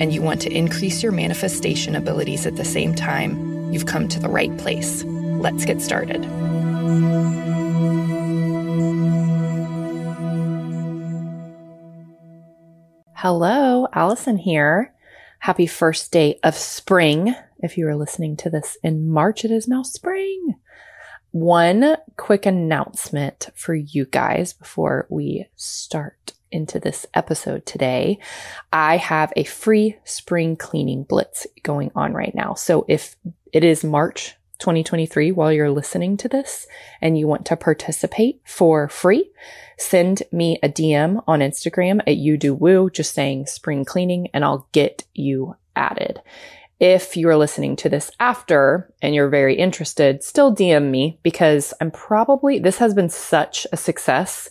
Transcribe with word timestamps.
and 0.00 0.12
you 0.12 0.22
want 0.22 0.40
to 0.42 0.50
increase 0.50 1.02
your 1.02 1.12
manifestation 1.12 1.94
abilities 1.94 2.46
at 2.46 2.56
the 2.56 2.64
same 2.64 2.94
time, 2.94 3.72
you've 3.72 3.86
come 3.86 4.08
to 4.08 4.20
the 4.20 4.28
right 4.28 4.56
place. 4.58 5.04
Let's 5.04 5.64
get 5.64 5.80
started. 5.80 6.24
Hello, 13.14 13.88
Allison 13.92 14.36
here. 14.36 14.92
Happy 15.38 15.66
first 15.66 16.12
day 16.12 16.38
of 16.42 16.54
spring. 16.54 17.34
If 17.58 17.78
you 17.78 17.88
are 17.88 17.96
listening 17.96 18.36
to 18.38 18.50
this 18.50 18.76
in 18.82 19.08
March, 19.08 19.44
it 19.44 19.50
is 19.50 19.66
now 19.66 19.82
spring. 19.82 20.54
One 21.30 21.96
quick 22.16 22.46
announcement 22.46 23.50
for 23.54 23.74
you 23.74 24.04
guys 24.04 24.52
before 24.52 25.06
we 25.08 25.46
start 25.56 26.34
into 26.54 26.80
this 26.80 27.04
episode 27.12 27.66
today. 27.66 28.18
I 28.72 28.96
have 28.96 29.32
a 29.36 29.44
free 29.44 29.98
spring 30.04 30.56
cleaning 30.56 31.02
blitz 31.02 31.46
going 31.62 31.90
on 31.94 32.14
right 32.14 32.34
now. 32.34 32.54
So 32.54 32.86
if 32.88 33.16
it 33.52 33.64
is 33.64 33.84
March 33.84 34.36
2023 34.60 35.32
while 35.32 35.52
you're 35.52 35.70
listening 35.70 36.16
to 36.16 36.28
this 36.28 36.66
and 37.02 37.18
you 37.18 37.26
want 37.26 37.44
to 37.46 37.56
participate 37.56 38.40
for 38.44 38.88
free, 38.88 39.30
send 39.76 40.22
me 40.32 40.58
a 40.62 40.68
DM 40.68 41.22
on 41.26 41.40
Instagram 41.40 42.00
at 42.06 42.16
you 42.16 42.36
do 42.36 42.54
woo, 42.54 42.88
just 42.88 43.14
saying 43.14 43.46
spring 43.46 43.84
cleaning 43.84 44.28
and 44.32 44.44
I'll 44.44 44.68
get 44.72 45.04
you 45.12 45.56
added. 45.76 46.22
If 46.80 47.16
you 47.16 47.28
are 47.28 47.36
listening 47.36 47.76
to 47.76 47.88
this 47.88 48.10
after 48.18 48.92
and 49.00 49.14
you're 49.14 49.28
very 49.28 49.56
interested, 49.56 50.22
still 50.24 50.54
DM 50.54 50.90
me 50.90 51.18
because 51.22 51.72
I'm 51.80 51.90
probably, 51.90 52.58
this 52.58 52.78
has 52.78 52.94
been 52.94 53.08
such 53.08 53.66
a 53.72 53.76
success. 53.76 54.50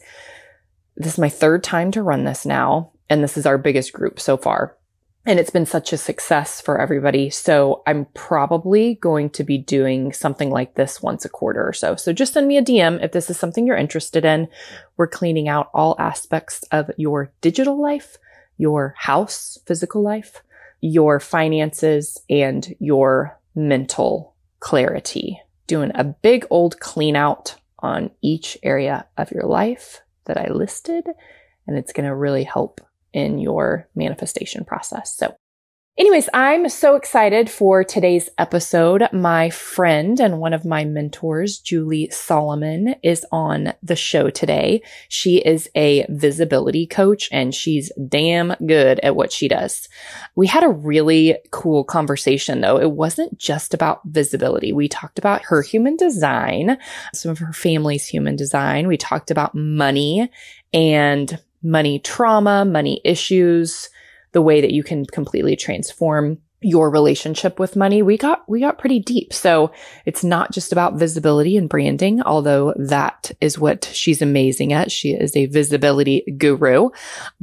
This 0.96 1.14
is 1.14 1.20
my 1.20 1.30
third 1.30 1.64
time 1.64 1.92
to 1.92 2.04
run 2.04 2.24
this 2.24 2.46
now, 2.46 2.92
and 3.10 3.24
this 3.24 3.38
is 3.38 3.46
our 3.46 3.58
biggest 3.58 3.94
group 3.94 4.20
so 4.20 4.38
far. 4.38 4.78
And 5.26 5.40
it's 5.40 5.50
been 5.50 5.66
such 5.66 5.94
a 5.94 5.98
success 5.98 6.60
for 6.60 6.82
everybody. 6.82 7.30
So 7.30 7.82
I'm 7.88 8.06
probably 8.14 8.96
going 8.96 9.30
to 9.32 9.44
be 9.44 9.58
doing 9.58 10.12
something 10.12 10.50
like 10.50 10.76
this 10.76 11.02
once 11.02 11.24
a 11.24 11.30
quarter 11.30 11.66
or 11.66 11.72
so. 11.72 11.96
So 11.96 12.12
just 12.12 12.34
send 12.34 12.48
me 12.48 12.58
a 12.58 12.64
DM 12.64 13.02
if 13.02 13.14
this 13.14 13.30
is 13.30 13.40
something 13.40 13.66
you're 13.66 13.78
interested 13.78 14.26
in. 14.26 14.50
We're 14.98 15.08
cleaning 15.08 15.48
out 15.48 15.70
all 15.74 15.96
aspects 15.98 16.64
of 16.72 16.92
your 16.98 17.32
digital 17.40 17.82
life, 17.82 18.18
your 18.58 18.96
house, 18.98 19.58
physical 19.66 20.02
life, 20.02 20.44
your 20.82 21.22
finances 21.22 22.22
and 22.30 22.76
your 22.80 23.40
mental 23.56 24.36
clarity. 24.60 25.40
Doing 25.68 25.94
a 25.96 26.04
big 26.04 26.46
old 26.50 26.82
clean 26.82 27.16
out 27.16 27.56
on 27.80 28.12
each 28.22 28.58
area 28.62 29.08
of 29.18 29.32
your 29.32 29.46
life 29.46 30.03
that 30.26 30.38
I 30.38 30.50
listed, 30.50 31.08
and 31.68 31.78
it's 31.78 31.94
going 31.94 32.08
to 32.08 32.16
really 32.16 32.44
help 32.44 32.82
in 33.14 33.38
your 33.40 33.88
manifestation 33.96 34.66
process. 34.66 35.16
So 35.16 35.36
Anyways, 35.96 36.28
I'm 36.34 36.70
so 36.70 36.96
excited 36.96 37.52
for 37.52 37.84
today's 37.84 38.28
episode. 38.40 39.08
My 39.14 39.52
friend 39.52 40.20
and 40.20 40.40
one 40.40 40.52
of 40.52 40.66
my 40.66 40.86
mentors, 40.86 41.60
Julie 41.60 42.10
Solomon, 42.10 42.96
is 43.04 43.24
on 43.32 43.76
the 43.84 43.96
show 43.96 44.32
today. 44.32 44.82
She 45.08 45.38
is 45.38 45.70
a 45.76 46.08
visibility 46.10 46.88
coach 46.88 47.30
and 47.32 47.54
she's 47.54 47.92
damn 48.10 48.56
good 48.66 49.02
at 49.02 49.16
what 49.16 49.32
she 49.32 49.48
does. 49.48 49.88
We 50.36 50.48
had 50.48 50.64
a 50.64 50.70
really 50.70 51.38
cool 51.52 51.84
conversation 51.84 52.62
though. 52.62 52.80
It 52.80 52.94
wasn't 52.94 53.38
just 53.38 53.76
about 53.76 54.02
visibility. 54.06 54.74
We 54.74 54.88
talked 54.88 55.20
about 55.20 55.44
her 55.44 55.62
human 55.62 55.96
design, 55.96 56.80
some 57.14 57.30
of 57.30 57.38
her 57.38 57.54
family's 57.54 58.08
human 58.08 58.36
design. 58.36 58.88
We 58.88 58.98
talked 58.98 59.30
about 59.30 59.54
money 59.54 60.32
and 60.74 61.40
money 61.62 62.00
trauma, 62.00 62.66
money 62.66 63.00
issues 63.04 63.92
the 64.34 64.42
way 64.42 64.62
that 64.62 64.72
you 64.72 64.84
can 64.84 65.06
completely 65.06 65.56
transform 65.56 66.40
your 66.64 66.90
relationship 66.90 67.60
with 67.60 67.76
money, 67.76 68.02
we 68.02 68.18
got, 68.18 68.48
we 68.48 68.62
got 68.62 68.78
pretty 68.78 69.00
deep. 69.00 69.34
So 69.34 69.72
it's 70.06 70.24
not 70.24 70.52
just 70.52 70.72
about 70.72 70.96
visibility 70.96 71.58
and 71.58 71.68
branding, 71.68 72.22
although 72.24 72.74
that 72.78 73.32
is 73.42 73.60
what 73.60 73.86
she's 73.86 74.22
amazing 74.22 74.72
at. 74.72 74.92
She 74.92 75.12
is 75.12 75.36
a 75.36 75.48
visibility 75.48 76.24
guru, 76.38 76.90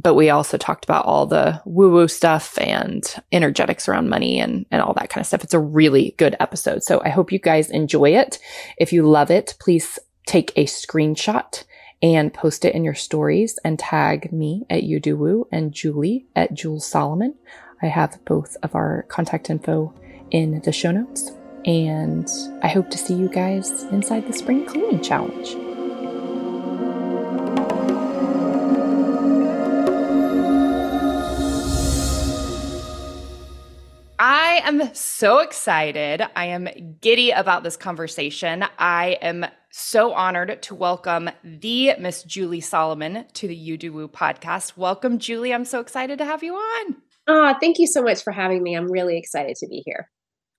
but 0.01 0.15
we 0.15 0.29
also 0.29 0.57
talked 0.57 0.83
about 0.83 1.05
all 1.05 1.27
the 1.27 1.61
woo 1.65 1.91
woo 1.91 2.07
stuff 2.07 2.57
and 2.59 3.03
energetics 3.31 3.87
around 3.87 4.09
money 4.09 4.39
and, 4.39 4.65
and 4.71 4.81
all 4.81 4.93
that 4.95 5.09
kind 5.09 5.21
of 5.21 5.27
stuff. 5.27 5.43
It's 5.43 5.53
a 5.53 5.59
really 5.59 6.15
good 6.17 6.35
episode. 6.39 6.83
So 6.83 7.01
I 7.05 7.09
hope 7.09 7.31
you 7.31 7.39
guys 7.39 7.69
enjoy 7.69 8.15
it. 8.15 8.39
If 8.77 8.91
you 8.91 9.03
love 9.03 9.29
it, 9.29 9.55
please 9.59 9.99
take 10.25 10.51
a 10.55 10.65
screenshot 10.65 11.63
and 12.01 12.33
post 12.33 12.65
it 12.65 12.73
in 12.73 12.83
your 12.83 12.95
stories 12.95 13.59
and 13.63 13.77
tag 13.77 14.31
me 14.31 14.65
at 14.69 14.83
YouDoWoo 14.83 15.45
and 15.51 15.71
Julie 15.71 16.25
at 16.35 16.53
Jules 16.53 16.85
Solomon. 16.85 17.35
I 17.81 17.87
have 17.87 18.23
both 18.25 18.57
of 18.63 18.75
our 18.75 19.03
contact 19.03 19.49
info 19.49 19.93
in 20.31 20.61
the 20.61 20.71
show 20.71 20.91
notes. 20.91 21.31
And 21.65 22.27
I 22.63 22.69
hope 22.69 22.89
to 22.89 22.97
see 22.97 23.13
you 23.13 23.29
guys 23.29 23.83
inside 23.85 24.27
the 24.27 24.33
spring 24.33 24.65
cleaning 24.65 25.01
challenge. 25.01 25.55
I 34.17 34.61
am 34.65 34.93
so 34.93 35.39
excited. 35.39 36.23
I 36.35 36.45
am 36.45 36.97
giddy 37.01 37.31
about 37.31 37.63
this 37.63 37.77
conversation. 37.77 38.65
I 38.77 39.17
am 39.21 39.45
so 39.71 40.13
honored 40.13 40.61
to 40.63 40.75
welcome 40.75 41.29
the 41.43 41.93
Miss 41.97 42.23
Julie 42.23 42.59
Solomon 42.59 43.25
to 43.33 43.47
the 43.47 43.55
You 43.55 43.77
Do 43.77 43.93
Woo 43.93 44.09
podcast. 44.09 44.75
Welcome, 44.75 45.17
Julie. 45.17 45.53
I'm 45.53 45.63
so 45.63 45.79
excited 45.79 46.17
to 46.17 46.25
have 46.25 46.43
you 46.43 46.55
on. 46.55 46.97
Oh, 47.27 47.55
thank 47.61 47.79
you 47.79 47.87
so 47.87 48.01
much 48.01 48.21
for 48.21 48.31
having 48.31 48.61
me. 48.61 48.75
I'm 48.75 48.91
really 48.91 49.17
excited 49.17 49.55
to 49.57 49.67
be 49.67 49.81
here. 49.85 50.09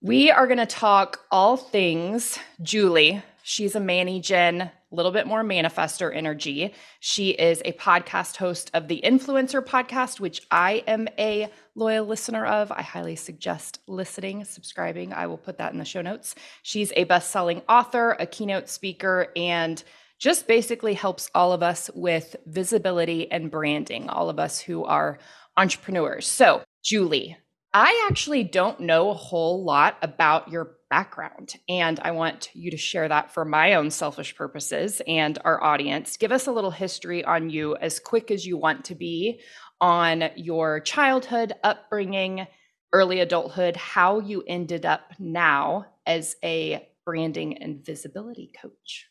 We 0.00 0.30
are 0.30 0.46
going 0.46 0.58
to 0.58 0.66
talk 0.66 1.20
all 1.30 1.56
things 1.58 2.38
Julie. 2.62 3.22
She's 3.42 3.74
a 3.74 3.80
Mani-Gen, 3.80 4.70
a 4.92 4.94
little 4.94 5.12
bit 5.12 5.26
more 5.26 5.42
manifester 5.42 6.14
energy. 6.14 6.74
She 7.00 7.30
is 7.30 7.62
a 7.64 7.72
podcast 7.72 8.36
host 8.36 8.70
of 8.74 8.88
the 8.88 9.00
Influencer 9.02 9.64
podcast, 9.64 10.20
which 10.20 10.42
I 10.50 10.84
am 10.86 11.08
a 11.18 11.50
loyal 11.74 12.06
listener 12.06 12.44
of. 12.44 12.70
I 12.70 12.82
highly 12.82 13.16
suggest 13.16 13.80
listening, 13.86 14.44
subscribing. 14.44 15.12
I 15.12 15.26
will 15.26 15.38
put 15.38 15.58
that 15.58 15.72
in 15.72 15.78
the 15.78 15.84
show 15.84 16.02
notes. 16.02 16.34
She's 16.62 16.92
a 16.94 17.04
best 17.04 17.30
selling 17.30 17.62
author, 17.68 18.16
a 18.20 18.26
keynote 18.26 18.68
speaker, 18.68 19.28
and 19.34 19.82
just 20.18 20.46
basically 20.46 20.94
helps 20.94 21.30
all 21.34 21.52
of 21.52 21.62
us 21.62 21.90
with 21.94 22.36
visibility 22.46 23.30
and 23.32 23.50
branding, 23.50 24.08
all 24.08 24.28
of 24.28 24.38
us 24.38 24.60
who 24.60 24.84
are 24.84 25.18
entrepreneurs. 25.56 26.26
So, 26.26 26.62
Julie, 26.84 27.36
I 27.74 28.06
actually 28.10 28.44
don't 28.44 28.80
know 28.80 29.10
a 29.10 29.14
whole 29.14 29.64
lot 29.64 29.96
about 30.02 30.50
your 30.50 30.76
background, 30.92 31.54
and 31.70 31.98
I 32.00 32.10
want 32.10 32.50
you 32.52 32.70
to 32.70 32.76
share 32.76 33.08
that 33.08 33.32
for 33.32 33.46
my 33.46 33.72
own 33.72 33.90
selfish 33.90 34.36
purposes 34.36 35.00
and 35.08 35.38
our 35.42 35.64
audience. 35.64 36.18
Give 36.18 36.30
us 36.30 36.46
a 36.46 36.52
little 36.52 36.70
history 36.70 37.24
on 37.24 37.48
you 37.48 37.76
as 37.76 37.98
quick 37.98 38.30
as 38.30 38.46
you 38.46 38.58
want 38.58 38.84
to 38.84 38.94
be 38.94 39.40
on 39.80 40.24
your 40.36 40.80
childhood, 40.80 41.54
upbringing, 41.64 42.46
early 42.92 43.20
adulthood, 43.20 43.74
how 43.74 44.18
you 44.18 44.44
ended 44.46 44.84
up 44.84 45.14
now 45.18 45.86
as 46.04 46.36
a 46.44 46.86
branding 47.06 47.56
and 47.56 47.82
visibility 47.82 48.52
coach. 48.60 49.08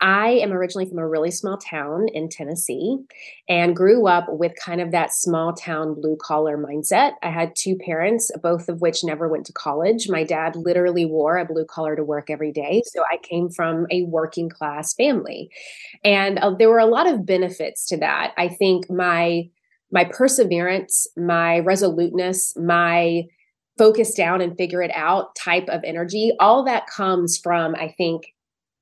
I 0.00 0.30
am 0.30 0.52
originally 0.52 0.88
from 0.88 0.98
a 0.98 1.08
really 1.08 1.30
small 1.30 1.58
town 1.58 2.08
in 2.14 2.28
Tennessee 2.28 2.96
and 3.48 3.76
grew 3.76 4.06
up 4.06 4.26
with 4.28 4.52
kind 4.56 4.80
of 4.80 4.92
that 4.92 5.12
small 5.12 5.52
town 5.52 5.94
blue 5.94 6.16
collar 6.16 6.56
mindset. 6.56 7.12
I 7.22 7.30
had 7.30 7.54
two 7.54 7.76
parents, 7.76 8.30
both 8.42 8.68
of 8.68 8.80
which 8.80 9.04
never 9.04 9.28
went 9.28 9.46
to 9.46 9.52
college. 9.52 10.08
My 10.08 10.24
dad 10.24 10.56
literally 10.56 11.04
wore 11.04 11.36
a 11.36 11.44
blue 11.44 11.66
collar 11.66 11.96
to 11.96 12.04
work 12.04 12.30
every 12.30 12.52
day. 12.52 12.82
So 12.86 13.02
I 13.12 13.18
came 13.18 13.50
from 13.50 13.86
a 13.90 14.04
working 14.04 14.48
class 14.48 14.94
family. 14.94 15.50
And 16.02 16.38
uh, 16.38 16.54
there 16.58 16.70
were 16.70 16.78
a 16.78 16.86
lot 16.86 17.06
of 17.06 17.26
benefits 17.26 17.86
to 17.88 17.98
that. 17.98 18.32
I 18.38 18.48
think 18.48 18.90
my 18.90 19.50
my 19.92 20.04
perseverance, 20.04 21.08
my 21.16 21.58
resoluteness, 21.58 22.56
my 22.56 23.24
focus 23.76 24.14
down 24.14 24.40
and 24.40 24.56
figure 24.56 24.82
it 24.82 24.92
out 24.94 25.34
type 25.34 25.68
of 25.68 25.82
energy, 25.84 26.32
all 26.38 26.64
that 26.64 26.86
comes 26.86 27.38
from, 27.38 27.74
I 27.74 27.94
think, 27.96 28.34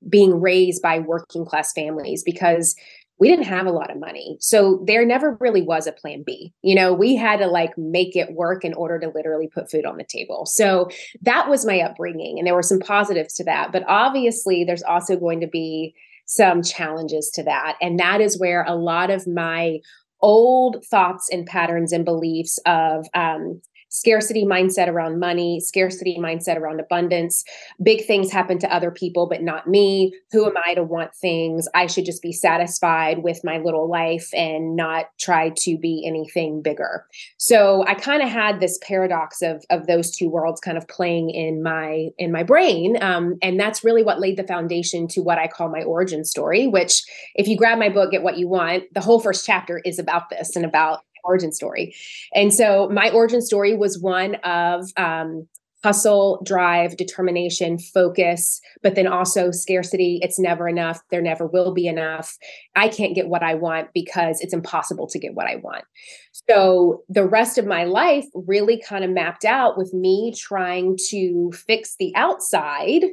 being 0.07 0.39
raised 0.39 0.81
by 0.81 0.99
working 0.99 1.45
class 1.45 1.73
families 1.73 2.23
because 2.23 2.75
we 3.19 3.27
didn't 3.27 3.45
have 3.45 3.67
a 3.67 3.71
lot 3.71 3.91
of 3.91 3.99
money. 3.99 4.37
So 4.39 4.81
there 4.87 5.05
never 5.05 5.37
really 5.41 5.61
was 5.61 5.87
a 5.87 5.91
plan 5.91 6.23
B. 6.25 6.53
You 6.61 6.73
know, 6.73 6.93
we 6.93 7.15
had 7.15 7.39
to 7.39 7.47
like 7.47 7.77
make 7.77 8.15
it 8.15 8.33
work 8.33 8.63
in 8.63 8.73
order 8.73 8.97
to 8.99 9.11
literally 9.13 9.47
put 9.47 9.69
food 9.69 9.85
on 9.85 9.97
the 9.97 10.05
table. 10.05 10.45
So 10.45 10.89
that 11.21 11.49
was 11.49 11.65
my 11.65 11.81
upbringing. 11.81 12.37
And 12.37 12.47
there 12.47 12.55
were 12.55 12.63
some 12.63 12.79
positives 12.79 13.33
to 13.35 13.43
that. 13.43 13.73
But 13.73 13.83
obviously, 13.87 14.63
there's 14.63 14.83
also 14.83 15.17
going 15.17 15.41
to 15.41 15.47
be 15.47 15.93
some 16.25 16.63
challenges 16.63 17.29
to 17.31 17.43
that. 17.43 17.75
And 17.81 17.99
that 17.99 18.21
is 18.21 18.39
where 18.39 18.63
a 18.63 18.75
lot 18.75 19.09
of 19.09 19.27
my 19.27 19.79
old 20.21 20.85
thoughts 20.89 21.27
and 21.31 21.45
patterns 21.45 21.91
and 21.91 22.05
beliefs 22.05 22.57
of 22.65 23.05
um, 23.13 23.61
scarcity 23.89 24.45
mindset 24.45 24.87
around 24.87 25.19
money, 25.19 25.59
scarcity 25.59 26.17
mindset 26.19 26.57
around 26.57 26.79
abundance. 26.79 27.43
Big 27.83 28.05
things 28.05 28.31
happen 28.31 28.57
to 28.59 28.73
other 28.73 28.91
people, 28.91 29.27
but 29.27 29.41
not 29.41 29.67
me. 29.67 30.13
Who 30.31 30.45
am 30.45 30.53
I 30.65 30.75
to 30.75 30.83
want 30.83 31.13
things? 31.15 31.67
I 31.75 31.87
should 31.87 32.05
just 32.05 32.21
be 32.21 32.31
satisfied 32.31 33.23
with 33.23 33.43
my 33.43 33.57
little 33.57 33.89
life 33.89 34.29
and 34.33 34.75
not 34.75 35.05
try 35.19 35.51
to 35.57 35.77
be 35.77 36.03
anything 36.07 36.61
bigger. 36.61 37.05
So 37.37 37.83
I 37.87 37.95
kind 37.95 38.21
of 38.21 38.29
had 38.29 38.59
this 38.59 38.77
paradox 38.81 39.41
of 39.41 39.63
of 39.69 39.87
those 39.87 40.15
two 40.15 40.29
worlds 40.29 40.61
kind 40.61 40.77
of 40.77 40.87
playing 40.87 41.31
in 41.31 41.61
my 41.63 42.09
in 42.17 42.31
my 42.31 42.43
brain, 42.43 43.01
um, 43.01 43.35
and 43.41 43.59
that's 43.59 43.83
really 43.83 44.03
what 44.03 44.19
laid 44.19 44.37
the 44.37 44.43
foundation 44.43 45.07
to 45.09 45.21
what 45.21 45.37
I 45.37 45.47
call 45.47 45.69
my 45.69 45.83
origin 45.83 46.23
story. 46.23 46.67
Which, 46.67 47.03
if 47.35 47.47
you 47.47 47.57
grab 47.57 47.79
my 47.79 47.89
book, 47.89 48.11
get 48.11 48.23
what 48.23 48.37
you 48.37 48.47
want. 48.47 48.83
The 48.93 49.01
whole 49.01 49.19
first 49.19 49.45
chapter 49.45 49.79
is 49.83 49.99
about 49.99 50.29
this 50.29 50.55
and 50.55 50.65
about 50.65 50.99
origin 51.23 51.51
story. 51.51 51.95
And 52.33 52.53
so 52.53 52.89
my 52.89 53.09
origin 53.11 53.41
story 53.41 53.75
was 53.75 53.99
one 53.99 54.35
of 54.43 54.89
um, 54.97 55.47
hustle, 55.83 56.41
drive, 56.43 56.97
determination, 56.97 57.79
focus, 57.79 58.59
but 58.83 58.95
then 58.95 59.07
also 59.07 59.51
scarcity. 59.51 60.19
It's 60.21 60.39
never 60.39 60.67
enough. 60.67 60.99
There 61.09 61.21
never 61.21 61.47
will 61.47 61.73
be 61.73 61.87
enough. 61.87 62.37
I 62.75 62.89
can't 62.89 63.15
get 63.15 63.29
what 63.29 63.43
I 63.43 63.55
want 63.55 63.89
because 63.93 64.41
it's 64.41 64.53
impossible 64.53 65.07
to 65.07 65.19
get 65.19 65.35
what 65.35 65.47
I 65.47 65.55
want. 65.57 65.85
So 66.49 67.03
the 67.07 67.25
rest 67.25 67.57
of 67.57 67.65
my 67.65 67.85
life 67.85 68.25
really 68.33 68.81
kind 68.81 69.05
of 69.05 69.11
mapped 69.11 69.45
out 69.45 69.77
with 69.77 69.93
me 69.93 70.33
trying 70.37 70.97
to 71.09 71.51
fix 71.53 71.95
the 71.97 72.13
outside 72.15 73.05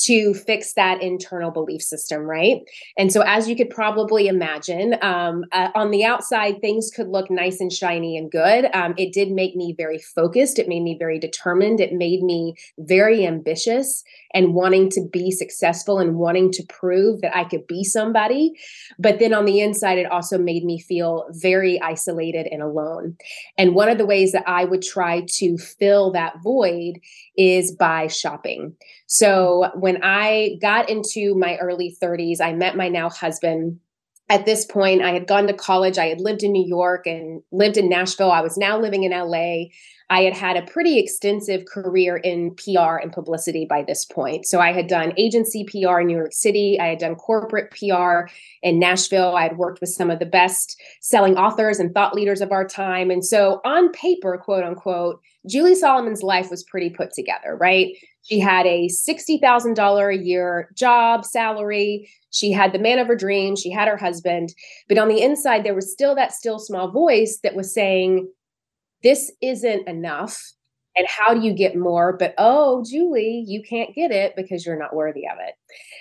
to 0.00 0.34
fix 0.34 0.74
that 0.74 1.02
internal 1.02 1.50
belief 1.50 1.82
system, 1.82 2.22
right? 2.22 2.60
And 2.98 3.12
so, 3.12 3.22
as 3.22 3.48
you 3.48 3.56
could 3.56 3.70
probably 3.70 4.28
imagine, 4.28 4.96
um, 5.02 5.44
uh, 5.52 5.70
on 5.74 5.90
the 5.90 6.04
outside, 6.04 6.60
things 6.60 6.90
could 6.94 7.08
look 7.08 7.30
nice 7.30 7.60
and 7.60 7.72
shiny 7.72 8.16
and 8.16 8.30
good. 8.30 8.66
Um, 8.74 8.94
it 8.98 9.12
did 9.12 9.30
make 9.30 9.56
me 9.56 9.74
very 9.76 9.98
focused. 9.98 10.58
It 10.58 10.68
made 10.68 10.82
me 10.82 10.96
very 10.98 11.18
determined. 11.18 11.80
It 11.80 11.92
made 11.92 12.22
me 12.22 12.54
very 12.78 13.26
ambitious 13.26 14.02
and 14.34 14.52
wanting 14.52 14.90
to 14.90 15.00
be 15.12 15.30
successful 15.30 16.00
and 16.00 16.16
wanting 16.16 16.50
to 16.52 16.64
prove 16.68 17.20
that 17.20 17.34
I 17.36 17.44
could 17.44 17.66
be 17.68 17.84
somebody. 17.84 18.52
But 18.98 19.20
then 19.20 19.32
on 19.32 19.44
the 19.44 19.60
inside, 19.60 19.98
it 19.98 20.10
also 20.10 20.36
made 20.36 20.64
me 20.64 20.80
feel 20.80 21.26
very 21.30 21.80
isolated 21.80 22.48
and 22.50 22.60
alone. 22.60 23.16
And 23.56 23.74
one 23.74 23.88
of 23.88 23.96
the 23.96 24.06
ways 24.06 24.32
that 24.32 24.46
I 24.48 24.64
would 24.64 24.82
try 24.82 25.24
to 25.36 25.56
fill 25.56 26.12
that 26.12 26.34
void 26.42 26.98
is 27.38 27.72
by 27.72 28.08
shopping. 28.08 28.74
So 29.06 29.70
when 29.74 30.00
I 30.02 30.56
got 30.60 30.90
into 30.90 31.34
my 31.36 31.56
early 31.58 31.96
30s, 32.02 32.40
I 32.40 32.52
met 32.52 32.76
my 32.76 32.88
now 32.88 33.08
husband 33.08 33.78
at 34.30 34.46
this 34.46 34.64
point, 34.64 35.02
I 35.02 35.12
had 35.12 35.26
gone 35.26 35.46
to 35.48 35.52
college. 35.52 35.98
I 35.98 36.06
had 36.06 36.20
lived 36.20 36.42
in 36.42 36.52
New 36.52 36.66
York 36.66 37.06
and 37.06 37.42
lived 37.52 37.76
in 37.76 37.90
Nashville. 37.90 38.30
I 38.30 38.40
was 38.40 38.56
now 38.56 38.80
living 38.80 39.04
in 39.04 39.12
LA. 39.12 39.66
I 40.10 40.22
had 40.22 40.34
had 40.34 40.56
a 40.56 40.62
pretty 40.70 40.98
extensive 40.98 41.64
career 41.66 42.16
in 42.16 42.54
PR 42.56 42.96
and 42.96 43.12
publicity 43.12 43.66
by 43.68 43.82
this 43.82 44.04
point. 44.04 44.46
So 44.46 44.60
I 44.60 44.72
had 44.72 44.86
done 44.86 45.12
agency 45.18 45.64
PR 45.64 46.00
in 46.00 46.06
New 46.06 46.16
York 46.16 46.32
City. 46.32 46.78
I 46.80 46.86
had 46.86 46.98
done 46.98 47.16
corporate 47.16 47.70
PR 47.70 48.30
in 48.62 48.78
Nashville. 48.78 49.36
I 49.36 49.42
had 49.42 49.58
worked 49.58 49.80
with 49.80 49.90
some 49.90 50.10
of 50.10 50.18
the 50.18 50.26
best 50.26 50.80
selling 51.00 51.36
authors 51.36 51.78
and 51.78 51.92
thought 51.92 52.14
leaders 52.14 52.40
of 52.40 52.52
our 52.52 52.66
time. 52.66 53.10
And 53.10 53.24
so 53.24 53.60
on 53.64 53.92
paper, 53.92 54.38
quote 54.38 54.64
unquote, 54.64 55.20
Julie 55.46 55.74
Solomon's 55.74 56.22
life 56.22 56.50
was 56.50 56.64
pretty 56.64 56.90
put 56.90 57.12
together, 57.12 57.56
right? 57.56 57.94
She 58.24 58.40
had 58.40 58.66
a 58.66 58.88
$60,000 58.88 60.14
a 60.14 60.24
year 60.24 60.70
job 60.74 61.24
salary. 61.24 62.10
She 62.30 62.52
had 62.52 62.72
the 62.72 62.78
man 62.78 62.98
of 62.98 63.06
her 63.06 63.16
dreams. 63.16 63.60
She 63.60 63.70
had 63.70 63.86
her 63.86 63.98
husband. 63.98 64.54
But 64.88 64.98
on 64.98 65.08
the 65.08 65.22
inside, 65.22 65.64
there 65.64 65.74
was 65.74 65.92
still 65.92 66.14
that 66.14 66.32
still 66.32 66.58
small 66.58 66.90
voice 66.90 67.38
that 67.42 67.54
was 67.54 67.72
saying, 67.72 68.28
This 69.02 69.30
isn't 69.42 69.86
enough. 69.86 70.42
And 70.96 71.06
how 71.08 71.34
do 71.34 71.40
you 71.40 71.52
get 71.52 71.76
more? 71.76 72.16
But 72.16 72.34
oh, 72.38 72.84
Julie, 72.88 73.44
you 73.46 73.62
can't 73.62 73.94
get 73.94 74.12
it 74.12 74.34
because 74.36 74.64
you're 74.64 74.78
not 74.78 74.94
worthy 74.94 75.26
of 75.26 75.38
it. 75.40 75.54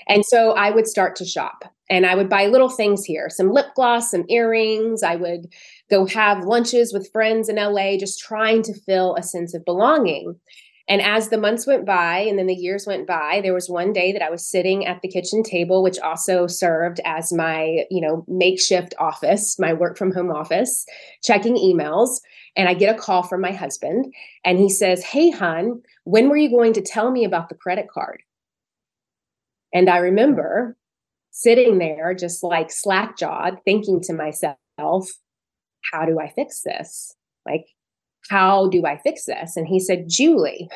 And 0.07 0.23
so 0.23 0.51
I 0.51 0.69
would 0.69 0.87
start 0.87 1.15
to 1.15 1.25
shop 1.25 1.65
and 1.89 2.05
I 2.05 2.13
would 2.13 2.29
buy 2.29 2.45
little 2.45 2.69
things 2.69 3.03
here 3.03 3.27
some 3.29 3.51
lip 3.51 3.67
gloss, 3.75 4.11
some 4.11 4.25
earrings. 4.29 5.01
I 5.01 5.15
would 5.15 5.47
go 5.89 6.05
have 6.05 6.45
lunches 6.45 6.93
with 6.93 7.11
friends 7.11 7.49
in 7.49 7.55
LA, 7.55 7.97
just 7.97 8.19
trying 8.19 8.61
to 8.63 8.79
fill 8.81 9.15
a 9.15 9.23
sense 9.23 9.55
of 9.55 9.65
belonging. 9.65 10.35
And 10.89 11.01
as 11.01 11.29
the 11.29 11.37
months 11.37 11.65
went 11.65 11.85
by 11.85 12.19
and 12.19 12.37
then 12.37 12.47
the 12.47 12.53
years 12.53 12.85
went 12.85 13.07
by, 13.07 13.39
there 13.41 13.53
was 13.53 13.69
one 13.69 13.93
day 13.93 14.11
that 14.11 14.21
I 14.21 14.29
was 14.29 14.45
sitting 14.45 14.85
at 14.85 15.01
the 15.01 15.07
kitchen 15.07 15.41
table, 15.41 15.81
which 15.81 15.97
also 15.99 16.45
served 16.45 16.99
as 17.05 17.31
my, 17.31 17.85
you 17.89 18.01
know, 18.01 18.25
makeshift 18.27 18.93
office, 18.99 19.57
my 19.57 19.71
work 19.71 19.97
from 19.97 20.13
home 20.13 20.29
office, 20.29 20.85
checking 21.23 21.55
emails. 21.55 22.19
And 22.57 22.67
I 22.67 22.73
get 22.73 22.93
a 22.93 22.99
call 22.99 23.23
from 23.23 23.39
my 23.39 23.53
husband 23.53 24.13
and 24.43 24.59
he 24.59 24.69
says, 24.69 25.03
Hey, 25.03 25.29
hon, 25.29 25.81
when 26.03 26.27
were 26.27 26.37
you 26.37 26.49
going 26.49 26.73
to 26.73 26.81
tell 26.81 27.11
me 27.11 27.23
about 27.23 27.47
the 27.47 27.55
credit 27.55 27.87
card? 27.89 28.21
And 29.73 29.89
I 29.89 29.97
remember 29.97 30.77
sitting 31.31 31.79
there 31.79 32.13
just 32.13 32.43
like 32.43 32.71
slack 32.71 33.17
jawed, 33.17 33.57
thinking 33.65 34.01
to 34.01 34.13
myself, 34.13 34.57
how 34.77 36.05
do 36.05 36.19
I 36.19 36.29
fix 36.29 36.61
this? 36.61 37.15
Like, 37.45 37.65
how 38.29 38.67
do 38.67 38.85
I 38.85 38.97
fix 38.97 39.25
this? 39.25 39.57
And 39.57 39.67
he 39.67 39.79
said, 39.79 40.05
Julie, 40.07 40.69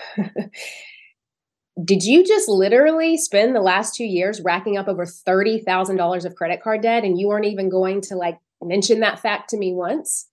did 1.84 2.04
you 2.04 2.26
just 2.26 2.50
literally 2.50 3.18
spend 3.18 3.56
the 3.56 3.62
last 3.62 3.96
two 3.96 4.06
years 4.06 4.42
racking 4.42 4.78
up 4.78 4.88
over 4.88 5.06
$30,000 5.06 6.26
of 6.26 6.36
credit 6.36 6.62
card 6.62 6.82
debt 6.82 7.04
and 7.04 7.20
you 7.20 7.28
weren't 7.28 7.46
even 7.46 7.70
going 7.70 8.02
to 8.02 8.16
like 8.16 8.40
mention 8.62 9.00
that 9.02 9.20
fact 9.20 9.50
to 9.52 9.58
me 9.58 9.74
once? 9.74 10.28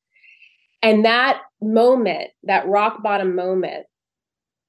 And 0.82 1.05
that 1.05 1.40
moment, 1.62 2.31
that 2.43 2.66
rock 2.66 3.02
bottom 3.02 3.34
moment, 3.34 3.87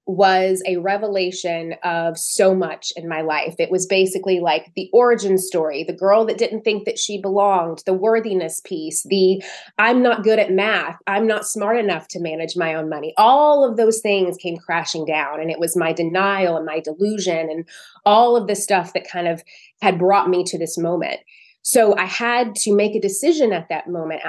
was 0.07 0.61
a 0.67 0.77
revelation 0.77 1.73
of 1.83 2.17
so 2.17 2.53
much 2.53 2.93
in 2.95 3.09
my 3.09 3.21
life. 3.21 3.55
It 3.57 3.71
was 3.71 3.87
basically 3.87 4.39
like 4.39 4.71
the 4.75 4.89
origin 4.93 5.37
story, 5.37 5.83
the 5.83 5.93
girl 5.93 6.25
that 6.25 6.37
didn't 6.37 6.61
think 6.61 6.85
that 6.85 6.99
she 6.99 7.19
belonged, 7.19 7.81
the 7.85 7.93
worthiness 7.93 8.59
piece, 8.59 9.03
the 9.03 9.43
I'm 9.79 10.03
not 10.03 10.23
good 10.23 10.37
at 10.37 10.51
math, 10.51 10.97
I'm 11.07 11.25
not 11.25 11.47
smart 11.47 11.77
enough 11.77 12.07
to 12.09 12.19
manage 12.19 12.55
my 12.55 12.75
own 12.75 12.87
money. 12.87 13.13
All 13.17 13.67
of 13.67 13.77
those 13.77 13.99
things 13.99 14.37
came 14.37 14.57
crashing 14.57 15.05
down. 15.05 15.39
And 15.39 15.49
it 15.49 15.59
was 15.59 15.75
my 15.75 15.91
denial 15.91 16.55
and 16.55 16.65
my 16.65 16.79
delusion 16.79 17.49
and 17.49 17.65
all 18.05 18.35
of 18.35 18.47
the 18.47 18.55
stuff 18.55 18.93
that 18.93 19.09
kind 19.09 19.27
of 19.27 19.43
had 19.81 19.97
brought 19.97 20.29
me 20.29 20.43
to 20.45 20.57
this 20.57 20.77
moment. 20.77 21.19
So 21.63 21.97
I 21.97 22.05
had 22.05 22.53
to 22.57 22.75
make 22.75 22.95
a 22.95 23.01
decision 23.01 23.51
at 23.51 23.69
that 23.69 23.89
moment, 23.89 24.21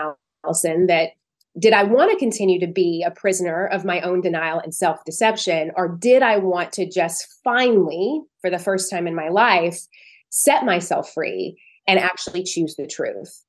Allison, 0.42 0.86
that 0.86 1.10
did 1.58 1.72
I 1.72 1.84
want 1.84 2.10
to 2.10 2.18
continue 2.18 2.60
to 2.60 2.66
be 2.66 3.02
a 3.06 3.10
prisoner 3.10 3.66
of 3.66 3.84
my 3.84 4.00
own 4.02 4.20
denial 4.20 4.58
and 4.58 4.74
self 4.74 5.04
deception? 5.04 5.70
Or 5.76 5.88
did 5.88 6.22
I 6.22 6.38
want 6.38 6.72
to 6.72 6.88
just 6.88 7.26
finally, 7.42 8.20
for 8.40 8.50
the 8.50 8.58
first 8.58 8.90
time 8.90 9.06
in 9.06 9.14
my 9.14 9.28
life, 9.28 9.80
set 10.28 10.64
myself 10.64 11.12
free 11.12 11.58
and 11.88 11.98
actually 11.98 12.42
choose 12.42 12.76
the 12.76 12.86
truth? 12.86 13.42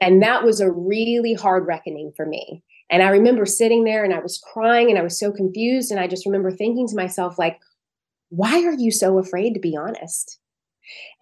And 0.00 0.22
that 0.22 0.44
was 0.44 0.60
a 0.60 0.70
really 0.70 1.34
hard 1.34 1.66
reckoning 1.66 2.12
for 2.16 2.24
me. 2.24 2.62
And 2.88 3.02
I 3.02 3.10
remember 3.10 3.44
sitting 3.44 3.84
there 3.84 4.04
and 4.04 4.14
I 4.14 4.20
was 4.20 4.38
crying 4.38 4.88
and 4.88 4.98
I 4.98 5.02
was 5.02 5.18
so 5.18 5.30
confused. 5.30 5.90
And 5.90 6.00
I 6.00 6.06
just 6.06 6.26
remember 6.26 6.50
thinking 6.50 6.88
to 6.88 6.96
myself, 6.96 7.38
like, 7.38 7.58
why 8.30 8.64
are 8.64 8.72
you 8.72 8.90
so 8.90 9.18
afraid 9.18 9.52
to 9.54 9.60
be 9.60 9.76
honest? 9.76 10.38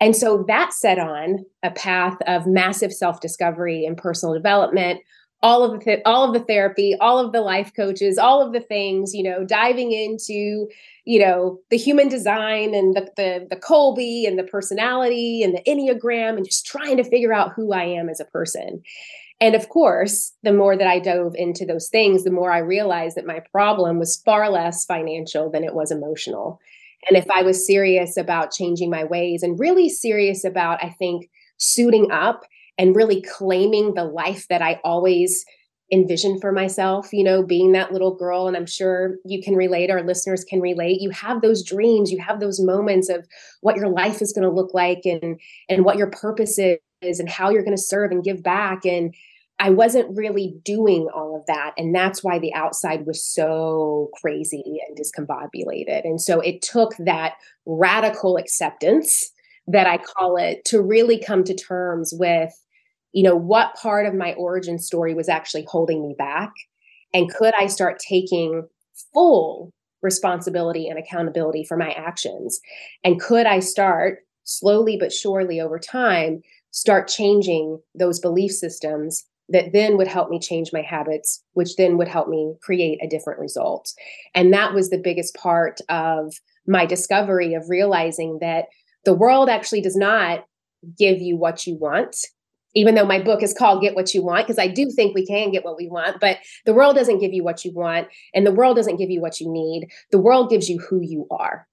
And 0.00 0.16
so 0.16 0.45
that 0.49 0.73
set 0.73 0.99
on 0.99 1.45
a 1.62 1.71
path 1.71 2.16
of 2.26 2.47
massive 2.47 2.92
self 2.92 3.21
discovery 3.21 3.85
and 3.85 3.97
personal 3.97 4.35
development, 4.35 5.00
all 5.42 5.64
of 5.64 5.78
the 5.78 5.85
th- 5.85 6.02
all 6.04 6.25
of 6.25 6.33
the 6.33 6.45
therapy 6.47 6.97
all 7.00 7.18
of 7.18 7.33
the 7.33 7.40
life 7.40 7.73
coaches 7.75 8.18
all 8.18 8.45
of 8.45 8.52
the 8.52 8.61
things 8.61 9.14
you 9.14 9.23
know 9.23 9.45
diving 9.45 9.92
into 9.92 10.68
you 11.04 11.18
know 11.18 11.59
the 11.71 11.76
human 11.76 12.09
design 12.09 12.75
and 12.75 12.97
the, 12.97 13.09
the 13.16 13.47
the 13.50 13.57
Kolbe 13.57 14.26
and 14.26 14.38
the 14.38 14.45
personality 14.45 15.42
and 15.42 15.54
the 15.54 15.62
enneagram 15.62 16.37
and 16.37 16.45
just 16.45 16.66
trying 16.66 16.97
to 16.97 17.04
figure 17.04 17.33
out 17.33 17.52
who 17.54 17.73
i 17.73 17.85
am 17.85 18.09
as 18.09 18.21
a 18.21 18.25
person. 18.26 18.83
And 19.40 19.54
of 19.54 19.68
course 19.68 20.33
the 20.42 20.52
more 20.52 20.76
that 20.76 20.88
i 20.88 20.99
dove 20.99 21.35
into 21.37 21.64
those 21.64 21.88
things 21.88 22.25
the 22.25 22.30
more 22.30 22.52
i 22.52 22.59
realized 22.59 23.16
that 23.16 23.26
my 23.26 23.40
problem 23.52 23.99
was 23.99 24.21
far 24.25 24.50
less 24.50 24.85
financial 24.85 25.50
than 25.50 25.64
it 25.64 25.75
was 25.75 25.92
emotional. 25.92 26.61
And 27.09 27.16
if 27.16 27.30
i 27.30 27.42
was 27.42 27.64
serious 27.64 28.16
about 28.16 28.50
changing 28.50 28.90
my 28.90 29.04
ways 29.04 29.45
and 29.45 29.59
really 29.59 29.88
serious 29.88 30.45
about 30.45 30.83
i 30.83 30.90
think 30.90 31.30
suiting 31.59 32.11
up 32.11 32.45
and 32.78 32.97
really 32.97 33.20
claiming 33.23 33.94
the 33.94 34.04
life 34.04 34.47
that 34.49 34.62
I 34.62 34.80
always 34.85 35.44
envisioned 35.90 36.40
for 36.40 36.52
myself, 36.52 37.12
you 37.12 37.25
know, 37.25 37.42
being 37.42 37.73
that 37.73 37.92
little 37.92 38.14
girl. 38.14 38.47
And 38.47 38.56
I'm 38.56 38.66
sure 38.66 39.16
you 39.25 39.42
can 39.42 39.56
relate, 39.56 39.90
our 39.90 40.02
listeners 40.02 40.44
can 40.44 40.61
relate. 40.61 41.00
You 41.00 41.11
have 41.11 41.40
those 41.40 41.62
dreams, 41.62 42.12
you 42.12 42.18
have 42.18 42.40
those 42.40 42.61
moments 42.61 43.08
of 43.08 43.26
what 43.62 43.76
your 43.76 43.88
life 43.88 44.20
is 44.20 44.32
going 44.32 44.44
to 44.44 44.54
look 44.54 44.75
like 44.75 45.02
and 45.04 45.40
and 45.68 45.85
what 45.85 45.97
your 45.97 46.11
purpose 46.11 46.58
is 46.58 47.20
and 47.20 47.28
how 47.28 47.50
you're 47.50 47.64
going 47.64 47.76
to 47.76 47.82
serve 47.82 48.11
and 48.11 48.25
give 48.25 48.42
back. 48.42 48.85
And 48.85 49.14
I 49.61 49.70
wasn't 49.70 50.16
really 50.16 50.54
doing 50.62 51.08
all 51.12 51.37
of 51.37 51.47
that. 51.47 51.73
And 51.76 51.94
that's 51.94 52.23
why 52.23 52.38
the 52.38 52.54
outside 52.54 53.06
was 53.06 53.25
so 53.25 54.11
crazy 54.20 54.80
and 54.87 54.97
discombobulated. 54.97 56.04
And 56.04 56.20
so 56.20 56.40
it 56.40 56.62
took 56.62 56.94
that 56.99 57.35
radical 57.66 58.37
acceptance 58.37 59.32
that 59.66 59.87
I 59.87 59.99
call 59.99 60.37
it 60.37 60.64
to 60.66 60.80
really 60.80 61.18
come 61.18 61.44
to 61.44 61.54
terms 61.54 62.14
with, 62.16 62.52
you 63.18 63.25
know, 63.25 63.34
what 63.34 63.75
part 63.75 64.06
of 64.06 64.14
my 64.14 64.32
origin 64.34 64.78
story 64.78 65.12
was 65.12 65.28
actually 65.28 65.66
holding 65.68 66.06
me 66.06 66.14
back. 66.16 66.52
And 67.12 67.28
could 67.28 67.52
I 67.58 67.66
start 67.66 67.98
taking 67.98 68.64
full 69.12 69.72
responsibility 70.02 70.87
and 70.87 71.00
accountability 71.00 71.64
for 71.64 71.76
my 71.76 71.90
actions? 71.94 72.60
And 73.02 73.20
could 73.20 73.44
I 73.44 73.58
start 73.58 74.20
slowly 74.44 74.96
but 74.96 75.12
surely 75.12 75.60
over 75.60 75.80
time, 75.80 76.42
start 76.70 77.08
changing 77.08 77.80
those 77.92 78.20
belief 78.20 78.52
systems 78.52 79.25
that 79.48 79.72
then 79.72 79.96
would 79.96 80.06
help 80.06 80.30
me 80.30 80.38
change 80.38 80.70
my 80.72 80.82
habits, 80.82 81.42
which 81.54 81.75
then 81.75 81.98
would 81.98 82.06
help 82.06 82.28
me 82.28 82.54
create 82.62 83.00
a 83.02 83.08
different 83.08 83.40
result. 83.40 83.92
And 84.32 84.52
that 84.52 84.75
was 84.75 84.90
the 84.90 84.96
biggest 84.96 85.34
part 85.34 85.80
of 85.88 86.34
my 86.68 86.87
discovery 86.87 87.54
of 87.54 87.68
realizing 87.68 88.38
that 88.42 88.66
the 89.04 89.12
world 89.12 89.48
actually 89.48 89.80
does 89.80 89.96
not 89.96 90.44
give 90.96 91.20
you 91.20 91.37
what 91.37 91.66
you 91.66 91.75
want. 91.75 92.16
Even 92.78 92.94
though 92.94 93.04
my 93.04 93.20
book 93.20 93.42
is 93.42 93.52
called 93.52 93.82
Get 93.82 93.97
What 93.97 94.14
You 94.14 94.23
Want, 94.23 94.47
because 94.47 94.58
I 94.58 94.68
do 94.68 94.88
think 94.88 95.12
we 95.12 95.26
can 95.26 95.50
get 95.50 95.64
what 95.64 95.76
we 95.76 95.88
want, 95.88 96.20
but 96.20 96.37
the 96.64 96.73
world 96.73 96.94
doesn't 96.94 97.18
give 97.18 97.32
you 97.32 97.42
what 97.42 97.64
you 97.64 97.73
want, 97.73 98.06
and 98.35 98.47
the 98.47 98.52
world 98.52 98.76
doesn't 98.76 98.99
give 98.99 99.11
you 99.11 99.20
what 99.20 99.40
you 99.40 99.50
need. 99.50 99.88
The 100.12 100.20
world 100.20 100.49
gives 100.49 100.68
you 100.68 100.78
who 100.78 101.00
you 101.02 101.26
are. 101.28 101.66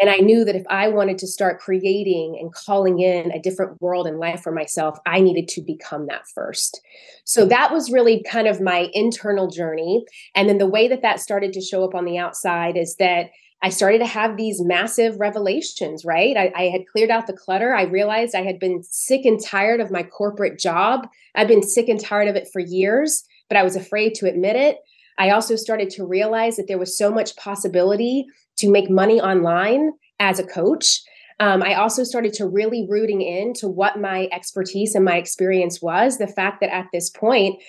And 0.00 0.08
I 0.08 0.18
knew 0.18 0.44
that 0.44 0.54
if 0.54 0.62
I 0.70 0.86
wanted 0.88 1.18
to 1.18 1.26
start 1.26 1.60
creating 1.60 2.38
and 2.40 2.54
calling 2.54 3.00
in 3.00 3.32
a 3.32 3.42
different 3.42 3.82
world 3.82 4.06
and 4.06 4.20
life 4.20 4.40
for 4.40 4.52
myself, 4.52 4.98
I 5.04 5.20
needed 5.20 5.48
to 5.48 5.62
become 5.62 6.06
that 6.06 6.22
first. 6.32 6.80
So 7.24 7.44
that 7.46 7.72
was 7.72 7.90
really 7.90 8.24
kind 8.30 8.46
of 8.46 8.60
my 8.60 8.88
internal 8.94 9.50
journey. 9.50 10.04
And 10.36 10.48
then 10.48 10.58
the 10.58 10.66
way 10.66 10.86
that 10.86 11.02
that 11.02 11.20
started 11.20 11.52
to 11.54 11.60
show 11.60 11.84
up 11.84 11.94
on 11.94 12.04
the 12.04 12.18
outside 12.18 12.78
is 12.78 12.96
that 12.96 13.26
I 13.62 13.68
started 13.68 13.98
to 13.98 14.06
have 14.06 14.36
these 14.36 14.62
massive 14.62 15.20
revelations, 15.20 16.04
right? 16.04 16.36
I, 16.36 16.52
I, 16.56 16.62
had 16.64 16.86
cleared 16.86 17.10
out 17.10 17.26
the 17.26 17.34
clutter. 17.34 17.74
I 17.74 17.82
realized 17.82 18.34
I 18.34 18.42
had 18.42 18.58
been 18.58 18.82
sick 18.82 19.26
and 19.26 19.42
tired 19.42 19.80
of 19.80 19.90
my 19.90 20.02
corporate 20.02 20.58
job. 20.58 21.06
I'd 21.34 21.48
been 21.48 21.62
sick 21.62 21.88
and 21.88 22.00
tired 22.00 22.28
of 22.28 22.36
it 22.36 22.48
for 22.50 22.60
years, 22.60 23.22
but 23.48 23.58
I 23.58 23.62
was 23.62 23.76
afraid 23.76 24.14
to 24.16 24.26
admit 24.26 24.56
it. 24.56 24.78
I 25.18 25.30
also 25.30 25.56
started 25.56 25.90
to 25.90 26.06
realize 26.06 26.56
that 26.56 26.68
there 26.68 26.78
was 26.78 26.96
so 26.96 27.10
much 27.10 27.36
possibility 27.36 28.24
to 28.56 28.70
make 28.70 28.88
money 28.88 29.20
online 29.20 29.92
as 30.18 30.38
a 30.38 30.46
coach. 30.46 31.02
Um, 31.40 31.62
I 31.62 31.74
also 31.74 32.04
started 32.04 32.32
to 32.34 32.46
really 32.46 32.86
rooting 32.88 33.20
in 33.20 33.52
to 33.54 33.68
what 33.68 34.00
my 34.00 34.28
expertise 34.32 34.94
and 34.94 35.04
my 35.04 35.16
experience 35.16 35.82
was. 35.82 36.16
The 36.16 36.26
fact 36.26 36.60
that 36.60 36.72
at 36.72 36.86
this 36.92 37.10
point, 37.10 37.62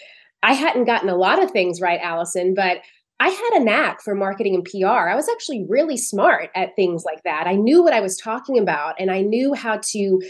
I 0.44 0.54
hadn't 0.54 0.86
gotten 0.86 1.10
a 1.10 1.16
lot 1.16 1.44
of 1.44 1.52
things 1.52 1.82
right, 1.82 2.00
Allison, 2.02 2.54
but 2.54 2.82
I 3.22 3.30
had 3.30 3.62
a 3.62 3.64
knack 3.64 4.02
for 4.02 4.16
marketing 4.16 4.56
and 4.56 4.66
PR. 4.66 5.08
I 5.08 5.14
was 5.14 5.30
actually 5.30 5.64
really 5.70 5.96
smart 5.96 6.50
at 6.56 6.76
things 6.76 7.04
like 7.06 7.22
that. 7.22 7.46
I 7.46 7.54
knew 7.54 7.84
what 7.84 7.94
I 7.94 8.02
was 8.02 8.18
talking 8.18 8.58
about 8.58 8.96
and 8.98 9.12
I 9.12 9.22
knew 9.22 9.54
how 9.54 9.80
to 9.92 10.22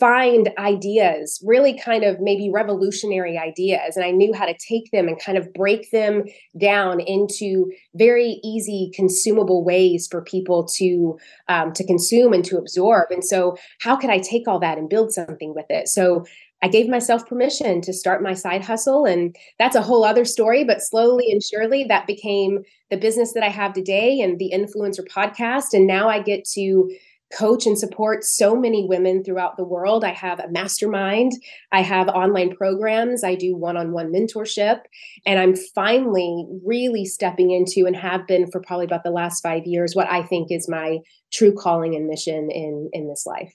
find 0.00 0.50
ideas, 0.56 1.42
really 1.44 1.78
kind 1.78 2.04
of 2.04 2.20
maybe 2.20 2.48
revolutionary 2.50 3.36
ideas. 3.36 3.96
And 3.96 4.04
I 4.04 4.12
knew 4.12 4.32
how 4.32 4.46
to 4.46 4.56
take 4.66 4.90
them 4.92 5.08
and 5.08 5.20
kind 5.20 5.36
of 5.36 5.52
break 5.52 5.90
them 5.90 6.24
down 6.58 7.00
into 7.00 7.70
very 7.94 8.40
easy, 8.42 8.92
consumable 8.94 9.62
ways 9.62 10.08
for 10.10 10.22
people 10.22 10.64
to 10.76 11.18
um, 11.48 11.74
to 11.74 11.84
consume 11.84 12.32
and 12.32 12.46
to 12.46 12.56
absorb. 12.56 13.10
And 13.10 13.22
so, 13.22 13.58
how 13.80 13.94
could 13.94 14.08
I 14.08 14.20
take 14.20 14.48
all 14.48 14.60
that 14.60 14.78
and 14.78 14.88
build 14.88 15.12
something 15.12 15.54
with 15.54 15.66
it? 15.68 15.88
So 15.88 16.24
I 16.62 16.68
gave 16.68 16.88
myself 16.88 17.26
permission 17.26 17.80
to 17.82 17.92
start 17.92 18.22
my 18.22 18.34
side 18.34 18.64
hustle. 18.64 19.04
And 19.04 19.36
that's 19.58 19.76
a 19.76 19.82
whole 19.82 20.04
other 20.04 20.24
story. 20.24 20.64
But 20.64 20.82
slowly 20.82 21.30
and 21.30 21.42
surely, 21.42 21.84
that 21.84 22.06
became 22.06 22.62
the 22.90 22.96
business 22.96 23.32
that 23.34 23.44
I 23.44 23.48
have 23.48 23.72
today 23.72 24.20
and 24.20 24.38
the 24.38 24.52
influencer 24.54 25.06
podcast. 25.06 25.72
And 25.72 25.86
now 25.86 26.08
I 26.08 26.20
get 26.20 26.44
to 26.54 26.90
coach 27.36 27.66
and 27.66 27.78
support 27.78 28.24
so 28.24 28.56
many 28.56 28.86
women 28.86 29.22
throughout 29.22 29.56
the 29.56 29.64
world. 29.64 30.04
I 30.04 30.12
have 30.12 30.40
a 30.40 30.50
mastermind, 30.50 31.32
I 31.72 31.82
have 31.82 32.08
online 32.08 32.56
programs, 32.56 33.22
I 33.22 33.34
do 33.34 33.54
one 33.54 33.76
on 33.76 33.92
one 33.92 34.12
mentorship. 34.12 34.80
And 35.26 35.38
I'm 35.38 35.54
finally 35.74 36.46
really 36.64 37.04
stepping 37.04 37.50
into 37.50 37.86
and 37.86 37.96
have 37.96 38.26
been 38.26 38.50
for 38.50 38.60
probably 38.60 38.86
about 38.86 39.04
the 39.04 39.10
last 39.10 39.42
five 39.42 39.66
years 39.66 39.94
what 39.94 40.10
I 40.10 40.22
think 40.22 40.50
is 40.50 40.68
my 40.68 40.98
true 41.32 41.54
calling 41.54 41.94
and 41.94 42.06
mission 42.06 42.50
in, 42.50 42.88
in 42.92 43.08
this 43.08 43.26
life. 43.26 43.54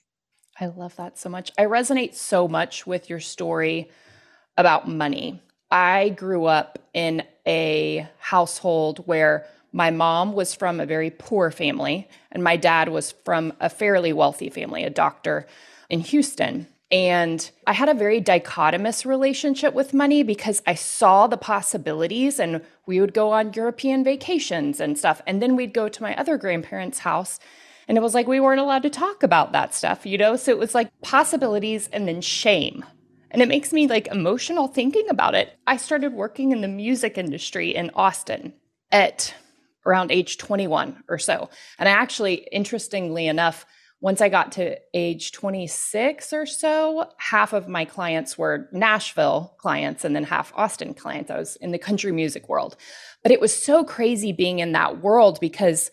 I 0.58 0.66
love 0.66 0.94
that 0.96 1.18
so 1.18 1.28
much. 1.28 1.50
I 1.58 1.62
resonate 1.62 2.14
so 2.14 2.46
much 2.46 2.86
with 2.86 3.10
your 3.10 3.20
story 3.20 3.90
about 4.56 4.88
money. 4.88 5.42
I 5.70 6.10
grew 6.10 6.44
up 6.44 6.78
in 6.92 7.24
a 7.46 8.08
household 8.18 8.98
where 9.06 9.46
my 9.72 9.90
mom 9.90 10.34
was 10.34 10.54
from 10.54 10.78
a 10.78 10.86
very 10.86 11.10
poor 11.10 11.50
family, 11.50 12.08
and 12.30 12.44
my 12.44 12.56
dad 12.56 12.88
was 12.88 13.12
from 13.24 13.52
a 13.58 13.68
fairly 13.68 14.12
wealthy 14.12 14.48
family, 14.48 14.84
a 14.84 14.90
doctor 14.90 15.46
in 15.90 15.98
Houston. 15.98 16.68
And 16.92 17.50
I 17.66 17.72
had 17.72 17.88
a 17.88 17.94
very 17.94 18.20
dichotomous 18.20 19.04
relationship 19.04 19.74
with 19.74 19.92
money 19.92 20.22
because 20.22 20.62
I 20.64 20.74
saw 20.74 21.26
the 21.26 21.36
possibilities, 21.36 22.38
and 22.38 22.62
we 22.86 23.00
would 23.00 23.12
go 23.12 23.32
on 23.32 23.52
European 23.54 24.04
vacations 24.04 24.78
and 24.78 24.96
stuff. 24.96 25.20
And 25.26 25.42
then 25.42 25.56
we'd 25.56 25.74
go 25.74 25.88
to 25.88 26.02
my 26.02 26.14
other 26.16 26.36
grandparents' 26.36 27.00
house 27.00 27.40
and 27.88 27.98
it 27.98 28.02
was 28.02 28.14
like 28.14 28.26
we 28.26 28.40
weren't 28.40 28.60
allowed 28.60 28.82
to 28.82 28.90
talk 28.90 29.22
about 29.22 29.52
that 29.52 29.74
stuff, 29.74 30.06
you 30.06 30.18
know? 30.18 30.36
So 30.36 30.50
it 30.50 30.58
was 30.58 30.74
like 30.74 30.90
possibilities 31.02 31.88
and 31.92 32.08
then 32.08 32.20
shame. 32.20 32.84
And 33.30 33.42
it 33.42 33.48
makes 33.48 33.72
me 33.72 33.86
like 33.86 34.06
emotional 34.08 34.68
thinking 34.68 35.08
about 35.08 35.34
it. 35.34 35.58
I 35.66 35.76
started 35.76 36.12
working 36.12 36.52
in 36.52 36.60
the 36.60 36.68
music 36.68 37.18
industry 37.18 37.74
in 37.74 37.90
Austin 37.94 38.54
at 38.92 39.34
around 39.84 40.12
age 40.12 40.38
21 40.38 41.02
or 41.08 41.18
so. 41.18 41.50
And 41.78 41.88
I 41.88 41.92
actually, 41.92 42.46
interestingly 42.52 43.26
enough, 43.26 43.66
once 44.00 44.20
I 44.20 44.28
got 44.28 44.52
to 44.52 44.76
age 44.92 45.32
26 45.32 46.32
or 46.32 46.46
so, 46.46 47.08
half 47.18 47.52
of 47.52 47.68
my 47.68 47.84
clients 47.84 48.36
were 48.36 48.68
Nashville 48.70 49.54
clients 49.58 50.04
and 50.04 50.14
then 50.14 50.24
half 50.24 50.52
Austin 50.54 50.94
clients. 50.94 51.30
I 51.30 51.38
was 51.38 51.56
in 51.56 51.72
the 51.72 51.78
country 51.78 52.12
music 52.12 52.48
world. 52.48 52.76
But 53.22 53.32
it 53.32 53.40
was 53.40 53.52
so 53.52 53.82
crazy 53.82 54.30
being 54.30 54.58
in 54.58 54.72
that 54.72 55.00
world 55.02 55.40
because 55.40 55.90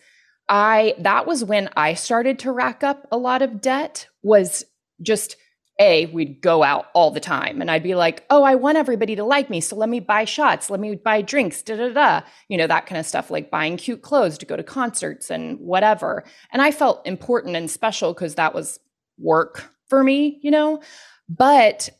I 0.48 0.94
that 0.98 1.26
was 1.26 1.44
when 1.44 1.68
I 1.76 1.94
started 1.94 2.38
to 2.40 2.52
rack 2.52 2.82
up 2.82 3.06
a 3.10 3.16
lot 3.16 3.42
of 3.42 3.60
debt 3.60 4.08
was 4.22 4.64
just 5.00 5.36
a 5.80 6.06
we'd 6.06 6.42
go 6.42 6.62
out 6.62 6.86
all 6.94 7.10
the 7.10 7.20
time 7.20 7.60
and 7.60 7.70
I'd 7.70 7.82
be 7.82 7.94
like, 7.94 8.24
"Oh, 8.28 8.42
I 8.42 8.54
want 8.56 8.76
everybody 8.76 9.16
to 9.16 9.24
like 9.24 9.48
me, 9.48 9.60
so 9.60 9.74
let 9.76 9.88
me 9.88 10.00
buy 10.00 10.24
shots, 10.24 10.68
let 10.68 10.80
me 10.80 10.96
buy 10.96 11.22
drinks, 11.22 11.62
da 11.62 11.76
da 11.76 11.88
da." 11.88 12.20
You 12.48 12.58
know, 12.58 12.66
that 12.66 12.86
kind 12.86 12.98
of 12.98 13.06
stuff 13.06 13.30
like 13.30 13.50
buying 13.50 13.76
cute 13.76 14.02
clothes 14.02 14.36
to 14.38 14.46
go 14.46 14.56
to 14.56 14.62
concerts 14.62 15.30
and 15.30 15.58
whatever. 15.58 16.24
And 16.52 16.60
I 16.60 16.70
felt 16.70 17.06
important 17.06 17.56
and 17.56 17.70
special 17.70 18.14
cuz 18.14 18.34
that 18.34 18.54
was 18.54 18.78
work 19.18 19.70
for 19.88 20.04
me, 20.04 20.38
you 20.42 20.50
know. 20.50 20.82
But 21.28 21.90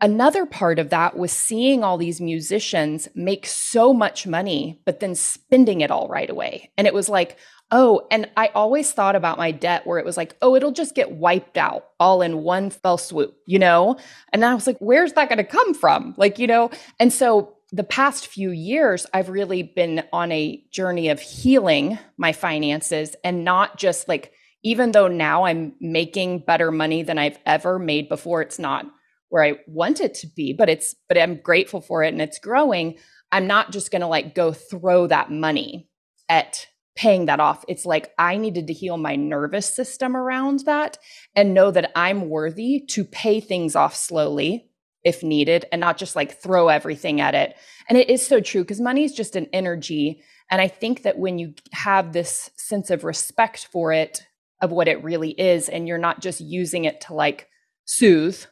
Another 0.00 0.46
part 0.46 0.78
of 0.78 0.90
that 0.90 1.16
was 1.16 1.32
seeing 1.32 1.82
all 1.82 1.98
these 1.98 2.20
musicians 2.20 3.08
make 3.16 3.46
so 3.46 3.92
much 3.92 4.28
money, 4.28 4.80
but 4.84 5.00
then 5.00 5.16
spending 5.16 5.80
it 5.80 5.90
all 5.90 6.06
right 6.06 6.30
away. 6.30 6.70
And 6.78 6.86
it 6.86 6.94
was 6.94 7.08
like, 7.08 7.36
Oh, 7.70 8.06
and 8.10 8.30
I 8.36 8.48
always 8.54 8.92
thought 8.92 9.14
about 9.14 9.36
my 9.36 9.50
debt 9.50 9.86
where 9.86 9.98
it 9.98 10.04
was 10.04 10.16
like, 10.16 10.36
oh, 10.40 10.54
it'll 10.54 10.72
just 10.72 10.94
get 10.94 11.12
wiped 11.12 11.58
out 11.58 11.84
all 12.00 12.22
in 12.22 12.42
one 12.42 12.70
fell 12.70 12.96
swoop, 12.96 13.36
you 13.46 13.58
know? 13.58 13.98
And 14.32 14.42
I 14.42 14.54
was 14.54 14.66
like, 14.66 14.78
where's 14.78 15.12
that 15.14 15.28
going 15.28 15.38
to 15.38 15.44
come 15.44 15.74
from? 15.74 16.14
Like, 16.16 16.38
you 16.38 16.46
know? 16.46 16.70
And 16.98 17.12
so 17.12 17.56
the 17.70 17.84
past 17.84 18.26
few 18.26 18.50
years, 18.50 19.06
I've 19.12 19.28
really 19.28 19.62
been 19.62 20.02
on 20.12 20.32
a 20.32 20.64
journey 20.70 21.10
of 21.10 21.20
healing 21.20 21.98
my 22.16 22.32
finances 22.32 23.14
and 23.22 23.44
not 23.44 23.76
just 23.76 24.08
like, 24.08 24.32
even 24.62 24.92
though 24.92 25.08
now 25.08 25.44
I'm 25.44 25.74
making 25.78 26.40
better 26.40 26.70
money 26.70 27.02
than 27.02 27.18
I've 27.18 27.38
ever 27.44 27.78
made 27.78 28.08
before, 28.08 28.40
it's 28.40 28.58
not 28.58 28.86
where 29.28 29.44
I 29.44 29.58
want 29.66 30.00
it 30.00 30.14
to 30.14 30.26
be, 30.26 30.54
but 30.54 30.70
it's, 30.70 30.94
but 31.06 31.18
I'm 31.18 31.42
grateful 31.42 31.82
for 31.82 32.02
it 32.02 32.08
and 32.14 32.22
it's 32.22 32.38
growing. 32.38 32.96
I'm 33.30 33.46
not 33.46 33.72
just 33.72 33.90
going 33.90 34.00
to 34.00 34.06
like 34.06 34.34
go 34.34 34.52
throw 34.52 35.06
that 35.06 35.30
money 35.30 35.90
at 36.30 36.66
paying 36.98 37.26
that 37.26 37.38
off. 37.38 37.64
It's 37.68 37.86
like 37.86 38.12
I 38.18 38.36
needed 38.36 38.66
to 38.66 38.72
heal 38.72 38.96
my 38.96 39.14
nervous 39.14 39.72
system 39.72 40.16
around 40.16 40.64
that 40.66 40.98
and 41.36 41.54
know 41.54 41.70
that 41.70 41.92
I'm 41.94 42.28
worthy 42.28 42.80
to 42.88 43.04
pay 43.04 43.38
things 43.38 43.76
off 43.76 43.94
slowly 43.94 44.68
if 45.04 45.22
needed 45.22 45.64
and 45.70 45.80
not 45.80 45.96
just 45.96 46.16
like 46.16 46.42
throw 46.42 46.66
everything 46.66 47.20
at 47.20 47.36
it. 47.36 47.54
And 47.88 47.96
it 47.96 48.10
is 48.10 48.26
so 48.26 48.40
true 48.40 48.62
because 48.62 48.80
money 48.80 49.04
is 49.04 49.14
just 49.14 49.36
an 49.36 49.46
energy. 49.52 50.22
And 50.50 50.60
I 50.60 50.66
think 50.66 51.04
that 51.04 51.18
when 51.18 51.38
you 51.38 51.54
have 51.72 52.12
this 52.12 52.50
sense 52.56 52.90
of 52.90 53.04
respect 53.04 53.68
for 53.70 53.92
it, 53.92 54.26
of 54.60 54.72
what 54.72 54.88
it 54.88 55.04
really 55.04 55.30
is, 55.30 55.68
and 55.68 55.86
you're 55.86 55.98
not 55.98 56.20
just 56.20 56.40
using 56.40 56.84
it 56.84 57.02
to 57.02 57.14
like 57.14 57.46
soothe, 57.84 58.44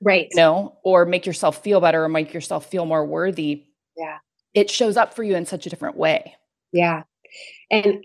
right? 0.00 0.28
You 0.30 0.38
know, 0.38 0.78
or 0.84 1.04
make 1.04 1.26
yourself 1.26 1.62
feel 1.62 1.82
better 1.82 2.02
or 2.02 2.08
make 2.08 2.32
yourself 2.32 2.70
feel 2.70 2.86
more 2.86 3.04
worthy. 3.04 3.66
Yeah. 3.94 4.18
It 4.54 4.70
shows 4.70 4.96
up 4.96 5.12
for 5.12 5.22
you 5.22 5.36
in 5.36 5.44
such 5.44 5.66
a 5.66 5.70
different 5.70 5.98
way. 5.98 6.34
Yeah. 6.72 7.02
And 7.70 8.02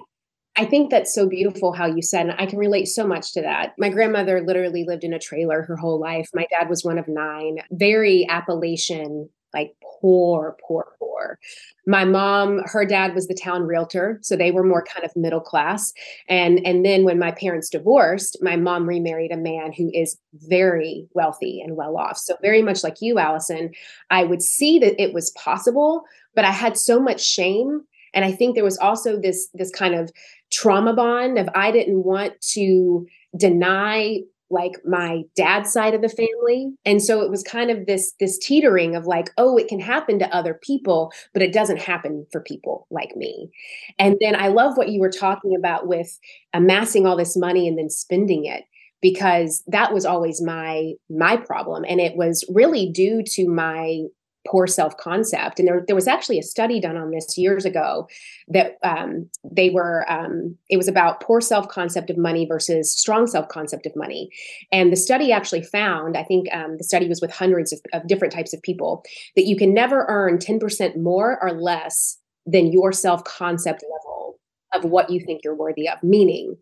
I 0.58 0.66
think 0.66 0.90
that's 0.90 1.14
so 1.14 1.28
beautiful 1.28 1.74
how 1.74 1.86
you 1.86 2.02
said, 2.02 2.28
and 2.28 2.36
I 2.40 2.46
can 2.46 2.60
relate 2.60 2.86
so 2.86 3.06
much 3.06 3.34
to 3.34 3.42
that. 3.42 3.74
My 3.78 3.90
grandmother 3.90 4.42
literally 4.42 4.86
lived 4.86 5.04
in 5.04 5.14
a 5.14 5.20
trailer 5.20 5.64
her 5.64 5.76
whole 5.76 6.00
life. 6.00 6.30
My 6.34 6.46
dad 6.50 6.70
was 6.70 6.84
one 6.84 6.98
of 6.98 7.08
nine, 7.08 7.58
very 7.72 8.26
Appalachian, 8.30 9.30
like 9.54 9.76
poor, 10.02 10.58
poor, 10.66 10.94
poor. 11.00 11.40
My 11.88 12.06
mom, 12.06 12.62
her 12.66 12.86
dad 12.86 13.14
was 13.16 13.28
the 13.28 13.34
town 13.34 13.64
realtor, 13.64 14.20
so 14.22 14.36
they 14.36 14.52
were 14.52 14.64
more 14.64 14.84
kind 14.84 15.06
of 15.06 15.16
middle 15.16 15.42
class. 15.42 15.94
And 16.30 16.66
and 16.66 16.86
then 16.86 17.04
when 17.04 17.20
my 17.20 17.32
parents 17.32 17.70
divorced, 17.70 18.38
my 18.42 18.56
mom 18.56 18.88
remarried 18.88 19.32
a 19.32 19.38
man 19.38 19.74
who 19.74 19.90
is 19.94 20.18
very 20.34 21.08
wealthy 21.14 21.62
and 21.62 21.76
well 21.76 21.98
off. 21.98 22.18
So 22.18 22.38
very 22.42 22.62
much 22.62 22.84
like 22.84 23.02
you, 23.02 23.20
Allison, 23.20 23.72
I 24.10 24.24
would 24.24 24.42
see 24.42 24.80
that 24.80 25.02
it 25.02 25.14
was 25.14 25.32
possible, 25.32 26.04
but 26.34 26.46
I 26.46 26.52
had 26.52 26.78
so 26.78 27.00
much 27.00 27.22
shame 27.22 27.84
and 28.16 28.26
i 28.26 28.32
think 28.32 28.56
there 28.56 28.64
was 28.64 28.78
also 28.80 29.20
this 29.20 29.50
this 29.54 29.70
kind 29.72 29.94
of 29.94 30.12
trauma 30.52 30.94
bond 30.94 31.38
of 31.38 31.50
I 31.56 31.72
didn't 31.72 32.04
want 32.04 32.40
to 32.54 33.06
deny 33.38 34.20
like 34.52 34.74
my 34.86 35.24
dad's 35.36 35.72
side 35.72 35.96
of 35.96 36.04
the 36.04 36.10
family. 36.10 36.72
And 36.86 37.02
so 37.02 37.22
it 37.22 37.32
was 37.32 37.42
kind 37.42 37.72
of 37.72 37.88
this 37.88 38.14
this 38.20 38.38
teetering 38.38 38.96
of 38.96 39.06
like 39.06 39.32
oh 39.38 39.58
it 39.58 39.68
can 39.68 39.80
happen 39.80 40.20
to 40.20 40.36
other 40.36 40.54
people 40.54 41.12
but 41.34 41.42
it 41.42 41.52
doesn't 41.52 41.80
happen 41.80 42.26
for 42.32 42.42
people 42.42 42.88
like 42.90 43.16
me. 43.16 43.50
And 43.98 44.18
then 44.22 44.36
i 44.36 44.48
love 44.48 44.78
what 44.78 44.90
you 44.90 45.00
were 45.00 45.12
talking 45.12 45.56
about 45.56 45.88
with 45.88 46.20
amassing 46.54 47.06
all 47.06 47.18
this 47.18 47.36
money 47.36 47.68
and 47.68 47.78
then 47.78 47.90
spending 47.90 48.46
it 48.46 48.64
because 49.02 49.64
that 49.68 49.94
was 49.94 50.06
always 50.06 50.42
my 50.42 50.94
my 51.10 51.38
problem. 51.38 51.84
And 51.88 52.00
it 52.00 52.16
was 52.16 52.46
really 52.48 52.90
due 52.92 53.24
to 53.24 53.50
my 53.50 54.04
poor 54.46 54.68
self 54.68 54.96
concept. 54.98 55.60
And 55.60 55.68
there, 55.68 55.84
there 55.86 55.96
was 55.96 56.08
actually 56.08 56.40
a 56.40 56.44
study 56.44 56.80
done 56.80 56.98
on 56.98 57.12
this 57.12 57.38
years 57.38 57.66
ago 57.66 58.08
that 58.48 58.78
um, 58.84 59.30
they 59.44 59.70
were, 59.70 60.10
um, 60.12 60.58
it 60.70 60.78
was 60.78 60.88
about 60.88 61.22
poor 61.22 61.42
self 61.42 61.68
concept 61.68 62.10
of 62.10 62.18
money 62.18 62.46
versus 62.46 62.96
strong 62.96 63.28
self 63.28 63.48
concept 63.50 63.86
of 63.86 63.96
money. 63.96 64.30
And 64.72 64.92
the 64.92 64.98
study 64.98 65.32
actually 65.32 65.64
found, 65.64 66.18
I 66.18 66.24
think 66.24 66.48
um, 66.54 66.78
the 66.78 66.84
study 66.84 67.08
was 67.08 67.22
with 67.22 67.32
hundreds 67.32 67.74
of, 67.74 67.80
of 67.94 68.08
different 68.08 68.34
types 68.34 68.54
of 68.54 68.62
people, 68.62 69.04
that 69.36 69.46
you 69.46 69.56
can 69.56 69.74
never 69.74 70.06
earn 70.08 70.38
10% 70.38 70.98
more 70.98 71.38
or 71.42 71.52
less 71.52 72.18
than 72.46 72.72
your 72.72 72.92
self 72.92 73.24
concept 73.24 73.84
level 73.84 74.40
of 74.74 74.84
what 74.90 75.10
you 75.10 75.20
think 75.20 75.42
you're 75.44 75.56
worthy 75.56 75.88
of. 75.88 76.02
Meaning, 76.04 76.58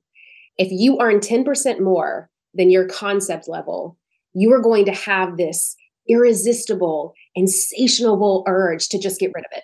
if 0.57 0.69
you 0.71 0.99
earn 1.01 1.19
10% 1.19 1.79
more 1.79 2.29
than 2.53 2.69
your 2.69 2.87
concept 2.87 3.47
level, 3.47 3.97
you 4.33 4.51
are 4.53 4.61
going 4.61 4.85
to 4.85 4.93
have 4.93 5.37
this 5.37 5.75
irresistible, 6.07 7.13
insatiable 7.35 8.43
urge 8.47 8.89
to 8.89 8.99
just 8.99 9.19
get 9.19 9.31
rid 9.33 9.45
of 9.45 9.57
it. 9.57 9.63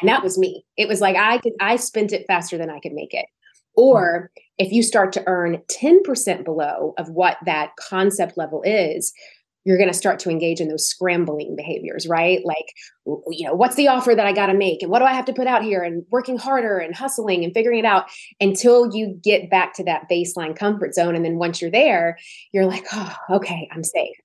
And 0.00 0.08
that 0.08 0.22
was 0.22 0.38
me. 0.38 0.64
It 0.76 0.88
was 0.88 1.00
like 1.00 1.16
I 1.16 1.38
could 1.38 1.54
I 1.60 1.76
spent 1.76 2.12
it 2.12 2.26
faster 2.26 2.56
than 2.56 2.70
I 2.70 2.80
could 2.80 2.92
make 2.92 3.14
it. 3.14 3.26
Or 3.76 4.30
if 4.58 4.72
you 4.72 4.82
start 4.82 5.12
to 5.12 5.22
earn 5.28 5.62
10% 5.70 6.44
below 6.44 6.94
of 6.98 7.08
what 7.10 7.36
that 7.46 7.70
concept 7.78 8.36
level 8.36 8.62
is, 8.64 9.12
you're 9.64 9.76
going 9.76 9.90
to 9.90 9.94
start 9.94 10.18
to 10.20 10.30
engage 10.30 10.60
in 10.60 10.68
those 10.68 10.88
scrambling 10.88 11.54
behaviors, 11.54 12.08
right? 12.08 12.40
Like, 12.44 12.72
you 13.06 13.46
know, 13.46 13.54
what's 13.54 13.76
the 13.76 13.86
offer 13.88 14.14
that 14.14 14.26
I 14.26 14.32
got 14.32 14.46
to 14.46 14.54
make? 14.54 14.82
And 14.82 14.90
what 14.90 15.00
do 15.00 15.04
I 15.04 15.12
have 15.12 15.26
to 15.26 15.32
put 15.32 15.46
out 15.46 15.62
here? 15.62 15.82
And 15.82 16.04
working 16.10 16.38
harder 16.38 16.78
and 16.78 16.96
hustling 16.96 17.44
and 17.44 17.52
figuring 17.52 17.80
it 17.80 17.84
out 17.84 18.06
until 18.40 18.92
you 18.96 19.20
get 19.22 19.50
back 19.50 19.74
to 19.74 19.84
that 19.84 20.08
baseline 20.10 20.56
comfort 20.56 20.94
zone. 20.94 21.14
And 21.14 21.24
then 21.24 21.36
once 21.36 21.60
you're 21.60 21.70
there, 21.70 22.18
you're 22.50 22.66
like, 22.66 22.86
oh, 22.92 23.14
okay, 23.30 23.68
I'm 23.70 23.84
safe. 23.84 24.16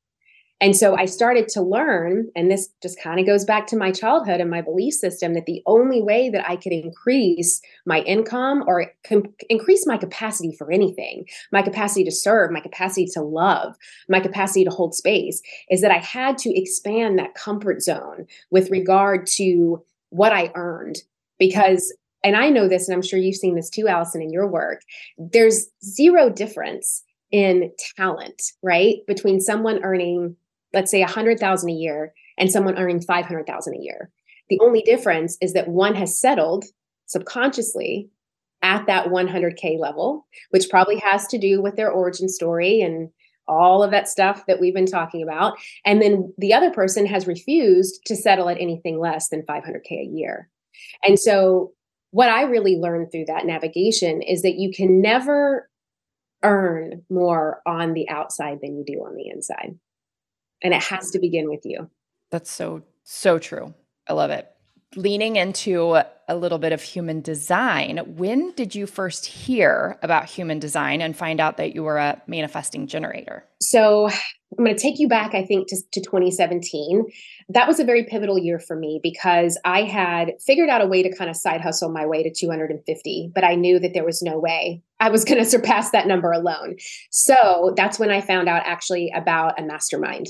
And 0.63 0.77
so 0.77 0.95
I 0.95 1.03
started 1.03 1.49
to 1.49 1.61
learn, 1.61 2.31
and 2.37 2.49
this 2.49 2.69
just 2.81 2.97
kind 2.97 3.19
of 3.19 3.25
goes 3.25 3.43
back 3.43 3.67
to 3.67 3.75
my 3.75 3.91
childhood 3.91 4.39
and 4.39 4.49
my 4.49 4.61
belief 4.61 4.93
system 4.93 5.33
that 5.33 5.45
the 5.45 5.61
only 5.65 6.01
way 6.01 6.29
that 6.29 6.49
I 6.49 6.55
could 6.55 6.71
increase 6.71 7.61
my 7.85 7.99
income 8.03 8.63
or 8.65 8.89
com- 9.05 9.33
increase 9.49 9.85
my 9.85 9.97
capacity 9.97 10.55
for 10.57 10.71
anything, 10.71 11.25
my 11.51 11.63
capacity 11.63 12.05
to 12.05 12.11
serve, 12.11 12.49
my 12.49 12.61
capacity 12.61 13.07
to 13.07 13.21
love, 13.21 13.75
my 14.07 14.21
capacity 14.21 14.63
to 14.63 14.69
hold 14.69 14.95
space, 14.95 15.41
is 15.69 15.81
that 15.81 15.91
I 15.91 15.97
had 15.97 16.37
to 16.37 16.57
expand 16.57 17.19
that 17.19 17.35
comfort 17.35 17.81
zone 17.81 18.25
with 18.49 18.71
regard 18.71 19.27
to 19.35 19.83
what 20.11 20.31
I 20.31 20.49
earned. 20.55 20.95
Because 21.39 21.93
and 22.23 22.37
I 22.37 22.47
know 22.47 22.69
this, 22.69 22.87
and 22.87 22.95
I'm 22.95 23.01
sure 23.01 23.19
you've 23.19 23.35
seen 23.35 23.55
this 23.55 23.69
too, 23.69 23.89
Allison, 23.89 24.21
in 24.21 24.31
your 24.31 24.47
work. 24.47 24.79
There's 25.17 25.67
zero 25.83 26.29
difference 26.29 27.03
in 27.33 27.69
talent, 27.97 28.41
right? 28.61 28.99
Between 29.07 29.41
someone 29.41 29.83
earning 29.83 30.37
let's 30.73 30.91
say 30.91 31.01
100,000 31.01 31.69
a 31.69 31.73
year 31.73 32.13
and 32.37 32.51
someone 32.51 32.77
earning 32.77 33.01
500,000 33.01 33.73
a 33.73 33.79
year. 33.79 34.11
The 34.49 34.59
only 34.61 34.81
difference 34.81 35.37
is 35.41 35.53
that 35.53 35.67
one 35.67 35.95
has 35.95 36.19
settled 36.19 36.65
subconsciously 37.05 38.09
at 38.61 38.85
that 38.87 39.07
100k 39.07 39.77
level, 39.77 40.25
which 40.49 40.69
probably 40.69 40.97
has 40.99 41.27
to 41.27 41.37
do 41.37 41.61
with 41.61 41.75
their 41.75 41.91
origin 41.91 42.29
story 42.29 42.81
and 42.81 43.09
all 43.47 43.83
of 43.83 43.91
that 43.91 44.07
stuff 44.07 44.45
that 44.47 44.59
we've 44.59 44.73
been 44.73 44.85
talking 44.85 45.21
about. 45.21 45.57
And 45.85 46.01
then 46.01 46.33
the 46.37 46.53
other 46.53 46.71
person 46.71 47.05
has 47.05 47.27
refused 47.27 47.99
to 48.05 48.15
settle 48.15 48.49
at 48.49 48.59
anything 48.59 48.99
less 48.99 49.29
than 49.29 49.43
500k 49.43 49.91
a 49.91 50.09
year. 50.11 50.49
And 51.03 51.19
so 51.19 51.73
what 52.11 52.29
I 52.29 52.43
really 52.43 52.77
learned 52.77 53.11
through 53.11 53.25
that 53.25 53.45
navigation 53.45 54.21
is 54.21 54.43
that 54.43 54.55
you 54.55 54.71
can 54.73 55.01
never 55.01 55.69
earn 56.41 57.03
more 57.09 57.61
on 57.65 57.93
the 57.93 58.07
outside 58.07 58.59
than 58.61 58.77
you 58.77 58.83
do 58.85 58.99
on 58.99 59.15
the 59.15 59.27
inside 59.27 59.77
and 60.63 60.73
it 60.73 60.81
has 60.81 61.11
to 61.11 61.19
begin 61.19 61.49
with 61.49 61.65
you. 61.65 61.89
That's 62.31 62.49
so, 62.49 62.83
so 63.03 63.37
true. 63.37 63.73
I 64.07 64.13
love 64.13 64.31
it. 64.31 64.49
Leaning 64.95 65.35
into 65.35 66.01
a 66.27 66.35
little 66.35 66.57
bit 66.57 66.71
of 66.71 66.81
human 66.81 67.21
design, 67.21 67.97
when 68.15 68.51
did 68.53 68.75
you 68.75 68.85
first 68.85 69.25
hear 69.25 69.97
about 70.01 70.25
human 70.25 70.59
design 70.59 71.01
and 71.01 71.15
find 71.15 71.39
out 71.39 71.57
that 71.57 71.75
you 71.75 71.83
were 71.83 71.97
a 71.97 72.21
manifesting 72.27 72.87
generator? 72.87 73.45
So, 73.61 74.09
I'm 74.57 74.65
going 74.65 74.75
to 74.75 74.81
take 74.81 74.99
you 74.99 75.07
back, 75.07 75.33
I 75.33 75.43
think, 75.43 75.67
to, 75.69 75.77
to 75.93 76.01
2017. 76.01 77.05
That 77.49 77.67
was 77.67 77.79
a 77.79 77.83
very 77.83 78.03
pivotal 78.03 78.37
year 78.37 78.59
for 78.59 78.75
me 78.75 78.99
because 79.01 79.59
I 79.65 79.83
had 79.83 80.33
figured 80.45 80.69
out 80.69 80.81
a 80.81 80.87
way 80.87 81.03
to 81.03 81.15
kind 81.15 81.29
of 81.29 81.35
side 81.35 81.61
hustle 81.61 81.89
my 81.89 82.05
way 82.05 82.23
to 82.23 82.31
250, 82.31 83.31
but 83.33 83.43
I 83.43 83.55
knew 83.55 83.79
that 83.79 83.93
there 83.93 84.05
was 84.05 84.21
no 84.21 84.37
way 84.37 84.83
I 85.03 85.09
was 85.09 85.25
going 85.25 85.43
to 85.43 85.49
surpass 85.49 85.91
that 85.91 86.07
number 86.07 86.31
alone. 86.31 86.77
So 87.11 87.73
that's 87.75 87.99
when 87.99 88.09
I 88.09 88.21
found 88.21 88.47
out 88.47 88.63
actually 88.65 89.11
about 89.13 89.59
a 89.59 89.63
mastermind. 89.63 90.27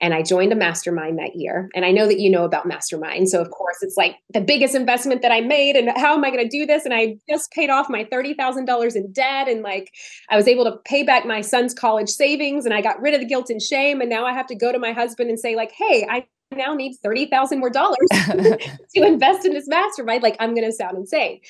And 0.00 0.14
I 0.14 0.22
joined 0.22 0.52
a 0.52 0.56
mastermind 0.56 1.18
that 1.18 1.34
year. 1.34 1.68
And 1.74 1.84
I 1.84 1.90
know 1.90 2.06
that 2.06 2.20
you 2.20 2.30
know 2.30 2.44
about 2.44 2.66
mastermind. 2.66 3.28
So, 3.28 3.40
of 3.40 3.50
course, 3.50 3.78
it's 3.82 3.96
like 3.96 4.16
the 4.32 4.40
biggest 4.40 4.74
investment 4.74 5.22
that 5.22 5.32
I 5.34 5.40
made. 5.40 5.76
And 5.76 5.90
how 5.96 6.14
am 6.14 6.24
I 6.24 6.30
going 6.30 6.48
to 6.48 6.48
do 6.48 6.64
this? 6.64 6.84
And 6.84 6.94
I 6.94 7.16
just 7.28 7.50
paid 7.50 7.70
off 7.70 7.90
my 7.90 8.04
$30,000 8.04 8.96
in 8.96 9.12
debt. 9.12 9.48
And 9.48 9.62
like 9.62 9.90
I 10.30 10.36
was 10.36 10.46
able 10.46 10.64
to 10.64 10.76
pay 10.84 11.02
back 11.02 11.26
my 11.26 11.40
son's 11.40 11.74
college 11.74 12.08
savings 12.08 12.64
and 12.64 12.72
I 12.72 12.80
got 12.80 13.00
rid 13.00 13.14
of 13.14 13.20
the 13.20 13.26
guilt 13.26 13.50
and 13.50 13.60
shame. 13.60 14.00
And 14.00 14.08
now 14.08 14.24
I 14.24 14.32
have 14.32 14.46
to 14.46 14.54
go 14.54 14.70
to 14.72 14.78
my 14.78 14.92
husband 14.92 15.30
and 15.30 15.38
say, 15.38 15.56
like, 15.56 15.72
hey, 15.72 16.06
I 16.08 16.26
now 16.54 16.74
need 16.74 16.96
30,000 17.02 17.58
more 17.58 17.70
dollars 17.70 17.96
to 18.12 18.78
invest 19.02 19.44
in 19.44 19.52
this 19.52 19.66
mastermind. 19.66 20.22
Like, 20.22 20.36
I'm 20.38 20.54
going 20.54 20.66
to 20.66 20.72
sound 20.72 20.96
insane. 20.96 21.40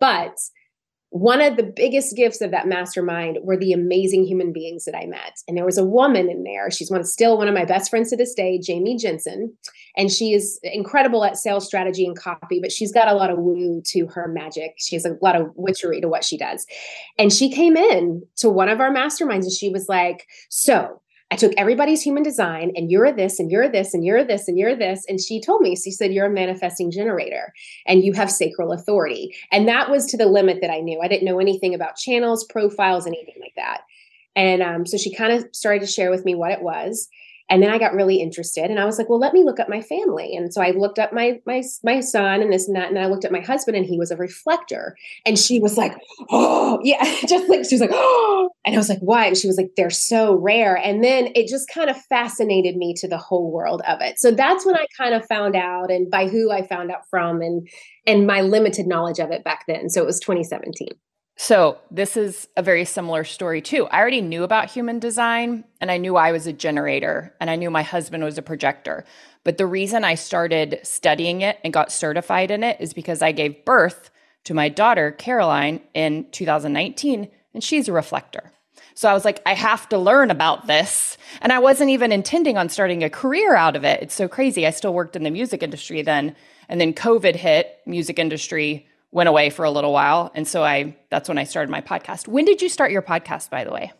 But 0.00 0.36
one 1.14 1.40
of 1.40 1.56
the 1.56 1.62
biggest 1.62 2.16
gifts 2.16 2.40
of 2.40 2.50
that 2.50 2.66
mastermind 2.66 3.38
were 3.44 3.56
the 3.56 3.72
amazing 3.72 4.24
human 4.24 4.52
beings 4.52 4.84
that 4.84 4.96
I 4.96 5.06
met. 5.06 5.38
And 5.46 5.56
there 5.56 5.64
was 5.64 5.78
a 5.78 5.84
woman 5.84 6.28
in 6.28 6.42
there. 6.42 6.72
She's 6.72 6.90
one 6.90 7.04
still 7.04 7.38
one 7.38 7.46
of 7.46 7.54
my 7.54 7.64
best 7.64 7.88
friends 7.88 8.10
to 8.10 8.16
this 8.16 8.34
day, 8.34 8.58
Jamie 8.58 8.96
Jensen. 8.96 9.56
And 9.96 10.10
she 10.10 10.32
is 10.32 10.58
incredible 10.64 11.24
at 11.24 11.36
sales 11.36 11.66
strategy 11.66 12.04
and 12.04 12.18
copy, 12.18 12.58
but 12.60 12.72
she's 12.72 12.90
got 12.90 13.06
a 13.06 13.14
lot 13.14 13.30
of 13.30 13.38
woo 13.38 13.80
to 13.92 14.08
her 14.08 14.26
magic. 14.26 14.74
She 14.78 14.96
has 14.96 15.04
a 15.04 15.16
lot 15.22 15.36
of 15.36 15.52
witchery 15.54 16.00
to 16.00 16.08
what 16.08 16.24
she 16.24 16.36
does. 16.36 16.66
And 17.16 17.32
she 17.32 17.48
came 17.48 17.76
in 17.76 18.24
to 18.38 18.50
one 18.50 18.68
of 18.68 18.80
our 18.80 18.92
masterminds 18.92 19.44
and 19.44 19.52
she 19.52 19.70
was 19.70 19.88
like, 19.88 20.26
So 20.50 21.00
I 21.34 21.36
took 21.36 21.52
everybody's 21.56 22.00
human 22.00 22.22
design 22.22 22.70
and 22.76 22.92
you're 22.92 23.10
this 23.10 23.40
and 23.40 23.50
you're 23.50 23.68
this 23.68 23.92
and 23.92 24.04
you're 24.04 24.22
this 24.22 24.46
and 24.46 24.56
you're 24.56 24.76
this. 24.76 25.04
And 25.08 25.20
she 25.20 25.40
told 25.40 25.62
me, 25.62 25.74
she 25.74 25.90
said, 25.90 26.12
You're 26.12 26.26
a 26.26 26.30
manifesting 26.30 26.92
generator 26.92 27.52
and 27.86 28.04
you 28.04 28.12
have 28.12 28.30
sacral 28.30 28.70
authority. 28.70 29.34
And 29.50 29.66
that 29.66 29.90
was 29.90 30.06
to 30.06 30.16
the 30.16 30.26
limit 30.26 30.58
that 30.60 30.70
I 30.70 30.78
knew. 30.78 31.00
I 31.02 31.08
didn't 31.08 31.24
know 31.24 31.40
anything 31.40 31.74
about 31.74 31.96
channels, 31.96 32.44
profiles, 32.44 33.04
anything 33.04 33.34
like 33.40 33.54
that. 33.56 33.80
And 34.36 34.62
um, 34.62 34.86
so 34.86 34.96
she 34.96 35.12
kind 35.12 35.32
of 35.32 35.48
started 35.50 35.80
to 35.80 35.88
share 35.88 36.12
with 36.12 36.24
me 36.24 36.36
what 36.36 36.52
it 36.52 36.62
was 36.62 37.08
and 37.50 37.62
then 37.62 37.70
I 37.70 37.78
got 37.78 37.92
really 37.92 38.22
interested 38.22 38.70
and 38.70 38.80
I 38.80 38.86
was 38.86 38.96
like, 38.96 39.10
well, 39.10 39.18
let 39.18 39.34
me 39.34 39.44
look 39.44 39.60
up 39.60 39.68
my 39.68 39.82
family. 39.82 40.34
And 40.34 40.52
so 40.52 40.62
I 40.62 40.70
looked 40.70 40.98
up 40.98 41.12
my 41.12 41.40
my 41.46 41.62
my 41.82 42.00
son 42.00 42.40
and 42.40 42.50
this 42.50 42.66
and 42.66 42.76
that. 42.76 42.88
And 42.88 42.98
I 42.98 43.06
looked 43.06 43.26
at 43.26 43.32
my 43.32 43.40
husband 43.40 43.76
and 43.76 43.84
he 43.84 43.98
was 43.98 44.10
a 44.10 44.16
reflector. 44.16 44.96
And 45.26 45.38
she 45.38 45.60
was 45.60 45.76
like, 45.76 45.94
oh, 46.30 46.80
yeah, 46.84 47.04
just 47.26 47.48
like 47.50 47.66
she 47.68 47.74
was 47.74 47.82
like, 47.82 47.90
oh, 47.92 48.48
and 48.64 48.74
I 48.74 48.78
was 48.78 48.88
like, 48.88 49.00
why? 49.00 49.26
And 49.26 49.36
she 49.36 49.46
was 49.46 49.58
like, 49.58 49.72
they're 49.76 49.90
so 49.90 50.34
rare. 50.34 50.76
And 50.76 51.04
then 51.04 51.32
it 51.34 51.46
just 51.46 51.68
kind 51.68 51.90
of 51.90 52.00
fascinated 52.04 52.76
me 52.76 52.94
to 52.94 53.08
the 53.08 53.18
whole 53.18 53.50
world 53.50 53.82
of 53.86 54.00
it. 54.00 54.18
So 54.18 54.30
that's 54.30 54.64
when 54.64 54.76
I 54.76 54.86
kind 54.96 55.14
of 55.14 55.26
found 55.26 55.54
out 55.54 55.90
and 55.90 56.10
by 56.10 56.28
who 56.28 56.50
I 56.50 56.66
found 56.66 56.90
out 56.90 57.08
from 57.10 57.42
and 57.42 57.68
and 58.06 58.26
my 58.26 58.40
limited 58.40 58.86
knowledge 58.86 59.18
of 59.18 59.30
it 59.30 59.44
back 59.44 59.64
then. 59.68 59.90
So 59.90 60.00
it 60.02 60.06
was 60.06 60.18
2017. 60.20 60.88
So, 61.36 61.78
this 61.90 62.16
is 62.16 62.48
a 62.56 62.62
very 62.62 62.84
similar 62.84 63.24
story 63.24 63.60
too. 63.60 63.86
I 63.88 63.98
already 63.98 64.20
knew 64.20 64.44
about 64.44 64.70
human 64.70 65.00
design 65.00 65.64
and 65.80 65.90
I 65.90 65.96
knew 65.96 66.16
I 66.16 66.30
was 66.30 66.46
a 66.46 66.52
generator 66.52 67.34
and 67.40 67.50
I 67.50 67.56
knew 67.56 67.70
my 67.70 67.82
husband 67.82 68.22
was 68.22 68.38
a 68.38 68.42
projector. 68.42 69.04
But 69.42 69.58
the 69.58 69.66
reason 69.66 70.04
I 70.04 70.14
started 70.14 70.78
studying 70.84 71.40
it 71.40 71.58
and 71.64 71.72
got 71.72 71.90
certified 71.90 72.52
in 72.52 72.62
it 72.62 72.80
is 72.80 72.94
because 72.94 73.20
I 73.20 73.32
gave 73.32 73.64
birth 73.64 74.10
to 74.44 74.54
my 74.54 74.68
daughter, 74.68 75.10
Caroline, 75.10 75.80
in 75.92 76.30
2019, 76.30 77.28
and 77.52 77.64
she's 77.64 77.88
a 77.88 77.92
reflector. 77.92 78.52
So 78.94 79.08
I 79.08 79.14
was 79.14 79.24
like, 79.24 79.42
I 79.44 79.54
have 79.54 79.88
to 79.88 79.98
learn 79.98 80.30
about 80.30 80.66
this. 80.68 81.18
And 81.40 81.52
I 81.52 81.58
wasn't 81.58 81.90
even 81.90 82.12
intending 82.12 82.56
on 82.56 82.68
starting 82.68 83.02
a 83.02 83.10
career 83.10 83.56
out 83.56 83.74
of 83.74 83.84
it. 83.84 84.02
It's 84.02 84.14
so 84.14 84.28
crazy. 84.28 84.66
I 84.66 84.70
still 84.70 84.94
worked 84.94 85.16
in 85.16 85.24
the 85.24 85.30
music 85.30 85.62
industry 85.62 86.02
then. 86.02 86.36
And 86.68 86.80
then 86.80 86.94
COVID 86.94 87.34
hit, 87.34 87.80
music 87.86 88.18
industry 88.18 88.86
went 89.14 89.28
away 89.28 89.48
for 89.48 89.64
a 89.64 89.70
little 89.70 89.92
while. 89.92 90.30
And 90.34 90.46
so 90.46 90.62
I 90.62 90.94
that's 91.08 91.28
when 91.28 91.38
I 91.38 91.44
started 91.44 91.70
my 91.70 91.80
podcast. 91.80 92.28
When 92.28 92.44
did 92.44 92.60
you 92.60 92.68
start 92.68 92.90
your 92.90 93.00
podcast, 93.00 93.48
by 93.48 93.64
the 93.64 93.72
way? 93.72 93.92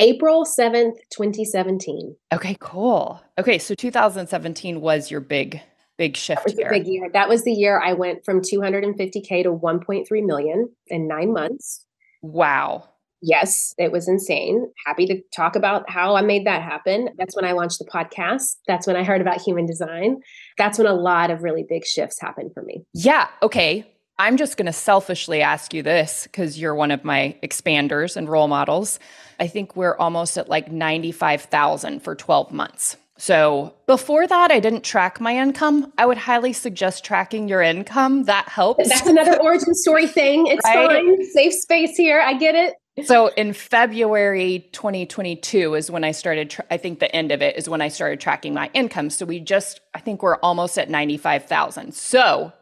April 0.00 0.44
7th, 0.44 0.96
2017. 1.10 2.16
Okay, 2.32 2.56
cool. 2.58 3.22
Okay, 3.38 3.58
so 3.58 3.74
2017 3.74 4.80
was 4.80 5.10
your 5.10 5.20
big 5.20 5.62
big 5.96 6.16
shift 6.16 6.40
that 6.40 6.44
was 6.44 6.58
year. 6.58 6.70
big 6.70 6.86
year. 6.86 7.08
That 7.12 7.28
was 7.28 7.44
the 7.44 7.52
year 7.52 7.80
I 7.80 7.92
went 7.92 8.24
from 8.24 8.40
250k 8.40 9.44
to 9.44 9.52
1.3 9.52 10.26
million 10.26 10.68
in 10.88 11.06
9 11.06 11.32
months. 11.32 11.86
Wow. 12.22 12.88
Yes, 13.20 13.72
it 13.78 13.92
was 13.92 14.08
insane. 14.08 14.66
Happy 14.84 15.06
to 15.06 15.20
talk 15.36 15.54
about 15.54 15.88
how 15.88 16.16
I 16.16 16.22
made 16.22 16.44
that 16.46 16.62
happen. 16.62 17.10
That's 17.16 17.36
when 17.36 17.44
I 17.44 17.52
launched 17.52 17.78
the 17.78 17.84
podcast. 17.84 18.56
That's 18.66 18.88
when 18.88 18.96
I 18.96 19.04
heard 19.04 19.20
about 19.20 19.40
human 19.40 19.66
design. 19.66 20.22
That's 20.58 20.78
when 20.78 20.88
a 20.88 20.94
lot 20.94 21.30
of 21.30 21.44
really 21.44 21.64
big 21.68 21.84
shifts 21.84 22.20
happened 22.20 22.52
for 22.52 22.64
me. 22.64 22.84
Yeah. 22.94 23.28
Okay. 23.42 23.86
I'm 24.18 24.36
just 24.36 24.56
going 24.56 24.66
to 24.66 24.72
selfishly 24.72 25.42
ask 25.42 25.74
you 25.74 25.82
this 25.82 26.24
because 26.24 26.58
you're 26.58 26.74
one 26.74 26.90
of 26.90 27.04
my 27.04 27.36
expanders 27.42 28.16
and 28.16 28.28
role 28.28 28.48
models. 28.48 28.98
I 29.40 29.46
think 29.46 29.74
we're 29.74 29.96
almost 29.96 30.38
at 30.38 30.48
like 30.48 30.70
95,000 30.70 32.00
for 32.00 32.14
12 32.14 32.52
months. 32.52 32.96
So 33.18 33.74
before 33.86 34.26
that, 34.26 34.50
I 34.50 34.58
didn't 34.58 34.82
track 34.82 35.20
my 35.20 35.36
income. 35.36 35.92
I 35.96 36.06
would 36.06 36.18
highly 36.18 36.52
suggest 36.52 37.04
tracking 37.04 37.48
your 37.48 37.62
income. 37.62 38.24
That 38.24 38.48
helps. 38.48 38.88
That's 38.88 39.06
another 39.06 39.36
origin 39.40 39.74
story 39.74 40.06
thing. 40.06 40.46
It's 40.46 40.64
right? 40.64 40.88
fine. 40.88 41.24
Safe 41.26 41.54
space 41.54 41.96
here. 41.96 42.20
I 42.20 42.34
get 42.34 42.54
it. 42.54 42.74
So 43.06 43.28
in 43.28 43.52
February 43.52 44.68
2022 44.72 45.74
is 45.74 45.90
when 45.90 46.04
I 46.04 46.10
started, 46.10 46.50
tra- 46.50 46.64
I 46.70 46.76
think 46.76 46.98
the 46.98 47.14
end 47.14 47.32
of 47.32 47.40
it 47.42 47.56
is 47.56 47.68
when 47.68 47.80
I 47.80 47.88
started 47.88 48.20
tracking 48.20 48.54
my 48.54 48.70
income. 48.74 49.08
So 49.08 49.24
we 49.24 49.40
just, 49.40 49.80
I 49.94 50.00
think 50.00 50.22
we're 50.22 50.36
almost 50.36 50.76
at 50.76 50.90
95,000. 50.90 51.94
So, 51.94 52.52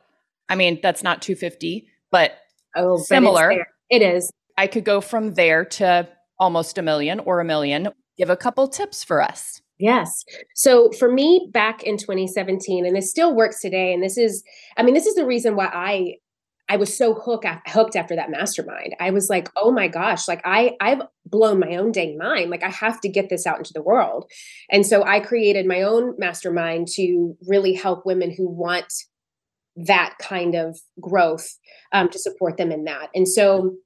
I 0.51 0.57
mean, 0.57 0.81
that's 0.83 1.03
not 1.03 1.23
250, 1.23 1.87
but 2.11 2.33
oh, 2.77 2.99
similar. 2.99 3.49
But 3.49 3.67
it 3.89 4.03
is. 4.03 4.31
I 4.59 4.67
could 4.67 4.85
go 4.85 5.01
from 5.01 5.35
there 5.35 5.65
to 5.65 6.09
almost 6.39 6.77
a 6.77 6.83
million 6.83 7.21
or 7.21 7.41
a 7.41 7.45
million. 7.45 7.89
Give 8.19 8.29
a 8.29 8.37
couple 8.37 8.69
tips 8.69 9.03
for 9.03 9.23
us. 9.23 9.63
Yes. 9.79 10.25
So 10.55 10.91
for 10.93 11.11
me 11.11 11.49
back 11.53 11.83
in 11.83 11.97
2017 11.97 12.85
and 12.85 12.97
it 12.97 13.05
still 13.05 13.35
works 13.35 13.63
today 13.63 13.95
and 13.95 14.03
this 14.03 14.19
is 14.19 14.45
I 14.77 14.83
mean 14.83 14.93
this 14.93 15.07
is 15.07 15.15
the 15.15 15.25
reason 15.25 15.57
why 15.57 15.71
I 15.73 16.15
I 16.69 16.77
was 16.77 16.97
so 16.97 17.15
hooked 17.15 17.47
hooked 17.67 17.97
after 17.97 18.15
that 18.15 18.31
mastermind. 18.31 18.95
I 19.01 19.11
was 19.11 19.29
like, 19.29 19.49
"Oh 19.57 19.73
my 19.73 19.89
gosh, 19.89 20.29
like 20.29 20.41
I 20.45 20.77
I've 20.81 21.03
blown 21.27 21.59
my 21.59 21.75
own 21.75 21.91
dang 21.91 22.17
mind. 22.17 22.49
Like 22.49 22.63
I 22.63 22.69
have 22.69 23.01
to 23.01 23.09
get 23.09 23.29
this 23.29 23.45
out 23.45 23.59
into 23.59 23.73
the 23.73 23.83
world." 23.83 24.31
And 24.71 24.87
so 24.87 25.03
I 25.03 25.19
created 25.19 25.67
my 25.67 25.83
own 25.83 26.15
mastermind 26.17 26.87
to 26.95 27.37
really 27.49 27.75
help 27.75 28.07
women 28.07 28.33
who 28.33 28.49
want 28.49 28.93
that 29.87 30.15
kind 30.21 30.55
of 30.55 30.79
growth 31.01 31.57
um, 31.93 32.09
to 32.11 32.19
support 32.19 32.57
them 32.57 32.73
in 32.73 32.85
that. 32.85 33.09
And 33.15 33.27
so 33.27 33.77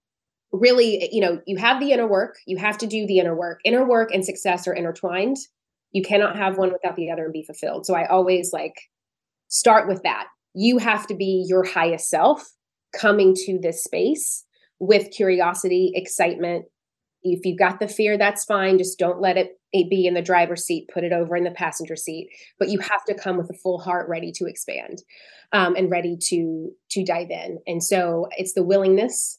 really, 0.53 1.09
you 1.13 1.21
know, 1.21 1.41
you 1.47 1.57
have 1.57 1.81
the 1.81 1.93
inner 1.93 2.07
work, 2.07 2.37
you 2.47 2.57
have 2.59 2.79
to 2.79 2.87
do 2.87 3.07
the 3.07 3.19
inner 3.19 3.37
work. 3.37 3.61
Inner 3.65 3.87
work 3.87 4.11
and 4.13 4.25
success 4.25 4.69
are 4.69 4.75
intertwined. 4.75 5.37
You 5.93 6.03
cannot 6.03 6.37
have 6.37 6.59
one 6.59 6.73
without 6.73 6.97
the 6.97 7.11
other 7.11 7.25
and 7.25 7.33
be 7.33 7.45
fulfilled. 7.45 7.87
So 7.87 7.95
I 7.95 8.07
always 8.07 8.53
like 8.53 8.75
start 9.49 9.89
with 9.89 10.03
that. 10.03 10.27
You 10.55 10.79
have 10.79 11.07
to 11.09 11.15
be 11.15 11.45
your 11.49 11.65
highest 11.65 12.09
self 12.09 12.53
coming 12.97 13.35
to 13.47 13.59
this 13.61 13.83
space 13.83 14.45
with 14.79 15.11
curiosity, 15.11 15.93
excitement. 15.95 16.67
If 17.23 17.45
you've 17.45 17.59
got 17.59 17.81
the 17.81 17.89
fear, 17.89 18.19
that's 18.19 18.45
fine. 18.45 18.79
Just 18.79 18.99
don't 18.99 19.21
let 19.21 19.37
it 19.37 19.59
be 19.83 20.07
in 20.07 20.15
the 20.15 20.23
driver's 20.23 20.65
seat. 20.65 20.89
Put 20.93 21.05
it 21.05 21.13
over 21.13 21.37
in 21.37 21.45
the 21.45 21.51
passenger 21.51 21.97
seat. 21.97 22.29
But 22.59 22.69
you 22.69 22.79
have 22.79 23.05
to 23.07 23.15
come 23.15 23.37
with 23.37 23.51
a 23.51 23.59
full 23.63 23.79
heart, 23.79 24.09
ready 24.09 24.33
to 24.33 24.47
expand, 24.47 25.03
um, 25.53 25.75
and 25.77 25.91
ready 25.91 26.17
to 26.29 26.71
to 26.91 27.05
dive 27.05 27.31
in. 27.31 27.59
And 27.67 27.83
so 27.83 28.29
it's 28.37 28.55
the 28.55 28.65
willingness, 28.65 29.39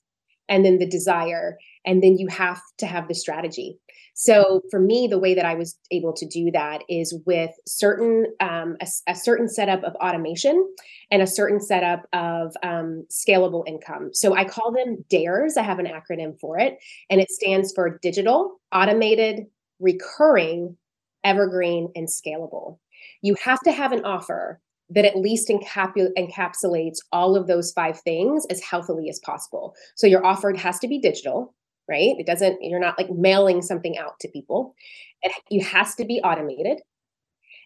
and 0.49 0.65
then 0.65 0.77
the 0.79 0.87
desire, 0.87 1.57
and 1.85 2.03
then 2.03 2.17
you 2.17 2.27
have 2.27 2.61
to 2.79 2.85
have 2.85 3.07
the 3.07 3.15
strategy. 3.15 3.79
So 4.17 4.61
for 4.71 4.79
me, 4.79 5.07
the 5.09 5.19
way 5.19 5.35
that 5.35 5.43
I 5.43 5.55
was 5.55 5.77
able 5.91 6.13
to 6.13 6.25
do 6.25 6.49
that 6.51 6.83
is 6.87 7.19
with 7.25 7.51
certain 7.67 8.27
um, 8.39 8.77
a, 8.81 8.87
a, 9.07 9.13
certain 9.13 9.49
setup 9.49 9.83
of 9.83 9.93
automation 9.95 10.65
and 11.11 11.21
a 11.21 11.27
certain 11.27 11.59
setup 11.59 12.07
of 12.13 12.55
um, 12.63 13.05
scalable 13.11 13.67
income. 13.67 14.11
So 14.13 14.33
I 14.33 14.45
call 14.45 14.71
them 14.71 15.03
DARES. 15.09 15.57
I 15.57 15.63
have 15.63 15.79
an 15.79 15.87
acronym 15.87 16.39
for 16.39 16.57
it, 16.57 16.77
and 17.09 17.19
it 17.19 17.29
stands 17.29 17.73
for 17.75 17.99
digital, 18.01 18.61
automated, 18.71 19.47
recurring, 19.79 20.77
evergreen, 21.23 21.91
and 21.95 22.07
scalable. 22.07 22.77
You 23.21 23.35
have 23.43 23.59
to 23.61 23.71
have 23.71 23.91
an 23.91 24.05
offer 24.05 24.61
that 24.89 25.05
at 25.05 25.17
least 25.17 25.49
encapu- 25.49 26.13
encapsulates 26.17 26.97
all 27.11 27.35
of 27.35 27.47
those 27.47 27.71
five 27.71 27.99
things 28.01 28.45
as 28.49 28.61
healthily 28.61 29.09
as 29.09 29.19
possible. 29.19 29.73
So 29.95 30.05
your 30.05 30.25
offer 30.25 30.53
has 30.55 30.77
to 30.79 30.87
be 30.87 30.99
digital 30.99 31.55
right? 31.87 32.15
It 32.17 32.25
doesn't, 32.25 32.59
you're 32.61 32.79
not 32.79 32.97
like 32.97 33.09
mailing 33.11 33.61
something 33.61 33.97
out 33.97 34.19
to 34.21 34.27
people. 34.29 34.75
It, 35.21 35.31
it 35.49 35.63
has 35.63 35.95
to 35.95 36.05
be 36.05 36.19
automated. 36.21 36.79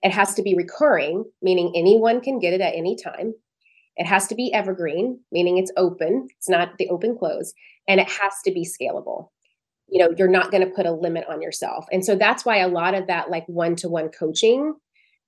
It 0.02 0.12
has 0.12 0.34
to 0.36 0.44
be 0.44 0.56
recurring, 0.56 1.26
meaning 1.42 1.74
anyone 1.76 2.22
can 2.22 2.40
get 2.40 2.54
it 2.54 2.62
at 2.62 2.76
any 2.76 2.96
time. 2.96 3.34
It 3.98 4.06
has 4.06 4.28
to 4.28 4.36
be 4.36 4.54
evergreen, 4.54 5.20
meaning 5.32 5.58
it's 5.58 5.72
open. 5.76 6.28
It's 6.38 6.50
not 6.50 6.78
the 6.78 6.90
open 6.90 7.18
close. 7.18 7.54
And 7.88 8.00
it 8.00 8.10
has 8.10 8.34
to 8.46 8.52
be 8.52 8.66
scalable. 8.66 9.30
You 9.90 10.00
know, 10.00 10.14
you're 10.18 10.28
not 10.28 10.52
going 10.52 10.64
to 10.64 10.74
put 10.74 10.86
a 10.86 10.92
limit 10.92 11.26
on 11.30 11.42
yourself. 11.42 11.86
And 11.92 12.06
so 12.06 12.16
that's 12.16 12.46
why 12.46 12.58
a 12.58 12.68
lot 12.68 12.94
of 12.94 13.08
that 13.08 13.30
like 13.30 13.46
one 13.48 13.76
to 13.78 13.90
one 13.90 14.10
coaching, 14.10 14.76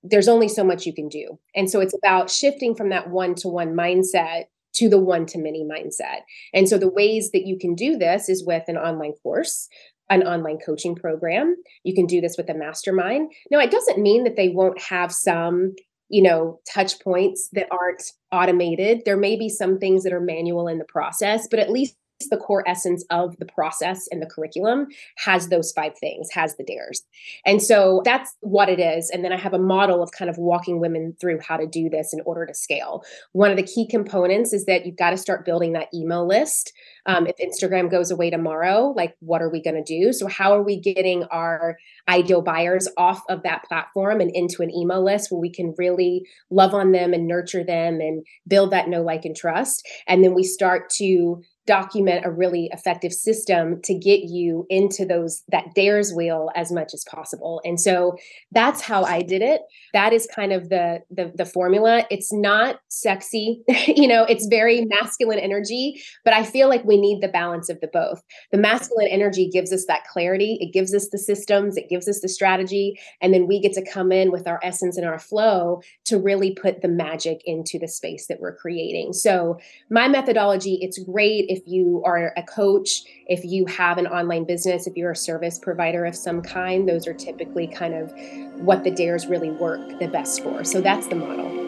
there's 0.02 0.28
only 0.28 0.48
so 0.48 0.64
much 0.64 0.86
you 0.86 0.94
can 0.94 1.08
do. 1.08 1.38
And 1.54 1.70
so 1.70 1.80
it's 1.80 1.94
about 1.94 2.30
shifting 2.30 2.74
from 2.74 2.90
that 2.90 3.10
one 3.10 3.34
to 3.36 3.48
one 3.48 3.74
mindset 3.74 4.44
to 4.74 4.88
the 4.88 4.98
one 4.98 5.26
to 5.26 5.38
many 5.38 5.64
mindset. 5.64 6.20
And 6.54 6.68
so 6.68 6.78
the 6.78 6.90
ways 6.90 7.30
that 7.32 7.46
you 7.46 7.58
can 7.58 7.74
do 7.74 7.96
this 7.96 8.28
is 8.28 8.44
with 8.44 8.64
an 8.68 8.76
online 8.76 9.12
course, 9.22 9.68
an 10.08 10.22
online 10.22 10.58
coaching 10.64 10.94
program. 10.94 11.56
You 11.84 11.94
can 11.94 12.06
do 12.06 12.20
this 12.20 12.36
with 12.36 12.48
a 12.48 12.54
mastermind. 12.54 13.32
Now, 13.50 13.58
it 13.58 13.70
doesn't 13.70 14.02
mean 14.02 14.24
that 14.24 14.36
they 14.36 14.48
won't 14.48 14.80
have 14.80 15.12
some 15.12 15.74
you 16.08 16.22
know 16.22 16.60
touch 16.70 17.00
points 17.00 17.48
that 17.54 17.66
aren't 17.70 18.12
automated 18.30 19.00
there 19.06 19.16
may 19.16 19.34
be 19.34 19.48
some 19.48 19.78
things 19.78 20.04
that 20.04 20.12
are 20.12 20.20
manual 20.20 20.68
in 20.68 20.78
the 20.78 20.84
process 20.84 21.48
but 21.48 21.58
at 21.58 21.70
least 21.70 21.96
the 22.28 22.36
core 22.36 22.66
essence 22.66 23.04
of 23.10 23.36
the 23.38 23.46
process 23.46 24.06
and 24.10 24.20
the 24.22 24.26
curriculum 24.26 24.86
has 25.18 25.48
those 25.48 25.72
five 25.72 25.96
things, 25.98 26.28
has 26.32 26.56
the 26.56 26.64
dares. 26.64 27.02
And 27.44 27.62
so 27.62 28.02
that's 28.04 28.34
what 28.40 28.68
it 28.68 28.80
is. 28.80 29.10
And 29.10 29.24
then 29.24 29.32
I 29.32 29.38
have 29.38 29.54
a 29.54 29.58
model 29.58 30.02
of 30.02 30.10
kind 30.12 30.30
of 30.30 30.38
walking 30.38 30.80
women 30.80 31.16
through 31.20 31.40
how 31.46 31.56
to 31.56 31.66
do 31.66 31.88
this 31.88 32.12
in 32.12 32.20
order 32.24 32.46
to 32.46 32.54
scale. 32.54 33.04
One 33.32 33.50
of 33.50 33.56
the 33.56 33.62
key 33.62 33.86
components 33.88 34.52
is 34.52 34.66
that 34.66 34.86
you've 34.86 34.96
got 34.96 35.10
to 35.10 35.16
start 35.16 35.44
building 35.44 35.72
that 35.72 35.88
email 35.94 36.26
list. 36.26 36.72
Um, 37.06 37.26
if 37.26 37.36
Instagram 37.38 37.90
goes 37.90 38.10
away 38.10 38.30
tomorrow, 38.30 38.92
like 38.96 39.16
what 39.20 39.42
are 39.42 39.50
we 39.50 39.62
going 39.62 39.82
to 39.82 39.82
do? 39.82 40.12
So, 40.12 40.28
how 40.28 40.54
are 40.54 40.62
we 40.62 40.80
getting 40.80 41.24
our 41.24 41.76
ideal 42.08 42.42
buyers 42.42 42.88
off 42.96 43.22
of 43.28 43.42
that 43.42 43.64
platform 43.64 44.20
and 44.20 44.30
into 44.34 44.62
an 44.62 44.70
email 44.70 45.04
list 45.04 45.30
where 45.30 45.40
we 45.40 45.50
can 45.50 45.74
really 45.78 46.26
love 46.50 46.74
on 46.74 46.92
them 46.92 47.12
and 47.12 47.26
nurture 47.26 47.64
them 47.64 48.00
and 48.00 48.24
build 48.46 48.70
that 48.70 48.88
know, 48.88 49.02
like, 49.02 49.24
and 49.24 49.36
trust? 49.36 49.86
And 50.06 50.22
then 50.22 50.34
we 50.34 50.44
start 50.44 50.90
to 50.98 51.42
document 51.66 52.24
a 52.24 52.30
really 52.30 52.68
effective 52.72 53.12
system 53.12 53.80
to 53.82 53.94
get 53.94 54.24
you 54.24 54.66
into 54.68 55.04
those 55.04 55.42
that 55.48 55.74
dares 55.74 56.12
wheel 56.12 56.50
as 56.56 56.72
much 56.72 56.92
as 56.92 57.04
possible. 57.08 57.60
And 57.64 57.80
so 57.80 58.16
that's 58.50 58.80
how 58.80 59.04
i 59.04 59.22
did 59.22 59.42
it. 59.42 59.62
That 59.92 60.12
is 60.12 60.28
kind 60.34 60.52
of 60.52 60.68
the 60.68 61.00
the, 61.10 61.32
the 61.34 61.46
formula. 61.46 62.04
It's 62.10 62.32
not 62.32 62.80
sexy 62.88 63.62
you 63.86 64.08
know 64.08 64.24
it's 64.24 64.46
very 64.46 64.84
masculine 64.84 65.38
energy 65.38 66.02
but 66.24 66.34
i 66.34 66.44
feel 66.44 66.68
like 66.68 66.84
we 66.84 67.00
need 67.00 67.20
the 67.20 67.28
balance 67.28 67.68
of 67.68 67.80
the 67.80 67.88
both. 67.88 68.22
The 68.50 68.58
masculine 68.58 69.08
energy 69.08 69.48
gives 69.48 69.72
us 69.72 69.84
that 69.86 70.04
clarity. 70.04 70.58
It 70.60 70.72
gives 70.72 70.94
us 70.94 71.08
the 71.10 71.18
systems. 71.18 71.76
It 71.76 71.88
gives 71.88 72.08
us 72.08 72.20
the 72.20 72.28
strategy. 72.28 72.98
And 73.20 73.32
then 73.32 73.46
we 73.46 73.60
get 73.60 73.72
to 73.74 73.90
come 73.90 74.12
in 74.12 74.30
with 74.30 74.46
our 74.46 74.60
essence 74.62 74.96
and 74.96 75.06
our 75.06 75.18
flow 75.18 75.82
to 76.06 76.18
really 76.18 76.54
put 76.54 76.82
the 76.82 76.88
magic 76.88 77.40
into 77.44 77.78
the 77.78 77.88
space 77.88 78.26
that 78.26 78.40
we're 78.40 78.56
creating. 78.56 79.12
So 79.12 79.58
my 79.90 80.08
methodology 80.08 80.78
it's 80.80 80.98
great 80.98 81.46
if 81.52 81.62
you 81.66 82.02
are 82.06 82.32
a 82.36 82.42
coach, 82.42 83.02
if 83.26 83.44
you 83.44 83.66
have 83.66 83.98
an 83.98 84.06
online 84.06 84.44
business, 84.44 84.86
if 84.86 84.96
you're 84.96 85.10
a 85.10 85.16
service 85.16 85.58
provider 85.58 86.06
of 86.06 86.16
some 86.16 86.40
kind, 86.40 86.88
those 86.88 87.06
are 87.06 87.12
typically 87.12 87.66
kind 87.66 87.92
of 87.94 88.10
what 88.56 88.84
the 88.84 88.90
dares 88.90 89.26
really 89.26 89.50
work 89.50 89.98
the 89.98 90.08
best 90.08 90.42
for. 90.42 90.64
So 90.64 90.80
that's 90.80 91.08
the 91.08 91.16
model. 91.16 91.61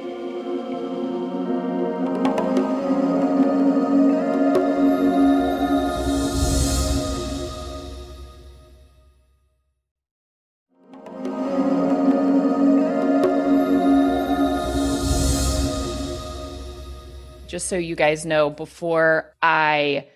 Just 17.64 17.70
so 17.70 17.78
you 17.78 17.96
guys 17.96 18.26
know, 18.26 18.50
before 18.50 19.34
I 19.42 20.08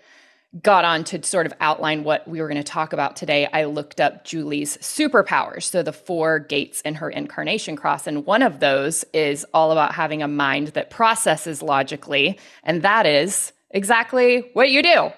got 0.63 0.85
on 0.85 1.05
to 1.05 1.23
sort 1.23 1.47
of 1.47 1.55
outline 1.61 2.05
what 2.05 2.29
we 2.29 2.43
were 2.43 2.49
going 2.49 2.63
to 2.63 2.73
talk 2.73 2.93
about 2.93 3.17
today, 3.17 3.49
I 3.51 3.65
looked 3.65 4.01
up 4.01 4.27
Julie's 4.27 4.77
superpowers. 4.79 5.63
So, 5.63 5.83
the 5.83 5.93
four 5.93 6.41
gates 6.41 6.83
in 6.83 6.97
her 6.97 7.09
incarnation 7.09 7.75
cross. 7.75 8.07
And 8.07 8.27
one 8.27 8.43
of 8.43 8.61
those 8.61 9.05
is 9.15 9.47
all 9.55 9.73
about 9.73 9.95
having 9.95 10.23
a 10.23 10.29
mind 10.29 10.69
that 10.69 10.91
processes 10.91 11.63
logically. 11.63 12.39
And 12.65 12.83
that 12.83 13.07
is 13.07 13.53
exactly 13.71 14.51
what 14.53 14.69
you 14.71 14.83
do. 14.83 15.11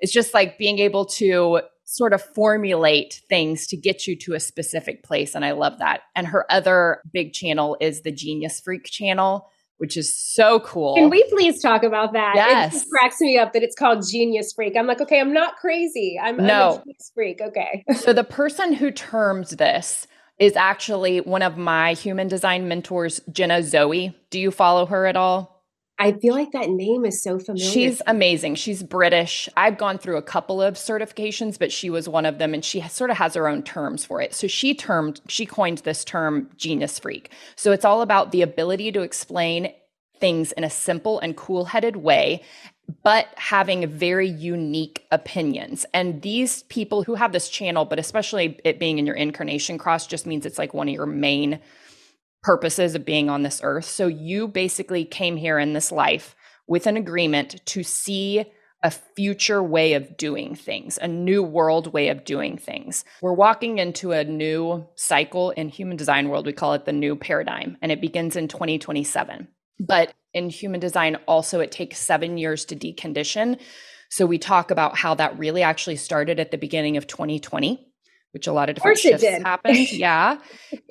It's 0.00 0.12
just 0.12 0.34
like 0.34 0.58
being 0.58 0.80
able 0.80 1.06
to 1.06 1.62
sort 1.84 2.12
of 2.12 2.22
formulate 2.22 3.22
things 3.30 3.66
to 3.68 3.78
get 3.78 4.06
you 4.06 4.14
to 4.14 4.34
a 4.34 4.40
specific 4.40 5.02
place. 5.02 5.34
And 5.34 5.42
I 5.42 5.52
love 5.52 5.78
that. 5.78 6.02
And 6.14 6.26
her 6.26 6.44
other 6.52 7.00
big 7.14 7.32
channel 7.32 7.78
is 7.80 8.02
the 8.02 8.12
Genius 8.12 8.60
Freak 8.60 8.84
channel 8.84 9.50
which 9.78 9.96
is 9.96 10.14
so 10.14 10.60
cool. 10.60 10.94
Can 10.94 11.08
we 11.08 11.24
please 11.30 11.62
talk 11.62 11.82
about 11.82 12.12
that? 12.12 12.34
Yes. 12.34 12.82
It 12.82 12.88
cracks 12.90 13.20
me 13.20 13.38
up 13.38 13.52
that 13.52 13.62
it's 13.62 13.74
called 13.74 14.04
Genius 14.08 14.52
Freak. 14.52 14.76
I'm 14.76 14.86
like, 14.86 15.00
okay, 15.00 15.20
I'm 15.20 15.32
not 15.32 15.56
crazy. 15.56 16.18
I'm, 16.22 16.36
no. 16.36 16.42
I'm 16.44 16.74
a 16.74 16.78
genius 16.84 17.12
freak. 17.14 17.40
Okay. 17.40 17.84
so 17.96 18.12
the 18.12 18.24
person 18.24 18.72
who 18.74 18.90
termed 18.90 19.46
this 19.46 20.06
is 20.38 20.54
actually 20.56 21.20
one 21.20 21.42
of 21.42 21.56
my 21.56 21.94
human 21.94 22.28
design 22.28 22.68
mentors, 22.68 23.20
Jenna 23.32 23.62
Zoe. 23.62 24.14
Do 24.30 24.38
you 24.38 24.50
follow 24.50 24.86
her 24.86 25.06
at 25.06 25.16
all? 25.16 25.57
I 25.98 26.12
feel 26.12 26.34
like 26.34 26.52
that 26.52 26.70
name 26.70 27.04
is 27.04 27.22
so 27.22 27.38
familiar. 27.38 27.70
She's 27.70 28.00
amazing. 28.06 28.54
She's 28.54 28.82
British. 28.82 29.48
I've 29.56 29.78
gone 29.78 29.98
through 29.98 30.16
a 30.16 30.22
couple 30.22 30.62
of 30.62 30.74
certifications, 30.74 31.58
but 31.58 31.72
she 31.72 31.90
was 31.90 32.08
one 32.08 32.24
of 32.24 32.38
them 32.38 32.54
and 32.54 32.64
she 32.64 32.80
sort 32.82 33.10
of 33.10 33.16
has 33.16 33.34
her 33.34 33.48
own 33.48 33.62
terms 33.62 34.04
for 34.04 34.22
it. 34.22 34.32
So 34.34 34.46
she 34.46 34.74
termed 34.74 35.20
she 35.28 35.44
coined 35.44 35.78
this 35.78 36.04
term 36.04 36.50
genius 36.56 36.98
freak. 36.98 37.30
So 37.56 37.72
it's 37.72 37.84
all 37.84 38.02
about 38.02 38.30
the 38.30 38.42
ability 38.42 38.92
to 38.92 39.02
explain 39.02 39.72
things 40.20 40.52
in 40.52 40.64
a 40.64 40.70
simple 40.70 41.18
and 41.20 41.36
cool-headed 41.36 41.96
way 41.96 42.42
but 43.02 43.28
having 43.36 43.86
very 43.86 44.28
unique 44.28 45.06
opinions. 45.10 45.84
And 45.92 46.22
these 46.22 46.62
people 46.64 47.02
who 47.02 47.14
have 47.14 47.32
this 47.32 47.48
channel, 47.48 47.84
but 47.84 47.98
especially 47.98 48.58
it 48.64 48.78
being 48.78 48.98
in 48.98 49.06
your 49.06 49.14
incarnation 49.14 49.78
cross, 49.78 50.06
just 50.06 50.26
means 50.26 50.46
it's 50.46 50.58
like 50.58 50.72
one 50.72 50.88
of 50.88 50.94
your 50.94 51.06
main 51.06 51.60
purposes 52.42 52.94
of 52.94 53.04
being 53.04 53.28
on 53.28 53.42
this 53.42 53.60
earth. 53.62 53.84
So 53.84 54.06
you 54.06 54.48
basically 54.48 55.04
came 55.04 55.36
here 55.36 55.58
in 55.58 55.72
this 55.72 55.92
life 55.92 56.34
with 56.66 56.86
an 56.86 56.96
agreement 56.96 57.64
to 57.66 57.82
see 57.82 58.44
a 58.82 58.90
future 58.90 59.62
way 59.62 59.94
of 59.94 60.16
doing 60.16 60.54
things, 60.54 60.98
a 60.98 61.08
new 61.08 61.42
world 61.42 61.92
way 61.92 62.08
of 62.08 62.24
doing 62.24 62.56
things. 62.56 63.04
We're 63.20 63.32
walking 63.32 63.78
into 63.78 64.12
a 64.12 64.22
new 64.24 64.86
cycle 64.94 65.50
in 65.50 65.68
human 65.68 65.96
design 65.96 66.28
world. 66.28 66.46
We 66.46 66.52
call 66.52 66.74
it 66.74 66.84
the 66.84 66.92
new 66.92 67.16
paradigm, 67.16 67.76
and 67.82 67.90
it 67.90 68.00
begins 68.00 68.36
in 68.36 68.46
2027. 68.46 69.48
But 69.80 70.12
in 70.32 70.48
human 70.50 70.78
design, 70.78 71.16
also, 71.26 71.60
it 71.60 71.72
takes 71.72 71.98
seven 71.98 72.38
years 72.38 72.64
to 72.66 72.76
decondition. 72.76 73.58
So 74.10 74.26
we 74.26 74.38
talk 74.38 74.70
about 74.70 74.96
how 74.96 75.14
that 75.16 75.38
really 75.38 75.62
actually 75.62 75.96
started 75.96 76.38
at 76.38 76.50
the 76.50 76.58
beginning 76.58 76.96
of 76.96 77.06
2020 77.06 77.87
which 78.38 78.46
a 78.46 78.52
lot 78.52 78.68
of 78.68 78.76
different 78.76 78.98
of 78.98 79.02
shifts 79.02 79.24
happened. 79.24 79.90
yeah. 79.92 80.38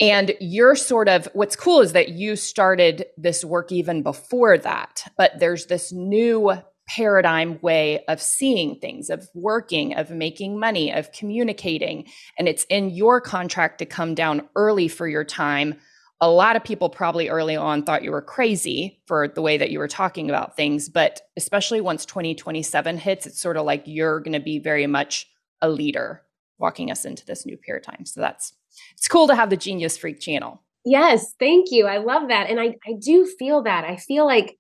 And 0.02 0.34
you're 0.42 0.76
sort 0.76 1.08
of 1.08 1.30
what's 1.34 1.56
cool 1.56 1.80
is 1.80 1.94
that 1.94 2.10
you 2.10 2.36
started 2.36 3.06
this 3.16 3.46
work 3.46 3.72
even 3.72 4.04
before 4.04 4.58
that, 4.58 5.06
but 5.18 5.40
there's 5.40 5.68
this 5.68 5.94
new 5.94 6.52
paradigm 6.90 7.58
way 7.62 8.04
of 8.08 8.22
seeing 8.22 8.80
things, 8.80 9.10
of 9.10 9.30
working, 9.34 9.96
of 9.96 10.12
making 10.12 10.60
money, 10.60 10.92
of 10.92 11.14
communicating. 11.14 12.06
And 12.38 12.50
it's 12.50 12.66
in 12.66 12.90
your 12.90 13.22
contract 13.22 13.80
to 13.80 13.86
come 13.86 14.14
down 14.14 14.50
early 14.58 14.90
for 14.90 15.08
your 15.08 15.24
time. 15.24 15.76
A 16.20 16.30
lot 16.30 16.58
of 16.58 16.66
people 16.66 16.90
probably 16.90 17.30
early 17.30 17.56
on 17.56 17.84
thought 17.84 18.04
you 18.04 18.12
were 18.12 18.22
crazy 18.22 19.02
for 19.06 19.30
the 19.30 19.42
way 19.42 19.58
that 19.58 19.72
you 19.72 19.80
were 19.80 19.88
talking 19.88 20.30
about 20.30 20.58
things. 20.58 20.90
But 20.90 21.22
especially 21.38 21.80
once 21.80 22.06
2027 22.06 22.98
hits, 22.98 23.26
it's 23.26 23.42
sort 23.42 23.56
of 23.56 23.66
like 23.66 23.84
you're 23.86 24.20
going 24.20 24.34
to 24.34 24.42
be 24.42 24.60
very 24.60 24.88
much 24.88 25.28
a 25.62 25.70
leader 25.70 26.24
walking 26.60 26.92
us 26.92 27.06
into 27.06 27.26
this 27.26 27.46
new 27.46 27.58
paradigm. 27.58 28.06
So 28.06 28.22
that's 28.22 28.54
it's 28.94 29.08
cool 29.08 29.28
to 29.28 29.36
have 29.36 29.50
the 29.50 29.58
Genius 29.58 29.98
Freak 29.98 30.20
channel. 30.20 30.64
Yes, 30.86 31.34
thank 31.40 31.68
you. 31.72 31.86
I 31.86 31.98
love 31.98 32.30
that. 32.30 32.50
And 32.50 32.60
I 32.60 32.76
I 32.88 32.94
do 33.00 33.26
feel 33.40 33.64
that. 33.64 33.84
I 33.86 33.98
feel 33.98 34.26
like 34.26 34.58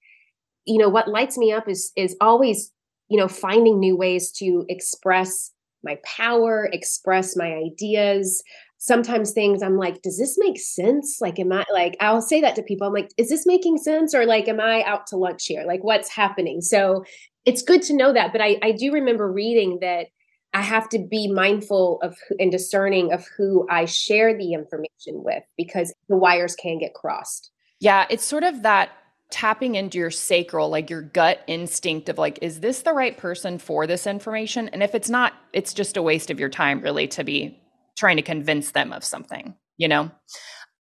you 0.65 0.77
know 0.77 0.89
what 0.89 1.07
lights 1.07 1.37
me 1.37 1.51
up 1.51 1.67
is 1.69 1.91
is 1.95 2.15
always, 2.19 2.71
you 3.09 3.17
know, 3.17 3.27
finding 3.27 3.79
new 3.79 3.95
ways 3.95 4.31
to 4.33 4.65
express 4.69 5.51
my 5.83 5.97
power, 6.03 6.69
express 6.71 7.35
my 7.35 7.53
ideas. 7.53 8.43
Sometimes 8.79 9.31
things 9.31 9.63
I'm 9.63 9.77
like, 9.77 10.01
does 10.01 10.19
this 10.19 10.37
make 10.37 10.59
sense? 10.59 11.17
Like, 11.19 11.39
am 11.39 11.51
I 11.51 11.65
like, 11.73 11.97
I'll 11.99 12.21
say 12.21 12.41
that 12.41 12.55
to 12.55 12.63
people. 12.63 12.87
I'm 12.87 12.93
like, 12.93 13.09
is 13.17 13.29
this 13.29 13.45
making 13.47 13.77
sense? 13.77 14.13
Or 14.13 14.25
like, 14.25 14.47
am 14.47 14.59
I 14.59 14.83
out 14.83 15.07
to 15.07 15.17
lunch 15.17 15.45
here? 15.45 15.63
Like, 15.65 15.83
what's 15.83 16.09
happening? 16.09 16.61
So 16.61 17.03
it's 17.45 17.63
good 17.63 17.81
to 17.83 17.95
know 17.95 18.13
that. 18.13 18.31
But 18.31 18.41
I, 18.41 18.57
I 18.61 18.71
do 18.73 18.91
remember 18.91 19.31
reading 19.31 19.79
that 19.81 20.07
I 20.53 20.61
have 20.61 20.89
to 20.89 20.99
be 20.99 21.31
mindful 21.31 21.99
of 22.01 22.17
and 22.39 22.51
discerning 22.51 23.13
of 23.13 23.25
who 23.37 23.67
I 23.69 23.85
share 23.85 24.35
the 24.37 24.53
information 24.53 25.23
with 25.23 25.43
because 25.57 25.93
the 26.09 26.17
wires 26.17 26.55
can 26.55 26.79
get 26.79 26.93
crossed. 26.93 27.51
Yeah, 27.79 28.07
it's 28.09 28.25
sort 28.25 28.43
of 28.43 28.63
that 28.63 28.89
tapping 29.29 29.75
into 29.75 29.97
your 29.97 30.09
sacral, 30.09 30.69
like 30.69 30.89
your 30.89 31.01
gut 31.01 31.41
instinct 31.47 32.09
of 32.09 32.17
like, 32.17 32.39
is 32.41 32.61
this 32.61 32.81
the 32.81 32.93
right 32.93 33.17
person 33.17 33.57
for 33.57 33.85
this 33.85 34.07
information? 34.07 34.69
And 34.69 34.81
if 34.81 34.95
it's 34.95 35.09
not, 35.09 35.33
it's 35.53 35.73
just 35.73 35.97
a 35.97 36.01
waste 36.01 36.31
of 36.31 36.39
your 36.39 36.49
time, 36.49 36.81
really, 36.81 37.07
to 37.09 37.23
be 37.23 37.59
trying 37.97 38.15
to 38.15 38.21
convince 38.21 38.71
them 38.71 38.93
of 38.93 39.03
something, 39.03 39.55
you 39.77 39.87
know? 39.87 40.09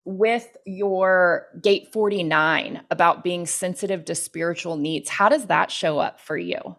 With 0.05 0.57
your 0.65 1.49
gate 1.61 1.93
49 1.93 2.83
about 2.93 3.25
being 3.25 3.47
sensitive 3.47 4.05
to 4.05 4.15
spiritual 4.15 4.77
needs, 4.77 5.11
how 5.11 5.29
does 5.29 5.47
that 5.47 5.73
show 5.73 5.99
up 5.99 6.21
for 6.21 6.39
you? 6.39 6.77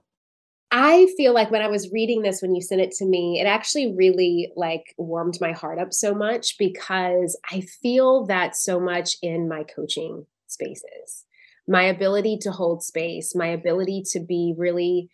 I 0.80 1.08
feel 1.18 1.34
like 1.34 1.50
when 1.50 1.63
I 1.63 1.70
was 1.70 1.92
reading 1.92 2.22
this 2.22 2.40
when 2.40 2.54
you 2.54 2.62
sent 2.62 2.82
it 2.82 2.92
to 2.98 3.06
me, 3.06 3.42
it 3.42 3.46
actually 3.46 3.96
really 3.96 4.52
like 4.56 4.94
warmed 5.00 5.40
my 5.42 5.52
heart 5.52 5.80
up 5.80 5.92
so 5.92 6.13
much 6.13 6.56
because 6.60 7.36
I 7.52 7.62
feel 7.62 8.28
that 8.28 8.56
so 8.56 8.80
much 8.80 9.18
in 9.24 9.50
my 9.50 9.63
coaching 9.63 10.28
spaces. 10.46 11.26
My 11.68 11.82
ability 11.82 12.38
to 12.44 12.52
hold 12.52 12.84
space, 12.84 13.34
my 13.34 13.48
ability 13.48 14.04
to 14.12 14.20
be 14.20 14.54
really 14.56 15.10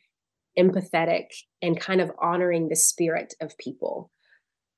empathetic 0.60 1.28
and 1.62 1.80
kind 1.80 2.02
of 2.02 2.12
honoring 2.21 2.67
the 2.67 2.76
spirit 2.76 3.34
of 3.39 3.58
people. 3.58 4.12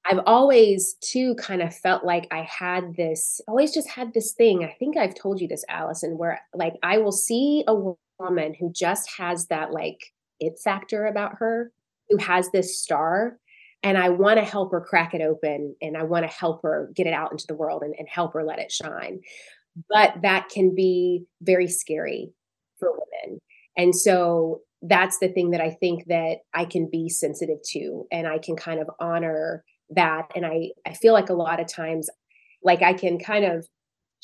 I've 0.06 0.21
always 0.28 0.98
too 1.02 1.34
kind 1.34 1.63
of 1.63 1.76
felt 1.76 2.06
like 2.06 2.28
I 2.30 2.48
had 2.48 2.95
this, 2.95 3.41
always 3.48 3.74
just 3.74 3.89
had 3.89 4.13
this 4.13 4.34
thing. 4.34 4.63
I 4.63 4.76
think 4.78 4.98
I've 4.98 5.15
told 5.15 5.41
you 5.41 5.48
this, 5.48 5.65
Allison, 5.67 6.19
where 6.19 6.41
like 6.54 6.76
I 6.84 7.00
will 7.00 7.12
see 7.12 7.63
a 7.65 7.74
woman 8.19 8.54
who 8.54 8.71
just 8.71 9.10
has 9.17 9.48
that 9.48 9.71
like 9.71 10.12
it 10.39 10.60
factor 10.63 11.06
about 11.06 11.34
her 11.39 11.71
who 12.10 12.17
has 12.17 12.50
this 12.52 12.80
star 12.80 13.38
and 13.86 14.00
I 14.00 14.10
want 14.10 14.39
to 14.39 14.43
help 14.43 14.71
her 14.71 14.82
crack 14.82 15.13
it 15.13 15.21
open 15.21 15.76
and 15.80 15.95
I 15.95 16.04
want 16.04 16.24
to 16.24 16.36
help 16.36 16.63
her 16.63 16.89
get 16.95 17.06
it 17.06 17.13
out 17.13 17.32
into 17.32 17.45
the 17.48 17.54
world 17.54 17.84
and, 17.84 17.93
and, 18.00 18.08
help 18.10 18.34
her 18.34 18.43
let 18.43 18.58
it 18.58 18.71
shine. 18.71 19.19
But 19.89 20.15
that 20.24 20.50
can 20.50 20.74
be 20.74 21.26
very 21.41 21.67
scary 21.67 22.32
for 22.80 22.89
women. 22.91 23.39
And 23.78 23.95
so 23.95 24.62
that's 24.82 25.19
the 25.19 25.28
thing 25.28 25.52
that 25.52 25.62
I 25.62 25.69
think 25.69 26.06
that 26.08 26.38
I 26.54 26.65
can 26.65 26.89
be 26.91 27.10
sensitive 27.10 27.60
to 27.74 28.08
and 28.12 28.28
I 28.28 28.39
can 28.39 28.56
kind 28.56 28.80
of 28.80 28.89
honor 29.00 29.63
that. 29.91 30.32
And 30.36 30.48
I, 30.48 30.71
I 30.88 30.93
feel 30.93 31.13
like 31.13 31.30
a 31.30 31.34
lot 31.34 31.60
of 31.60 31.67
times, 31.67 32.10
like 32.63 32.82
I 32.82 32.93
can 32.93 33.19
kind 33.19 33.45
of 33.45 33.67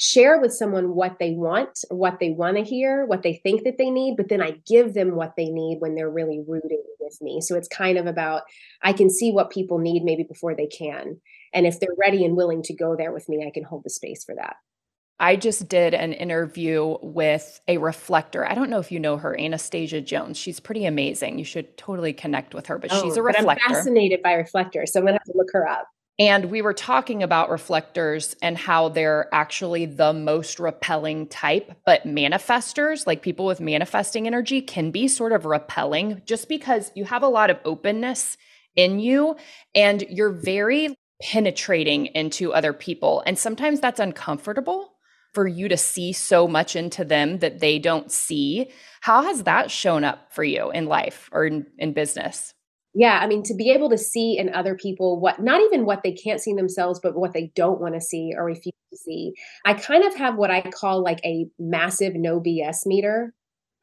share 0.01 0.41
with 0.41 0.51
someone 0.51 0.95
what 0.95 1.19
they 1.19 1.29
want, 1.33 1.85
what 1.89 2.19
they 2.19 2.31
want 2.31 2.57
to 2.57 2.63
hear, 2.63 3.05
what 3.05 3.21
they 3.21 3.39
think 3.43 3.63
that 3.63 3.77
they 3.77 3.91
need, 3.91 4.17
but 4.17 4.29
then 4.29 4.41
I 4.41 4.59
give 4.65 4.95
them 4.95 5.15
what 5.15 5.33
they 5.37 5.45
need 5.45 5.77
when 5.79 5.93
they're 5.93 6.09
really 6.09 6.43
rooting 6.47 6.81
with 6.99 7.19
me. 7.21 7.39
So 7.39 7.55
it's 7.55 7.67
kind 7.67 7.99
of 7.99 8.07
about 8.07 8.41
I 8.81 8.93
can 8.93 9.11
see 9.11 9.31
what 9.31 9.51
people 9.51 9.77
need 9.77 10.03
maybe 10.03 10.23
before 10.23 10.55
they 10.55 10.65
can. 10.65 11.21
And 11.53 11.67
if 11.67 11.79
they're 11.79 11.89
ready 11.99 12.25
and 12.25 12.35
willing 12.35 12.63
to 12.63 12.73
go 12.73 12.95
there 12.97 13.13
with 13.13 13.29
me, 13.29 13.45
I 13.45 13.51
can 13.51 13.63
hold 13.63 13.83
the 13.83 13.91
space 13.91 14.23
for 14.23 14.33
that. 14.33 14.55
I 15.19 15.35
just 15.35 15.67
did 15.67 15.93
an 15.93 16.13
interview 16.13 16.97
with 17.03 17.61
a 17.67 17.77
reflector. 17.77 18.43
I 18.43 18.55
don't 18.55 18.71
know 18.71 18.79
if 18.79 18.91
you 18.91 18.99
know 18.99 19.17
her, 19.17 19.39
Anastasia 19.39 20.01
Jones. 20.01 20.35
She's 20.35 20.59
pretty 20.59 20.85
amazing. 20.85 21.37
You 21.37 21.45
should 21.45 21.77
totally 21.77 22.11
connect 22.11 22.55
with 22.55 22.65
her, 22.65 22.79
but 22.79 22.91
oh, 22.91 23.03
she's 23.03 23.17
a 23.17 23.21
reflector. 23.21 23.61
I'm 23.67 23.75
fascinated 23.75 24.23
by 24.23 24.33
reflectors, 24.33 24.93
so 24.93 24.99
I'm 24.99 25.05
gonna 25.05 25.19
have 25.19 25.23
to 25.25 25.33
look 25.35 25.49
her 25.53 25.67
up. 25.67 25.85
And 26.19 26.51
we 26.51 26.61
were 26.61 26.73
talking 26.73 27.23
about 27.23 27.49
reflectors 27.49 28.35
and 28.41 28.57
how 28.57 28.89
they're 28.89 29.27
actually 29.33 29.85
the 29.85 30.13
most 30.13 30.59
repelling 30.59 31.27
type, 31.27 31.71
but 31.85 32.05
manifestors, 32.05 33.07
like 33.07 33.21
people 33.21 33.45
with 33.45 33.59
manifesting 33.59 34.27
energy, 34.27 34.61
can 34.61 34.91
be 34.91 35.07
sort 35.07 35.31
of 35.31 35.45
repelling 35.45 36.21
just 36.25 36.47
because 36.47 36.91
you 36.95 37.05
have 37.05 37.23
a 37.23 37.27
lot 37.27 37.49
of 37.49 37.59
openness 37.65 38.37
in 38.75 38.99
you 38.99 39.35
and 39.73 40.03
you're 40.09 40.31
very 40.31 40.95
penetrating 41.21 42.07
into 42.07 42.53
other 42.53 42.73
people. 42.73 43.23
And 43.25 43.37
sometimes 43.37 43.79
that's 43.79 43.99
uncomfortable 43.99 44.93
for 45.33 45.47
you 45.47 45.69
to 45.69 45.77
see 45.77 46.11
so 46.11 46.47
much 46.47 46.75
into 46.75 47.05
them 47.05 47.39
that 47.39 47.59
they 47.59 47.79
don't 47.79 48.11
see. 48.11 48.69
How 49.01 49.23
has 49.23 49.43
that 49.43 49.71
shown 49.71 50.03
up 50.03 50.33
for 50.33 50.43
you 50.43 50.71
in 50.71 50.85
life 50.87 51.29
or 51.31 51.45
in, 51.45 51.67
in 51.77 51.93
business? 51.93 52.53
Yeah 52.93 53.19
i 53.21 53.27
mean 53.27 53.43
to 53.43 53.53
be 53.53 53.69
able 53.69 53.89
to 53.89 53.97
see 53.97 54.37
in 54.37 54.53
other 54.53 54.75
people 54.75 55.19
what 55.19 55.41
not 55.41 55.61
even 55.61 55.85
what 55.85 56.03
they 56.03 56.11
can't 56.11 56.41
see 56.41 56.53
themselves 56.53 56.99
but 57.01 57.15
what 57.15 57.33
they 57.33 57.51
don't 57.55 57.79
want 57.79 57.93
to 57.93 58.01
see 58.01 58.33
or 58.35 58.45
refuse 58.45 58.73
to 58.91 58.97
see 58.97 59.33
i 59.65 59.73
kind 59.73 60.03
of 60.03 60.15
have 60.15 60.35
what 60.35 60.51
i 60.51 60.61
call 60.61 61.03
like 61.03 61.19
a 61.23 61.47
massive 61.59 62.15
no 62.15 62.39
bs 62.39 62.85
meter 62.85 63.33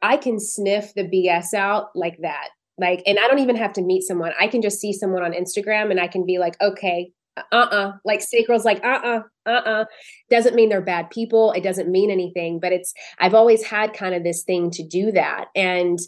I 0.03 0.17
can 0.17 0.39
sniff 0.39 0.95
the 0.95 1.05
BS 1.05 1.55
out 1.55 1.89
like 1.95 2.19
that. 2.23 2.49
Like, 2.79 3.03
and 3.07 3.19
I 3.19 3.27
don't 3.27 3.41
even 3.41 3.57
have 3.57 3.73
to 3.75 3.83
meet 3.83 4.03
someone. 4.03 4.33
I 4.39 4.47
can 4.47 4.63
just 4.63 4.81
see 4.81 4.93
someone 4.93 5.25
on 5.25 5.33
Instagram 5.33 5.91
and 5.91 6.01
I 6.01 6.07
can 6.07 6.25
be 6.25 6.39
like, 6.39 6.61
okay, 6.61 7.13
uh-uh 7.53 7.93
like 8.05 8.21
sacral's 8.21 8.65
like 8.65 8.85
uh-uh 8.85 9.21
uh-uh 9.47 9.85
doesn't 10.29 10.57
mean 10.57 10.69
they're 10.69 10.81
bad 10.81 11.09
people 11.11 11.53
it 11.53 11.63
doesn't 11.63 11.89
mean 11.89 12.11
anything 12.11 12.59
but 12.59 12.73
it's 12.73 12.93
i've 13.21 13.33
always 13.33 13.63
had 13.63 13.95
kind 13.95 14.13
of 14.13 14.25
this 14.25 14.43
thing 14.43 14.73
to 14.73 14.83
do 14.83 15.13
that 15.13 15.45
and 15.55 16.01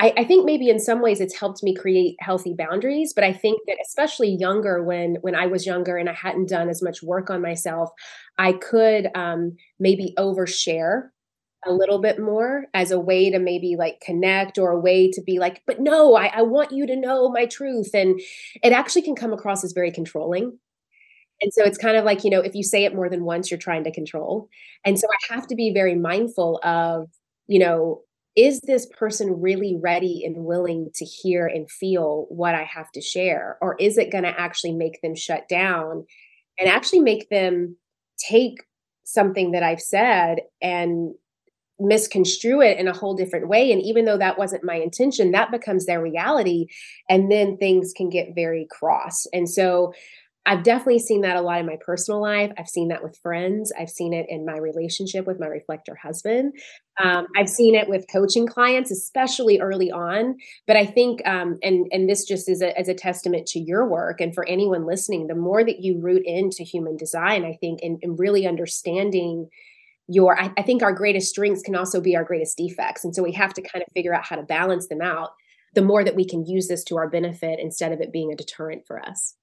I, 0.00 0.12
I, 0.16 0.24
think 0.24 0.44
maybe 0.44 0.68
in 0.68 0.80
some 0.80 1.00
ways 1.00 1.20
it's 1.20 1.38
helped 1.38 1.62
me 1.62 1.74
create 1.74 2.16
healthy 2.20 2.54
boundaries 2.56 3.12
but 3.14 3.24
i 3.24 3.32
think 3.32 3.60
that 3.66 3.78
especially 3.84 4.36
younger 4.38 4.82
when 4.82 5.16
when 5.20 5.34
i 5.34 5.46
was 5.46 5.66
younger 5.66 5.96
and 5.96 6.08
i 6.08 6.12
hadn't 6.12 6.48
done 6.48 6.68
as 6.68 6.82
much 6.82 7.02
work 7.02 7.30
on 7.30 7.42
myself 7.42 7.90
i 8.38 8.52
could 8.52 9.08
um, 9.14 9.56
maybe 9.78 10.14
overshare 10.18 11.08
a 11.66 11.72
little 11.72 12.00
bit 12.00 12.18
more 12.18 12.66
as 12.74 12.90
a 12.90 13.00
way 13.00 13.30
to 13.30 13.38
maybe 13.38 13.74
like 13.78 14.00
connect 14.00 14.58
or 14.58 14.70
a 14.70 14.78
way 14.78 15.10
to 15.10 15.22
be 15.22 15.38
like 15.38 15.62
but 15.66 15.80
no 15.80 16.14
I, 16.14 16.26
I 16.26 16.42
want 16.42 16.72
you 16.72 16.86
to 16.86 16.96
know 16.96 17.30
my 17.30 17.46
truth 17.46 17.90
and 17.94 18.20
it 18.62 18.72
actually 18.72 19.02
can 19.02 19.14
come 19.14 19.32
across 19.32 19.64
as 19.64 19.72
very 19.72 19.90
controlling 19.90 20.58
and 21.40 21.52
so 21.52 21.64
it's 21.64 21.78
kind 21.78 21.96
of 21.96 22.04
like, 22.04 22.24
you 22.24 22.30
know, 22.30 22.40
if 22.40 22.54
you 22.54 22.62
say 22.62 22.84
it 22.84 22.94
more 22.94 23.10
than 23.10 23.24
once, 23.24 23.50
you're 23.50 23.58
trying 23.58 23.84
to 23.84 23.92
control. 23.92 24.48
And 24.84 24.98
so 24.98 25.06
I 25.08 25.34
have 25.34 25.46
to 25.48 25.54
be 25.54 25.72
very 25.72 25.94
mindful 25.94 26.60
of, 26.62 27.08
you 27.46 27.58
know, 27.58 28.02
is 28.36 28.60
this 28.60 28.86
person 28.86 29.40
really 29.40 29.76
ready 29.80 30.24
and 30.24 30.44
willing 30.44 30.90
to 30.96 31.04
hear 31.04 31.46
and 31.46 31.70
feel 31.70 32.26
what 32.28 32.54
I 32.54 32.64
have 32.64 32.90
to 32.92 33.00
share? 33.00 33.58
Or 33.60 33.76
is 33.78 33.96
it 33.96 34.10
going 34.10 34.24
to 34.24 34.40
actually 34.40 34.72
make 34.72 35.00
them 35.02 35.14
shut 35.14 35.48
down 35.48 36.04
and 36.58 36.68
actually 36.68 37.00
make 37.00 37.28
them 37.30 37.76
take 38.18 38.64
something 39.04 39.52
that 39.52 39.62
I've 39.62 39.80
said 39.80 40.40
and 40.60 41.14
misconstrue 41.78 42.62
it 42.62 42.78
in 42.78 42.88
a 42.88 42.92
whole 42.92 43.14
different 43.14 43.48
way 43.48 43.72
and 43.72 43.82
even 43.82 44.04
though 44.04 44.16
that 44.16 44.38
wasn't 44.38 44.62
my 44.62 44.76
intention 44.76 45.32
that 45.32 45.50
becomes 45.50 45.86
their 45.86 46.00
reality 46.00 46.66
and 47.08 47.32
then 47.32 47.56
things 47.56 47.92
can 47.96 48.08
get 48.08 48.34
very 48.34 48.64
cross 48.70 49.26
and 49.32 49.50
so 49.50 49.92
I've 50.46 50.62
definitely 50.62 50.98
seen 50.98 51.22
that 51.22 51.36
a 51.36 51.40
lot 51.40 51.60
in 51.60 51.66
my 51.66 51.78
personal 51.80 52.20
life. 52.20 52.52
I've 52.58 52.68
seen 52.68 52.88
that 52.88 53.02
with 53.02 53.18
friends. 53.22 53.72
I've 53.78 53.88
seen 53.88 54.12
it 54.12 54.26
in 54.28 54.44
my 54.44 54.58
relationship 54.58 55.26
with 55.26 55.40
my 55.40 55.46
reflector 55.46 55.94
husband. 55.94 56.52
Um, 57.02 57.26
I've 57.34 57.48
seen 57.48 57.74
it 57.74 57.88
with 57.88 58.04
coaching 58.12 58.46
clients, 58.46 58.90
especially 58.90 59.58
early 59.58 59.90
on. 59.90 60.36
But 60.66 60.76
I 60.76 60.84
think, 60.84 61.26
um, 61.26 61.58
and 61.62 61.86
and 61.90 62.08
this 62.08 62.26
just 62.26 62.50
is 62.50 62.60
a, 62.60 62.78
as 62.78 62.88
a 62.88 62.94
testament 62.94 63.46
to 63.48 63.58
your 63.58 63.88
work, 63.88 64.20
and 64.20 64.34
for 64.34 64.46
anyone 64.46 64.86
listening, 64.86 65.28
the 65.28 65.34
more 65.34 65.64
that 65.64 65.80
you 65.80 65.98
root 66.00 66.22
into 66.26 66.62
human 66.62 66.96
design, 66.98 67.44
I 67.44 67.56
think, 67.58 67.80
and, 67.82 67.98
and 68.02 68.18
really 68.18 68.46
understanding 68.46 69.48
your, 70.08 70.38
I, 70.38 70.52
I 70.58 70.62
think 70.62 70.82
our 70.82 70.92
greatest 70.92 71.30
strengths 71.30 71.62
can 71.62 71.74
also 71.74 72.02
be 72.02 72.16
our 72.16 72.24
greatest 72.24 72.58
defects, 72.58 73.02
and 73.04 73.14
so 73.14 73.22
we 73.22 73.32
have 73.32 73.54
to 73.54 73.62
kind 73.62 73.82
of 73.82 73.90
figure 73.94 74.14
out 74.14 74.26
how 74.26 74.36
to 74.36 74.42
balance 74.42 74.88
them 74.88 75.00
out. 75.00 75.30
The 75.74 75.82
more 75.82 76.04
that 76.04 76.14
we 76.14 76.26
can 76.26 76.44
use 76.46 76.68
this 76.68 76.84
to 76.84 76.98
our 76.98 77.08
benefit 77.08 77.58
instead 77.58 77.92
of 77.92 78.00
it 78.00 78.12
being 78.12 78.30
a 78.30 78.36
deterrent 78.36 78.86
for 78.86 79.00
us. 79.00 79.34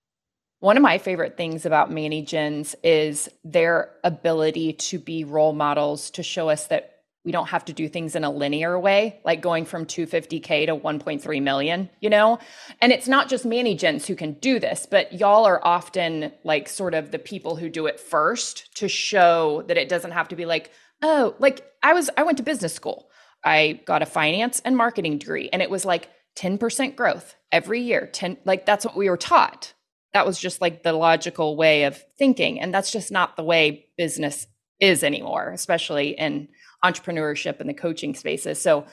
One 0.61 0.77
of 0.77 0.83
my 0.83 0.99
favorite 0.99 1.37
things 1.37 1.65
about 1.65 1.91
Mani-Gens 1.91 2.75
is 2.83 3.27
their 3.43 3.95
ability 4.03 4.73
to 4.73 4.99
be 4.99 5.23
role 5.23 5.53
models 5.53 6.11
to 6.11 6.21
show 6.21 6.49
us 6.49 6.67
that 6.67 6.99
we 7.25 7.31
don't 7.31 7.47
have 7.47 7.65
to 7.65 7.73
do 7.73 7.89
things 7.89 8.15
in 8.15 8.23
a 8.23 8.29
linear 8.29 8.79
way, 8.79 9.19
like 9.25 9.41
going 9.41 9.65
from 9.65 9.87
250K 9.87 10.67
to 10.67 10.75
1.3 10.75 11.41
million, 11.41 11.89
you 11.99 12.11
know? 12.11 12.37
And 12.79 12.91
it's 12.91 13.07
not 13.07 13.27
just 13.27 13.43
Mani-Gens 13.43 14.05
who 14.05 14.15
can 14.15 14.33
do 14.33 14.59
this, 14.59 14.85
but 14.85 15.11
y'all 15.13 15.45
are 15.45 15.59
often 15.65 16.31
like 16.43 16.69
sort 16.69 16.93
of 16.93 17.09
the 17.09 17.17
people 17.17 17.55
who 17.55 17.67
do 17.67 17.87
it 17.87 17.99
first 17.99 18.75
to 18.75 18.87
show 18.87 19.63
that 19.67 19.77
it 19.77 19.89
doesn't 19.89 20.11
have 20.11 20.27
to 20.27 20.35
be 20.35 20.45
like, 20.45 20.69
oh, 21.01 21.33
like 21.39 21.65
I 21.81 21.93
was, 21.93 22.11
I 22.15 22.21
went 22.21 22.37
to 22.37 22.43
business 22.43 22.75
school. 22.75 23.09
I 23.43 23.81
got 23.85 24.03
a 24.03 24.05
finance 24.05 24.61
and 24.63 24.77
marketing 24.77 25.17
degree, 25.17 25.49
and 25.51 25.63
it 25.63 25.71
was 25.71 25.85
like 25.85 26.07
10% 26.35 26.95
growth 26.95 27.33
every 27.51 27.81
year. 27.81 28.05
10, 28.13 28.37
like 28.45 28.67
that's 28.67 28.85
what 28.85 28.95
we 28.95 29.09
were 29.09 29.17
taught 29.17 29.73
that 30.13 30.25
was 30.25 30.39
just 30.39 30.61
like 30.61 30.83
the 30.83 30.93
logical 30.93 31.55
way 31.55 31.83
of 31.83 32.03
thinking. 32.17 32.59
And 32.59 32.73
that's 32.73 32.91
just 32.91 33.11
not 33.11 33.35
the 33.35 33.43
way 33.43 33.87
business 33.97 34.47
is 34.79 35.03
anymore, 35.03 35.51
especially 35.51 36.09
in 36.09 36.47
entrepreneurship 36.83 37.59
and 37.59 37.69
the 37.69 37.73
coaching 37.73 38.15
spaces. 38.15 38.61
So 38.61 38.85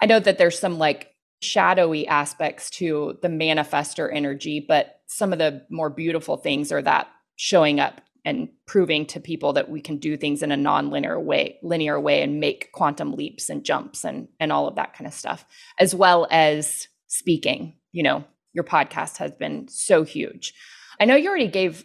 I 0.00 0.06
know 0.06 0.20
that 0.20 0.38
there's 0.38 0.58
some 0.58 0.78
like 0.78 1.14
shadowy 1.40 2.06
aspects 2.06 2.68
to 2.70 3.18
the 3.22 3.28
manifester 3.28 4.10
energy, 4.12 4.64
but 4.66 5.00
some 5.06 5.32
of 5.32 5.38
the 5.38 5.64
more 5.70 5.88
beautiful 5.90 6.36
things 6.36 6.72
are 6.72 6.82
that 6.82 7.08
showing 7.36 7.80
up 7.80 8.00
and 8.24 8.48
proving 8.66 9.06
to 9.06 9.20
people 9.20 9.54
that 9.54 9.70
we 9.70 9.80
can 9.80 9.96
do 9.96 10.16
things 10.16 10.42
in 10.42 10.52
a 10.52 10.56
non-linear 10.56 11.18
way 11.18 11.58
linear 11.62 11.98
way 11.98 12.22
and 12.22 12.38
make 12.38 12.70
quantum 12.72 13.12
leaps 13.12 13.48
and 13.48 13.64
jumps 13.64 14.04
and 14.04 14.28
and 14.38 14.52
all 14.52 14.68
of 14.68 14.74
that 14.74 14.92
kind 14.92 15.06
of 15.06 15.14
stuff 15.14 15.46
as 15.78 15.94
well 15.94 16.26
as 16.30 16.86
speaking 17.06 17.78
you 17.92 18.02
know 18.02 18.22
your 18.52 18.64
podcast 18.64 19.18
has 19.18 19.32
been 19.32 19.68
so 19.68 20.02
huge. 20.02 20.54
I 21.00 21.04
know 21.04 21.16
you 21.16 21.28
already 21.28 21.48
gave 21.48 21.84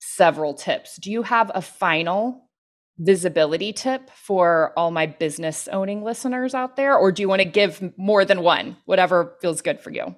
several 0.00 0.54
tips. 0.54 0.96
Do 0.96 1.10
you 1.10 1.22
have 1.22 1.50
a 1.54 1.62
final 1.62 2.48
visibility 2.98 3.72
tip 3.72 4.10
for 4.10 4.72
all 4.76 4.90
my 4.90 5.06
business 5.06 5.68
owning 5.68 6.02
listeners 6.02 6.54
out 6.54 6.76
there? 6.76 6.96
Or 6.96 7.12
do 7.12 7.22
you 7.22 7.28
want 7.28 7.42
to 7.42 7.48
give 7.48 7.92
more 7.96 8.24
than 8.24 8.42
one, 8.42 8.76
whatever 8.86 9.36
feels 9.40 9.60
good 9.60 9.80
for 9.80 9.90
you? 9.90 10.14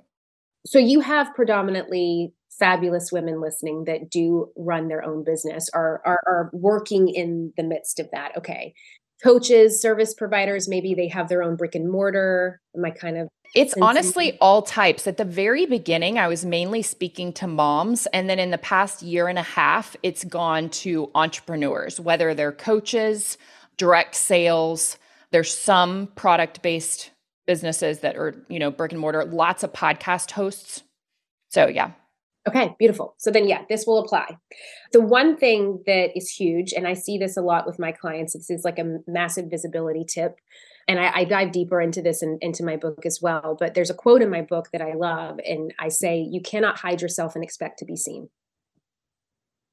So, 0.67 0.79
you 0.79 1.01
have 1.01 1.35
predominantly 1.35 2.35
fabulous 2.59 3.13
women 3.13 3.41
listening 3.41 3.85
that 3.85 4.11
do 4.11 4.51
run 4.57 4.89
their 4.89 5.05
own 5.05 5.25
business 5.25 5.69
are, 5.73 6.03
are, 6.05 6.21
are 6.27 6.51
working 6.53 7.09
in 7.09 7.53
the 7.57 7.63
midst 7.63 8.01
of 8.01 8.09
that. 8.13 8.37
Okay. 8.37 8.75
Coaches, 9.23 9.81
service 9.81 10.15
providers, 10.15 10.69
maybe 10.69 10.95
they 10.95 11.09
have 11.09 11.29
their 11.29 11.43
own 11.43 11.57
brick 11.57 11.75
and 11.75 11.91
mortar. 11.91 12.61
Am 12.77 12.85
I 12.85 12.91
kind 12.91 13.19
of 13.19 13.29
it's 13.55 13.75
honestly 13.81 14.37
all 14.41 14.63
types. 14.63 15.07
At 15.07 15.17
the 15.17 15.25
very 15.25 15.67
beginning, 15.67 16.19
I 16.19 16.29
was 16.29 16.45
mainly 16.45 16.83
speaking 16.83 17.33
to 17.35 17.47
moms. 17.47 18.07
And 18.13 18.29
then 18.29 18.39
in 18.39 18.51
the 18.51 18.59
past 18.59 19.03
year 19.03 19.29
and 19.29 19.39
a 19.39 19.43
half, 19.43 19.97
it's 20.03 20.25
gone 20.25 20.71
to 20.71 21.11
entrepreneurs, 21.15 21.99
whether 21.99 22.35
they're 22.35 22.53
coaches, 22.53 23.39
direct 23.77 24.15
sales. 24.15 24.99
There's 25.31 25.57
some 25.57 26.09
product 26.15 26.63
based 26.63 27.11
businesses 27.47 28.01
that 28.01 28.17
are, 28.17 28.45
you 28.49 28.59
know, 28.59 28.71
brick 28.71 28.93
and 28.93 29.01
mortar, 29.01 29.25
lots 29.25 29.63
of 29.63 29.73
podcast 29.73 30.33
hosts. 30.33 30.83
So, 31.49 31.67
yeah. 31.67 31.93
Okay, 32.47 32.75
beautiful. 32.79 33.15
So 33.19 33.31
then, 33.31 33.47
yeah, 33.47 33.65
this 33.69 33.87
will 33.87 33.99
apply. 33.99 34.37
The 34.93 35.01
one 35.01 35.37
thing 35.37 35.83
that 35.87 36.17
is 36.17 36.31
huge, 36.31 36.73
and 36.73 36.87
I 36.87 36.95
see 36.95 37.19
this 37.19 37.37
a 37.37 37.43
lot 37.43 37.67
with 37.67 37.79
my 37.79 37.93
clients, 37.93 38.33
this 38.33 38.49
is 38.49 38.65
like 38.65 38.79
a 38.79 39.01
massive 39.07 39.47
visibility 39.51 40.05
tip 40.05 40.39
and 40.89 40.99
I, 40.99 41.13
I, 41.15 41.25
dive 41.25 41.53
deeper 41.53 41.83
into 41.83 42.01
this 42.01 42.23
in, 42.23 42.39
into 42.41 42.65
my 42.65 42.77
book 42.77 43.05
as 43.05 43.21
well. 43.21 43.57
But 43.61 43.75
there's 43.75 43.91
a 43.91 43.95
quote 43.95 44.23
in 44.23 44.31
my 44.31 44.41
book 44.41 44.71
that 44.73 44.81
I 44.81 44.95
love, 44.95 45.39
and 45.47 45.73
I 45.79 45.89
say, 45.89 46.19
You 46.19 46.41
cannot 46.41 46.79
hide 46.79 47.03
yourself 47.03 47.35
and 47.35 47.45
expect 47.45 47.79
to 47.79 47.85
be 47.85 47.95
seen. 47.95 48.31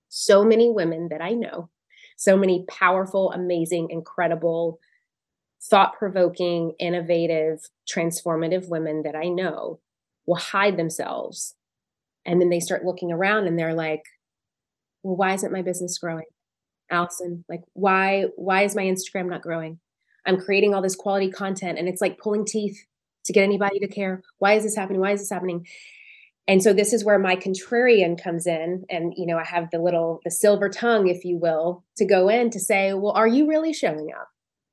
So 0.10 0.44
many 0.44 0.70
women 0.70 1.08
that 1.10 1.22
I 1.22 1.32
know, 1.32 1.70
so 2.18 2.38
many 2.38 2.66
powerful, 2.68 3.32
amazing, 3.32 3.88
incredible, 3.90 4.80
thought 5.64 5.98
provoking, 5.98 6.74
innovative, 6.80 7.60
transformative 7.90 8.70
women 8.70 9.04
that 9.04 9.16
I 9.16 9.30
know 9.30 9.80
will 10.26 10.36
hide 10.36 10.78
themselves. 10.78 11.56
And 12.26 12.42
then 12.42 12.50
they 12.50 12.60
start 12.60 12.84
looking 12.84 13.12
around 13.12 13.48
and 13.48 13.58
they're 13.58 13.74
like, 13.74 14.04
Well, 15.02 15.16
why 15.16 15.34
isn't 15.34 15.54
my 15.54 15.62
business 15.62 15.98
growing? 15.98 16.26
Allison, 16.92 17.46
like, 17.50 17.62
why, 17.74 18.26
why 18.36 18.64
is 18.64 18.76
my 18.76 18.84
Instagram 18.84 19.30
not 19.30 19.42
growing? 19.42 19.80
I'm 20.26 20.40
creating 20.40 20.74
all 20.74 20.82
this 20.82 20.96
quality 20.96 21.30
content 21.30 21.78
and 21.78 21.88
it's 21.88 22.02
like 22.02 22.20
pulling 22.20 22.46
teeth 22.46 22.86
to 23.26 23.34
get 23.34 23.44
anybody 23.44 23.80
to 23.80 23.88
care. 23.88 24.22
Why 24.40 24.54
is 24.54 24.64
this 24.64 24.76
happening? 24.76 25.02
Why 25.02 25.12
is 25.12 25.20
this 25.20 25.30
happening? 25.30 25.66
And 26.48 26.62
so 26.62 26.74
this 26.74 26.94
is 26.94 27.04
where 27.04 27.18
my 27.18 27.36
contrarian 27.36 28.22
comes 28.22 28.46
in. 28.46 28.86
And, 28.90 29.14
you 29.18 29.26
know, 29.26 29.38
I 29.38 29.44
have 29.44 29.72
the 29.72 29.80
little, 29.80 30.20
the 30.24 30.32
silver 30.32 30.70
tongue, 30.70 31.08
if 31.08 31.26
you 31.26 31.38
will, 31.38 31.84
to 31.98 32.06
go 32.06 32.30
in 32.30 32.52
to 32.52 32.60
say, 32.60 32.94
well, 32.94 33.14
are 33.14 33.28
you 33.28 33.48
really 33.48 33.74
showing 33.74 34.10
up? 34.16 34.30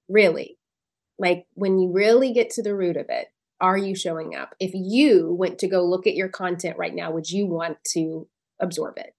Really? 0.09 0.59
Like 1.19 1.47
when 1.55 1.79
you 1.79 1.91
really 1.93 2.33
get 2.33 2.51
to 2.51 2.63
the 2.63 2.75
root 2.75 2.97
of 2.97 3.07
it, 3.09 3.29
are 3.61 3.79
you 3.79 3.95
showing 3.95 4.35
up? 4.35 4.55
If 4.59 4.73
you 4.75 5.33
went 5.33 5.61
to 5.61 5.69
go 5.69 5.85
look 5.85 6.07
at 6.07 6.17
your 6.17 6.29
content 6.29 6.77
right 6.77 6.95
now, 6.95 7.13
would 7.13 7.31
you 7.31 7.47
want 7.47 7.79
to 7.93 8.27
absorb 8.61 8.99
it? 8.99 9.15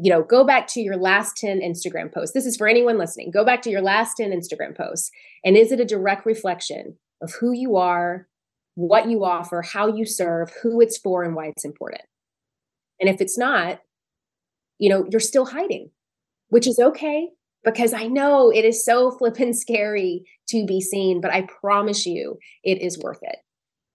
You 0.00 0.10
know, 0.10 0.22
go 0.22 0.44
back 0.44 0.66
to 0.68 0.80
your 0.80 0.96
last 0.96 1.36
10 1.36 1.60
Instagram 1.60 2.12
posts. 2.12 2.32
This 2.32 2.46
is 2.46 2.56
for 2.56 2.66
anyone 2.66 2.98
listening. 2.98 3.30
Go 3.30 3.44
back 3.44 3.60
to 3.62 3.70
your 3.70 3.82
last 3.82 4.14
10 4.16 4.30
Instagram 4.30 4.76
posts. 4.76 5.10
And 5.44 5.56
is 5.56 5.70
it 5.70 5.80
a 5.80 5.84
direct 5.84 6.24
reflection 6.24 6.96
of 7.20 7.34
who 7.40 7.52
you 7.52 7.76
are, 7.76 8.26
what 8.74 9.10
you 9.10 9.24
offer, 9.24 9.60
how 9.60 9.88
you 9.88 10.06
serve, 10.06 10.50
who 10.62 10.80
it's 10.80 10.96
for, 10.96 11.22
and 11.22 11.34
why 11.34 11.46
it's 11.48 11.64
important? 11.64 12.02
And 13.00 13.10
if 13.10 13.20
it's 13.20 13.36
not, 13.36 13.80
you 14.78 14.88
know, 14.88 15.06
you're 15.10 15.20
still 15.20 15.46
hiding, 15.46 15.90
which 16.48 16.66
is 16.66 16.78
okay 16.78 17.28
because 17.64 17.92
I 17.92 18.06
know 18.06 18.50
it 18.50 18.64
is 18.64 18.84
so 18.84 19.10
flippin' 19.10 19.54
scary 19.54 20.24
to 20.48 20.64
be 20.66 20.80
seen, 20.80 21.20
but 21.20 21.32
I 21.32 21.46
promise 21.60 22.06
you 22.06 22.38
it 22.64 22.80
is 22.80 22.98
worth 22.98 23.20
it. 23.22 23.36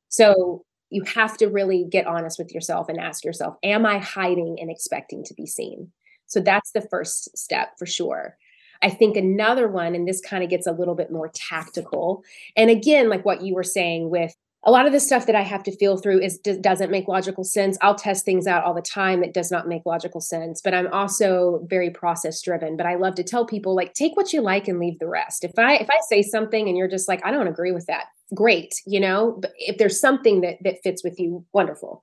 So 0.10 0.64
you 0.90 1.04
have 1.04 1.38
to 1.38 1.48
really 1.48 1.86
get 1.90 2.08
honest 2.08 2.40
with 2.40 2.54
yourself 2.54 2.90
and 2.90 3.00
ask 3.00 3.24
yourself, 3.24 3.56
am 3.64 3.86
I 3.86 4.00
hiding 4.00 4.58
and 4.60 4.72
expecting 4.72 5.24
to 5.26 5.34
be 5.34 5.46
seen? 5.46 5.92
So 6.28 6.40
that's 6.40 6.72
the 6.72 6.82
first 6.82 7.38
step 7.38 7.78
for 7.78 7.86
sure. 7.86 8.38
I 8.82 8.90
think 8.90 9.18
another 9.18 9.68
one, 9.68 9.96
and 9.96 10.08
this 10.08 10.22
kind 10.22 10.44
of 10.44 10.50
gets 10.50 10.68
a 10.68 10.72
little 10.72 10.96
bit 10.96 11.12
more 11.12 11.32
tactical. 11.34 12.24
And 12.56 12.70
again, 12.70 13.10
like 13.10 13.26
what 13.26 13.42
you 13.42 13.56
were 13.56 13.64
saying 13.64 14.10
with 14.10 14.36
a 14.64 14.72
lot 14.72 14.86
of 14.86 14.92
the 14.92 15.00
stuff 15.00 15.28
that 15.28 15.36
I 15.36 15.44
have 15.44 15.64
to 15.64 15.76
feel 15.76 15.98
through 15.98 16.20
is 16.20 16.40
doesn't 16.40 16.92
make 16.92 17.08
logical 17.08 17.44
sense. 17.44 17.78
I'll 17.82 17.96
test 17.96 18.26
things 18.26 18.48
out 18.48 18.64
all 18.64 18.74
the 18.74 18.82
time 18.82 19.22
that 19.22 19.34
does 19.34 19.52
not 19.52 19.68
make 19.68 19.84
logical 19.86 20.20
sense, 20.20 20.62
but 20.62 20.74
I'm 20.74 20.92
also 20.92 21.66
very 21.68 21.90
process 21.90 22.42
driven. 22.42 22.76
But 22.76 22.86
I 22.86 22.96
love 22.96 23.16
to 23.16 23.24
tell 23.24 23.46
people 23.46 23.76
like 23.76 23.94
take 23.94 24.18
what 24.18 24.34
you 24.34 24.42
like 24.42 24.68
and 24.68 24.80
leave 24.80 25.00
the 25.00 25.08
rest. 25.08 25.44
If 25.44 25.58
I 25.58 25.76
if 25.76 25.90
I 25.90 25.98
say 26.10 26.22
something 26.22 26.68
and 26.68 26.78
you're 26.78 26.90
just 26.90 27.08
like 27.08 27.26
I 27.26 27.32
don't 27.32 27.48
agree 27.48 27.72
with 27.72 27.86
that, 27.86 28.08
great, 28.34 28.74
you 28.86 29.00
know. 29.00 29.38
But 29.42 29.52
if 29.58 29.78
there's 29.78 30.00
something 30.00 30.42
that 30.42 30.58
that 30.64 30.82
fits 30.84 31.04
with 31.04 31.20
you, 31.20 31.46
wonderful. 31.54 32.02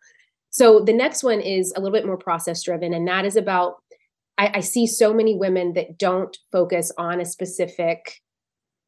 So 0.51 0.81
the 0.81 0.93
next 0.93 1.23
one 1.23 1.41
is 1.41 1.73
a 1.77 1.81
little 1.81 1.97
bit 1.97 2.07
more 2.07 2.17
process 2.17 2.63
driven, 2.63 2.95
and 2.95 3.07
that 3.09 3.25
is 3.25 3.37
about 3.37 3.77
I, 4.39 4.53
I 4.55 4.61
see 4.61 4.87
so 4.87 5.13
many 5.15 5.37
women 5.37 5.75
that 5.75 5.99
don't 5.99 6.37
focus 6.53 6.93
on 6.99 7.21
a 7.21 7.25
specific 7.25 8.21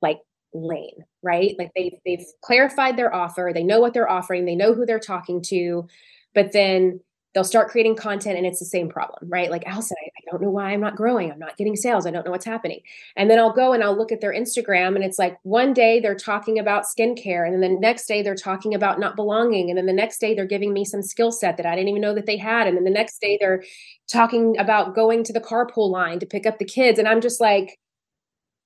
like 0.03 0.19
lane, 0.53 1.05
right? 1.23 1.55
Like 1.59 1.71
they've 1.75 1.99
they've 2.05 2.27
clarified 2.43 2.97
their 2.97 3.15
offer, 3.15 3.51
they 3.55 3.65
know 3.65 3.81
what 3.81 3.95
they're 3.95 4.11
offering, 4.11 4.45
they 4.45 4.57
know 4.57 4.75
who 4.75 4.87
they're 4.87 4.99
talking 4.99 5.43
to, 5.49 5.87
but 6.35 6.53
then 6.53 7.01
they'll 7.35 7.45
start 7.45 7.69
creating 7.69 7.97
content 7.97 8.39
and 8.39 8.47
it's 8.47 8.59
the 8.59 8.65
same 8.65 8.89
problem, 8.89 9.29
right? 9.29 9.51
Like 9.51 9.67
Al 9.67 9.83
said, 9.83 9.97
I, 10.03 10.09
I 10.09 10.31
don't 10.31 10.43
know 10.43 10.51
why 10.51 10.71
I'm 10.71 10.81
not 10.81 10.97
growing. 10.97 11.31
I'm 11.31 11.39
not 11.39 11.57
getting 11.59 11.77
sales. 11.77 12.07
I 12.07 12.11
don't 12.11 12.25
know 12.25 12.31
what's 12.31 12.47
happening. 12.47 12.81
And 13.15 13.31
then 13.31 13.39
I'll 13.39 13.53
go 13.53 13.73
and 13.75 13.85
I'll 13.85 13.97
look 13.97 14.11
at 14.11 14.23
their 14.23 14.33
Instagram 14.33 14.95
and 14.95 15.05
it's 15.05 15.19
like 15.19 15.37
one 15.43 15.75
day 15.75 16.01
they're 16.01 16.15
talking 16.15 16.59
about 16.59 16.85
skincare 16.85 17.47
and 17.47 17.63
then 17.63 17.75
the 17.75 17.81
next 17.81 18.07
day 18.07 18.23
they're 18.23 18.35
talking 18.35 18.75
about 18.75 18.99
not 18.99 19.17
belonging. 19.17 19.69
And 19.69 19.77
then 19.77 19.87
the 19.87 19.93
next 19.93 20.19
day 20.19 20.35
they're 20.35 20.47
giving 20.47 20.73
me 20.73 20.85
some 20.85 21.03
skill 21.03 21.31
set 21.31 21.59
that 21.59 21.67
I 21.67 21.75
didn't 21.75 21.89
even 21.89 22.03
know 22.03 22.15
that 22.15 22.27
they 22.27 22.39
had. 22.39 22.67
And 22.67 22.77
then 22.77 22.85
the 22.85 22.91
next 22.91 23.21
day 23.21 23.37
they're 23.39 23.63
talking 24.11 24.57
about 24.59 24.95
going 24.95 25.23
to 25.25 25.33
the 25.33 25.41
carpool 25.41 25.91
line 25.91 26.19
to 26.21 26.27
pick 26.27 26.47
up 26.47 26.59
the 26.59 26.65
kids. 26.65 26.99
And 26.99 27.07
I'm 27.07 27.21
just 27.21 27.41
like, 27.41 27.79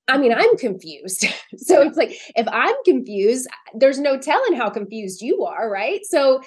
I 0.06 0.18
mean, 0.18 0.32
I'm 0.34 0.56
confused. 0.56 1.24
so 1.56 1.82
it's 1.82 1.96
like, 1.96 2.12
if 2.36 2.46
I'm 2.50 2.74
confused, 2.84 3.48
there's 3.74 3.98
no 3.98 4.18
telling 4.18 4.54
how 4.54 4.70
confused 4.70 5.22
you 5.22 5.44
are, 5.44 5.70
right? 5.70 6.00
So 6.04 6.40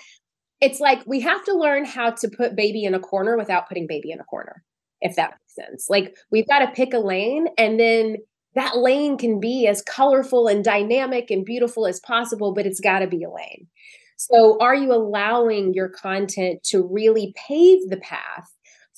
it's 0.64 0.80
like 0.80 1.04
we 1.06 1.20
have 1.20 1.44
to 1.44 1.54
learn 1.54 1.84
how 1.84 2.12
to 2.12 2.30
put 2.30 2.56
baby 2.56 2.86
in 2.86 2.94
a 2.94 3.00
corner 3.00 3.38
without 3.38 3.68
putting 3.68 3.86
baby 3.86 4.12
in 4.12 4.20
a 4.22 4.24
corner, 4.24 4.64
if 5.02 5.18
that 5.18 5.32
makes 5.32 5.56
sense. 5.56 5.88
Like 5.90 6.16
we've 6.32 6.48
got 6.48 6.60
to 6.60 6.72
pick 6.72 6.94
a 6.94 7.00
lane 7.00 7.48
and 7.58 7.78
then 7.78 8.16
that 8.56 8.78
lane 8.78 9.18
can 9.18 9.40
be 9.40 9.68
as 9.68 9.82
colorful 9.82 10.48
and 10.48 10.64
dynamic 10.64 11.32
and 11.32 11.44
beautiful 11.44 11.86
as 11.86 12.00
possible, 12.00 12.54
but 12.54 12.66
it's 12.66 12.80
got 12.80 13.00
to 13.00 13.08
be 13.08 13.24
a 13.24 13.30
lane. 13.30 13.68
So, 14.16 14.58
are 14.62 14.76
you 14.76 14.94
allowing 14.94 15.74
your 15.74 15.90
content 15.90 16.64
to 16.66 16.82
really 16.82 17.34
pave 17.36 17.90
the 17.90 17.98
path 17.98 18.54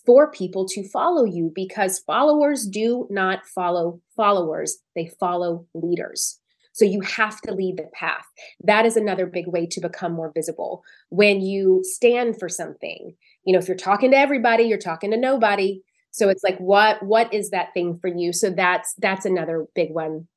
for 0.06 0.30
people 0.30 0.68
to 0.68 0.88
follow 0.90 1.26
you? 1.26 1.52
Because 1.56 2.00
followers 2.00 2.68
do 2.68 3.08
not 3.10 3.46
follow 3.48 4.02
followers, 4.16 4.78
they 4.94 5.10
follow 5.20 5.66
leaders. 5.74 6.40
So 6.76 6.84
you 6.84 7.00
have 7.00 7.40
to 7.42 7.54
lead 7.54 7.78
the 7.78 7.90
path. 7.94 8.26
That 8.62 8.86
is 8.86 8.98
another 8.98 9.26
big 9.26 9.48
way 9.48 9.66
to 9.68 9.80
become 9.80 10.12
more 10.12 10.34
visible. 10.36 10.84
When 11.08 11.40
you 11.40 11.80
stand 11.84 12.38
for 12.38 12.50
something, 12.50 13.16
you 13.46 13.54
know, 13.54 13.60
if 13.60 13.70
you're 13.70 13.78
talking 13.78 14.12
to 14.12 14.18
everybody, 14.18 14.64
you're 14.64 14.78
talking 14.78 15.12
to 15.12 15.18
nobody. 15.18 15.82
So 16.12 16.28
it's 16.28 16.44
like 16.44 16.58
what 16.58 17.02
what 17.02 17.34
is 17.34 17.50
that 17.52 17.74
thing 17.74 17.98
for 17.98 18.10
you? 18.10 18.34
So 18.34 18.50
that's 18.50 18.94
that's 18.98 19.26
another 19.26 19.68
big 19.74 19.92
one. 19.92 20.28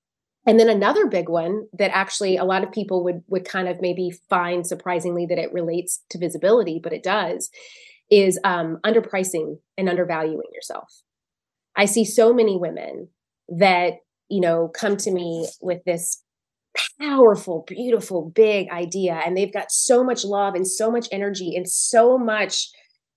And 0.47 0.61
then 0.61 0.69
another 0.69 1.09
big 1.09 1.29
one 1.29 1.67
that 1.73 1.91
actually 1.93 2.37
a 2.37 2.45
lot 2.45 2.63
of 2.63 2.71
people 2.71 3.03
would 3.03 3.25
would 3.27 3.45
kind 3.45 3.67
of 3.69 3.81
maybe 3.81 4.13
find 4.31 4.65
surprisingly 4.65 5.27
that 5.27 5.39
it 5.39 5.53
relates 5.53 6.05
to 6.11 6.19
visibility, 6.19 6.79
but 6.81 6.93
it 6.93 7.03
does, 7.03 7.51
is 8.13 8.39
um, 8.45 8.79
underpricing 8.87 9.59
and 9.77 9.89
undervaluing 9.89 10.51
yourself. 10.55 11.03
I 11.75 11.87
see 11.87 12.05
so 12.05 12.33
many 12.33 12.57
women 12.57 13.09
that 13.49 13.95
you 14.29 14.41
know 14.41 14.69
come 14.69 14.97
to 14.99 15.11
me 15.11 15.49
with 15.61 15.83
this 15.85 16.23
powerful, 17.01 17.65
beautiful, 17.67 18.31
big 18.35 18.69
idea. 18.71 19.21
And 19.25 19.37
they've 19.37 19.53
got 19.53 19.71
so 19.71 20.03
much 20.03 20.25
love 20.25 20.55
and 20.55 20.67
so 20.67 20.91
much 20.91 21.09
energy 21.13 21.55
and 21.57 21.69
so 21.69 22.19
much 22.19 22.69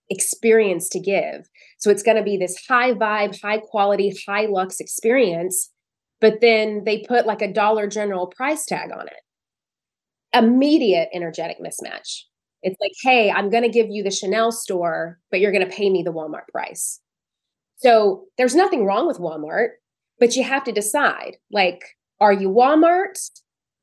experience 0.09 0.89
to 0.89 0.99
give. 0.99 1.49
So 1.79 1.89
it's 1.89 2.03
going 2.03 2.17
to 2.17 2.23
be 2.23 2.37
this 2.37 2.55
high 2.67 2.93
vibe, 2.93 3.41
high 3.41 3.59
quality, 3.59 4.13
high 4.27 4.45
lux 4.45 4.79
experience. 4.79 5.71
But 6.19 6.41
then 6.41 6.83
they 6.85 6.99
put 6.99 7.25
like 7.25 7.41
a 7.41 7.51
Dollar 7.51 7.87
General 7.87 8.27
price 8.27 8.65
tag 8.65 8.91
on 8.91 9.07
it. 9.07 9.13
Immediate 10.33 11.09
energetic 11.13 11.57
mismatch. 11.59 12.21
It's 12.63 12.79
like, 12.79 12.91
hey, 13.01 13.31
I'm 13.31 13.49
going 13.49 13.63
to 13.63 13.69
give 13.69 13.87
you 13.89 14.03
the 14.03 14.11
Chanel 14.11 14.51
store, 14.51 15.17
but 15.31 15.39
you're 15.39 15.51
going 15.51 15.67
to 15.67 15.75
pay 15.75 15.89
me 15.89 16.03
the 16.03 16.13
Walmart 16.13 16.47
price. 16.51 16.99
So 17.77 18.25
there's 18.37 18.53
nothing 18.53 18.85
wrong 18.85 19.07
with 19.07 19.17
Walmart, 19.17 19.69
but 20.19 20.35
you 20.35 20.43
have 20.43 20.63
to 20.65 20.71
decide 20.71 21.37
like, 21.51 21.81
are 22.19 22.31
you 22.31 22.49
Walmart 22.49 23.17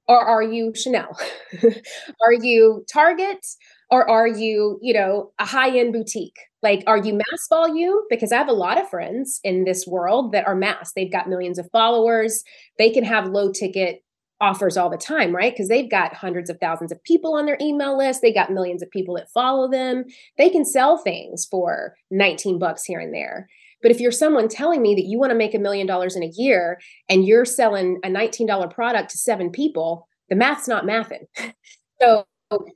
or 0.08 0.18
are 0.18 0.42
you 0.42 0.72
Chanel? 0.74 1.18
are 1.62 2.32
you 2.32 2.84
Target 2.90 3.46
or 3.90 4.08
are 4.08 4.26
you, 4.26 4.78
you 4.82 4.94
know, 4.94 5.32
a 5.38 5.46
high-end 5.46 5.92
boutique? 5.92 6.38
Like, 6.62 6.82
are 6.86 6.98
you 6.98 7.14
mass 7.14 7.46
volume? 7.48 8.00
Because 8.10 8.32
I 8.32 8.38
have 8.38 8.48
a 8.48 8.52
lot 8.52 8.80
of 8.80 8.88
friends 8.88 9.40
in 9.44 9.64
this 9.64 9.86
world 9.86 10.32
that 10.32 10.46
are 10.46 10.56
mass. 10.56 10.92
They've 10.94 11.12
got 11.12 11.28
millions 11.28 11.58
of 11.58 11.70
followers. 11.70 12.42
They 12.78 12.90
can 12.90 13.04
have 13.04 13.28
low 13.28 13.52
ticket 13.52 14.02
offers 14.40 14.76
all 14.76 14.90
the 14.90 14.96
time, 14.96 15.34
right? 15.34 15.52
Because 15.52 15.68
they've 15.68 15.90
got 15.90 16.14
hundreds 16.14 16.48
of 16.48 16.58
thousands 16.60 16.92
of 16.92 17.02
people 17.02 17.34
on 17.34 17.46
their 17.46 17.58
email 17.60 17.96
list. 17.96 18.22
They 18.22 18.32
got 18.32 18.52
millions 18.52 18.82
of 18.82 18.90
people 18.90 19.16
that 19.16 19.30
follow 19.32 19.70
them. 19.70 20.04
They 20.36 20.48
can 20.48 20.64
sell 20.64 20.98
things 20.98 21.46
for 21.50 21.94
19 22.10 22.58
bucks 22.58 22.84
here 22.84 23.00
and 23.00 23.12
there. 23.12 23.48
But 23.82 23.90
if 23.90 24.00
you're 24.00 24.10
someone 24.12 24.48
telling 24.48 24.82
me 24.82 24.94
that 24.94 25.06
you 25.06 25.18
want 25.18 25.30
to 25.30 25.38
make 25.38 25.54
a 25.54 25.58
million 25.58 25.86
dollars 25.86 26.16
in 26.16 26.22
a 26.22 26.32
year 26.34 26.80
and 27.08 27.26
you're 27.26 27.44
selling 27.44 27.98
a 28.04 28.08
$19 28.08 28.72
product 28.72 29.10
to 29.10 29.18
seven 29.18 29.50
people, 29.50 30.08
the 30.28 30.36
math's 30.36 30.68
not 30.68 30.84
mathing. 30.84 31.26
so 32.00 32.24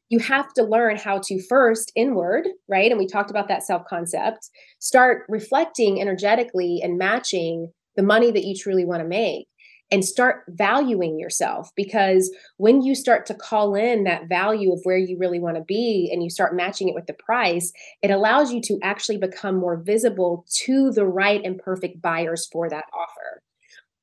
you 0.08 0.18
have 0.18 0.52
to 0.54 0.62
learn 0.62 0.96
how 0.96 1.18
to 1.24 1.42
first 1.48 1.92
inward, 1.96 2.46
right? 2.68 2.90
And 2.90 2.98
we 2.98 3.06
talked 3.06 3.30
about 3.30 3.48
that 3.48 3.64
self 3.64 3.82
concept, 3.88 4.50
start 4.78 5.24
reflecting 5.28 6.00
energetically 6.00 6.80
and 6.82 6.98
matching 6.98 7.72
the 7.96 8.02
money 8.02 8.30
that 8.30 8.44
you 8.44 8.54
truly 8.54 8.84
want 8.84 9.02
to 9.02 9.08
make 9.08 9.48
and 9.92 10.04
start 10.04 10.44
valuing 10.48 11.20
yourself 11.20 11.70
because 11.76 12.34
when 12.56 12.80
you 12.80 12.94
start 12.94 13.26
to 13.26 13.34
call 13.34 13.74
in 13.74 14.04
that 14.04 14.26
value 14.26 14.72
of 14.72 14.80
where 14.84 14.96
you 14.96 15.18
really 15.18 15.38
want 15.38 15.56
to 15.56 15.62
be 15.62 16.08
and 16.10 16.22
you 16.22 16.30
start 16.30 16.56
matching 16.56 16.88
it 16.88 16.94
with 16.94 17.06
the 17.06 17.12
price, 17.12 17.70
it 18.00 18.10
allows 18.10 18.52
you 18.52 18.60
to 18.62 18.78
actually 18.82 19.18
become 19.18 19.54
more 19.54 19.76
visible 19.76 20.46
to 20.64 20.90
the 20.92 21.04
right 21.04 21.42
and 21.44 21.58
perfect 21.58 22.00
buyers 22.00 22.48
for 22.50 22.70
that 22.70 22.86
offer. 22.94 23.42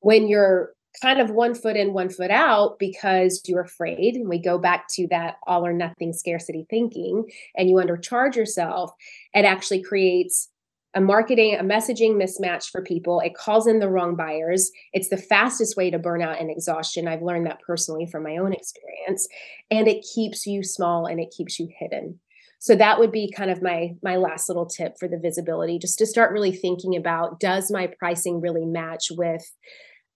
When 0.02 0.28
you're 0.28 0.74
kind 1.02 1.20
of 1.20 1.32
one 1.32 1.56
foot 1.56 1.76
in, 1.76 1.94
one 1.94 2.10
foot 2.10 2.32
out 2.32 2.78
because 2.78 3.42
you're 3.48 3.62
afraid, 3.62 4.16
and 4.16 4.30
we 4.30 4.40
go 4.40 4.60
back 4.60 4.88
to 4.90 5.08
that 5.08 5.38
all 5.48 5.66
or 5.66 5.74
nothing 5.74 6.14
scarcity 6.14 6.68
thinking, 6.70 7.26
and 7.56 7.68
you 7.68 7.76
undercharge 7.76 8.36
yourself, 8.36 8.92
it 9.34 9.46
actually 9.46 9.82
creates 9.82 10.50
a 10.96 11.02
marketing, 11.02 11.56
a 11.56 11.64
messaging 11.64 12.16
mismatch 12.16 12.70
for 12.70 12.82
people. 12.82 13.20
It 13.20 13.36
calls 13.36 13.68
in 13.68 13.80
the 13.80 13.90
wrong 13.90 14.16
buyers. 14.16 14.72
It's 14.92 15.10
the 15.10 15.18
fastest 15.18 15.78
way 15.78 15.92
to 15.92 16.00
burnout 16.00 16.42
and 16.42 16.50
exhaustion. 16.50 17.08
I've 17.08 17.22
learned 17.22 17.46
that 17.46 17.62
personally 17.66 18.08
from 18.08 18.24
my 18.24 18.38
own 18.38 18.54
experience. 18.54 19.28
And 19.70 19.88
it 19.88 20.06
keeps 20.16 20.48
you 20.48 20.64
small 20.64 21.06
and 21.06 21.20
it 21.20 21.34
keeps 21.36 21.60
you 21.60 21.70
hidden. 21.78 22.20
So 22.58 22.76
that 22.76 23.00
would 23.00 23.12
be 23.12 23.32
kind 23.32 23.52
of 23.52 23.62
my 23.62 23.96
my 24.04 24.18
last 24.18 24.50
little 24.50 24.66
tip 24.66 24.96
for 25.00 25.08
the 25.08 25.20
visibility, 25.20 25.80
just 25.80 25.98
to 26.00 26.06
start 26.06 26.34
really 26.34 26.52
thinking 26.52 26.98
about 26.98 27.40
does 27.40 27.72
my 27.72 27.88
pricing 28.00 28.42
really 28.42 28.66
match 28.66 29.08
with 29.12 29.50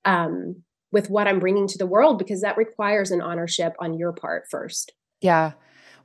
um, 0.03 0.63
with 0.91 1.09
what 1.09 1.27
I'm 1.27 1.39
bringing 1.39 1.67
to 1.67 1.77
the 1.77 1.85
world 1.85 2.19
because 2.19 2.41
that 2.41 2.57
requires 2.57 3.11
an 3.11 3.21
ownership 3.21 3.73
on 3.79 3.93
your 3.93 4.11
part 4.11 4.45
first. 4.49 4.91
Yeah 5.21 5.53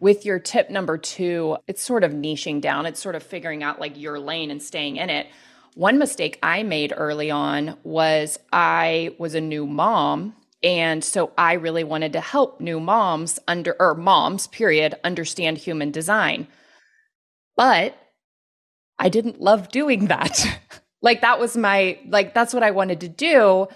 with 0.00 0.24
your 0.24 0.38
tip 0.38 0.70
number 0.70 0.96
two, 0.98 1.56
it's 1.66 1.82
sort 1.82 2.04
of 2.04 2.12
niching 2.12 2.60
down, 2.60 2.86
it's 2.86 3.00
sort 3.00 3.14
of 3.14 3.22
figuring 3.22 3.62
out 3.62 3.80
like 3.80 3.98
your 3.98 4.18
lane 4.18 4.50
and 4.50 4.62
staying 4.62 4.96
in 4.96 5.10
it. 5.10 5.26
One 5.74 5.98
mistake 5.98 6.38
I 6.42 6.62
made 6.62 6.92
early 6.96 7.30
on 7.30 7.76
was 7.84 8.38
I 8.52 9.14
was 9.18 9.34
a 9.34 9.40
new 9.40 9.66
mom. 9.66 10.34
And 10.60 11.04
so 11.04 11.32
I 11.38 11.52
really 11.52 11.84
wanted 11.84 12.14
to 12.14 12.20
help 12.20 12.60
new 12.60 12.80
moms 12.80 13.38
under, 13.46 13.76
or 13.78 13.94
moms, 13.94 14.48
period, 14.48 14.96
understand 15.04 15.56
human 15.56 15.92
design. 15.92 16.48
But 17.56 17.96
I 18.98 19.08
didn't 19.08 19.40
love 19.40 19.68
doing 19.68 20.06
that. 20.06 20.60
like 21.02 21.20
that 21.20 21.38
was 21.38 21.56
my, 21.56 22.00
like, 22.08 22.34
that's 22.34 22.52
what 22.52 22.64
I 22.64 22.72
wanted 22.72 23.00
to 23.02 23.08
do. 23.08 23.68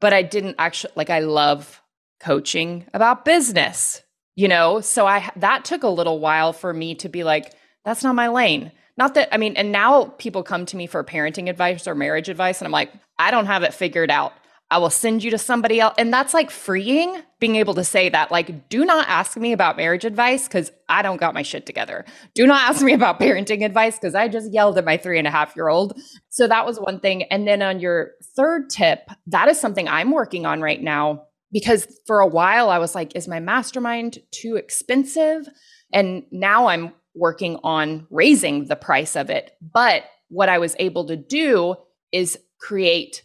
But 0.00 0.14
I 0.14 0.22
didn't 0.22 0.56
actually, 0.58 0.94
like, 0.96 1.10
I 1.10 1.18
love 1.18 1.82
coaching 2.20 2.86
about 2.94 3.26
business 3.26 4.02
you 4.40 4.48
know 4.48 4.80
so 4.80 5.06
i 5.06 5.30
that 5.36 5.66
took 5.66 5.82
a 5.82 5.88
little 5.88 6.18
while 6.18 6.54
for 6.54 6.72
me 6.72 6.94
to 6.94 7.10
be 7.10 7.24
like 7.24 7.52
that's 7.84 8.02
not 8.02 8.14
my 8.14 8.28
lane 8.28 8.72
not 8.96 9.12
that 9.14 9.28
i 9.34 9.36
mean 9.36 9.54
and 9.56 9.70
now 9.70 10.04
people 10.16 10.42
come 10.42 10.64
to 10.64 10.76
me 10.76 10.86
for 10.86 11.04
parenting 11.04 11.50
advice 11.50 11.86
or 11.86 11.94
marriage 11.94 12.30
advice 12.30 12.58
and 12.58 12.66
i'm 12.66 12.72
like 12.72 12.90
i 13.18 13.30
don't 13.30 13.46
have 13.46 13.62
it 13.62 13.74
figured 13.74 14.10
out 14.10 14.32
I 14.72 14.78
will 14.78 14.90
send 14.90 15.24
you 15.24 15.32
to 15.32 15.38
somebody 15.38 15.80
else. 15.80 15.96
And 15.98 16.12
that's 16.12 16.32
like 16.32 16.48
freeing 16.48 17.20
being 17.40 17.56
able 17.56 17.74
to 17.74 17.82
say 17.82 18.08
that. 18.08 18.30
Like, 18.30 18.68
do 18.68 18.84
not 18.84 19.08
ask 19.08 19.36
me 19.36 19.52
about 19.52 19.76
marriage 19.76 20.04
advice 20.04 20.46
because 20.46 20.70
I 20.88 21.02
don't 21.02 21.16
got 21.16 21.34
my 21.34 21.42
shit 21.42 21.66
together. 21.66 22.04
Do 22.34 22.46
not 22.46 22.70
ask 22.70 22.80
me 22.80 22.92
about 22.92 23.18
parenting 23.18 23.64
advice 23.64 23.96
because 23.96 24.14
I 24.14 24.28
just 24.28 24.52
yelled 24.52 24.78
at 24.78 24.84
my 24.84 24.96
three 24.96 25.18
and 25.18 25.26
a 25.26 25.30
half 25.30 25.56
year 25.56 25.66
old. 25.66 26.00
So 26.28 26.46
that 26.46 26.66
was 26.66 26.78
one 26.78 27.00
thing. 27.00 27.24
And 27.24 27.48
then 27.48 27.62
on 27.62 27.80
your 27.80 28.12
third 28.36 28.70
tip, 28.70 29.10
that 29.26 29.48
is 29.48 29.58
something 29.58 29.88
I'm 29.88 30.12
working 30.12 30.46
on 30.46 30.60
right 30.60 30.80
now 30.80 31.24
because 31.52 31.86
for 32.06 32.20
a 32.20 32.26
while 32.26 32.70
I 32.70 32.78
was 32.78 32.94
like, 32.94 33.14
is 33.16 33.28
my 33.28 33.40
mastermind 33.40 34.18
too 34.30 34.56
expensive? 34.56 35.48
And 35.92 36.24
now 36.30 36.66
I'm 36.66 36.92
working 37.14 37.58
on 37.64 38.06
raising 38.10 38.66
the 38.66 38.76
price 38.76 39.16
of 39.16 39.30
it. 39.30 39.52
But 39.60 40.04
what 40.28 40.48
I 40.48 40.58
was 40.58 40.76
able 40.78 41.06
to 41.06 41.16
do 41.16 41.74
is 42.12 42.38
create 42.60 43.22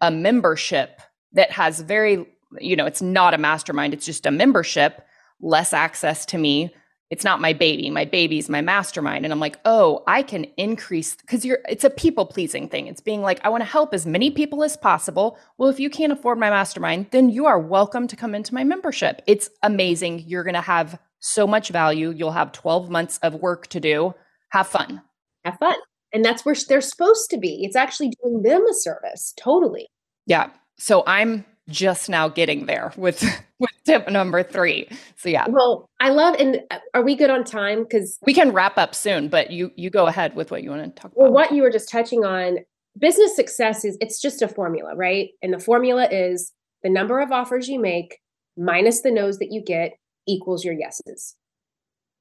a 0.00 0.10
membership 0.10 1.00
that 1.32 1.50
has 1.52 1.80
very, 1.80 2.26
you 2.58 2.76
know, 2.76 2.86
it's 2.86 3.02
not 3.02 3.34
a 3.34 3.38
mastermind, 3.38 3.92
it's 3.92 4.06
just 4.06 4.26
a 4.26 4.30
membership, 4.30 5.02
less 5.40 5.72
access 5.72 6.24
to 6.26 6.38
me. 6.38 6.74
It's 7.10 7.24
not 7.24 7.40
my 7.40 7.54
baby. 7.54 7.88
My 7.88 8.04
baby's 8.04 8.50
my 8.50 8.60
mastermind. 8.60 9.24
And 9.24 9.32
I'm 9.32 9.40
like, 9.40 9.58
oh, 9.64 10.02
I 10.06 10.22
can 10.22 10.44
increase 10.56 11.14
because 11.14 11.44
you're 11.44 11.60
it's 11.68 11.84
a 11.84 11.90
people 11.90 12.26
pleasing 12.26 12.68
thing. 12.68 12.86
It's 12.86 13.00
being 13.00 13.22
like, 13.22 13.40
I 13.44 13.48
want 13.48 13.62
to 13.62 13.70
help 13.70 13.94
as 13.94 14.04
many 14.04 14.30
people 14.30 14.62
as 14.62 14.76
possible. 14.76 15.38
Well, 15.56 15.70
if 15.70 15.80
you 15.80 15.88
can't 15.88 16.12
afford 16.12 16.38
my 16.38 16.50
mastermind, 16.50 17.06
then 17.10 17.30
you 17.30 17.46
are 17.46 17.58
welcome 17.58 18.08
to 18.08 18.16
come 18.16 18.34
into 18.34 18.52
my 18.52 18.62
membership. 18.62 19.22
It's 19.26 19.48
amazing. 19.62 20.24
You're 20.26 20.44
gonna 20.44 20.60
have 20.60 20.98
so 21.20 21.46
much 21.46 21.70
value. 21.70 22.12
You'll 22.14 22.32
have 22.32 22.52
12 22.52 22.90
months 22.90 23.18
of 23.22 23.34
work 23.36 23.68
to 23.68 23.80
do. 23.80 24.14
Have 24.50 24.66
fun. 24.66 25.02
Have 25.44 25.58
fun. 25.58 25.76
And 26.12 26.24
that's 26.24 26.44
where 26.44 26.54
they're 26.68 26.80
supposed 26.80 27.30
to 27.30 27.38
be. 27.38 27.64
It's 27.64 27.76
actually 27.76 28.12
doing 28.22 28.42
them 28.42 28.66
a 28.66 28.74
service. 28.74 29.34
Totally. 29.36 29.88
Yeah. 30.26 30.50
So 30.78 31.04
I'm 31.06 31.44
just 31.68 32.08
now 32.08 32.28
getting 32.28 32.66
there 32.66 32.92
with 32.96 33.24
with 33.60 33.70
tip 33.84 34.08
number 34.08 34.42
3. 34.42 34.88
So 35.16 35.28
yeah. 35.28 35.46
Well, 35.48 35.88
I 36.00 36.10
love 36.10 36.34
and 36.38 36.60
uh, 36.70 36.78
are 36.94 37.02
we 37.02 37.16
good 37.16 37.30
on 37.30 37.44
time 37.44 37.84
cuz 37.86 38.18
We 38.26 38.34
can 38.34 38.52
wrap 38.52 38.78
up 38.78 38.94
soon, 38.94 39.28
but 39.28 39.50
you 39.50 39.70
you 39.76 39.90
go 39.90 40.06
ahead 40.06 40.36
with 40.36 40.50
what 40.50 40.62
you 40.62 40.70
want 40.70 40.84
to 40.84 41.00
talk 41.02 41.12
well, 41.14 41.26
about. 41.26 41.34
Well, 41.34 41.44
what 41.44 41.52
you 41.52 41.62
were 41.62 41.70
just 41.70 41.90
touching 41.90 42.24
on, 42.24 42.58
business 42.98 43.34
success 43.34 43.84
is 43.84 43.96
it's 44.00 44.20
just 44.20 44.42
a 44.42 44.48
formula, 44.48 44.94
right? 44.96 45.30
And 45.42 45.52
the 45.52 45.58
formula 45.58 46.08
is 46.10 46.52
the 46.82 46.90
number 46.90 47.20
of 47.20 47.32
offers 47.32 47.68
you 47.68 47.80
make 47.80 48.18
minus 48.56 49.02
the 49.02 49.10
no's 49.10 49.38
that 49.38 49.48
you 49.50 49.62
get 49.62 49.92
equals 50.26 50.64
your 50.64 50.74
yeses. 50.74 51.36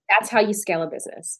That's 0.10 0.30
how 0.30 0.40
you 0.40 0.54
scale 0.54 0.82
a 0.82 0.90
business. 0.90 1.40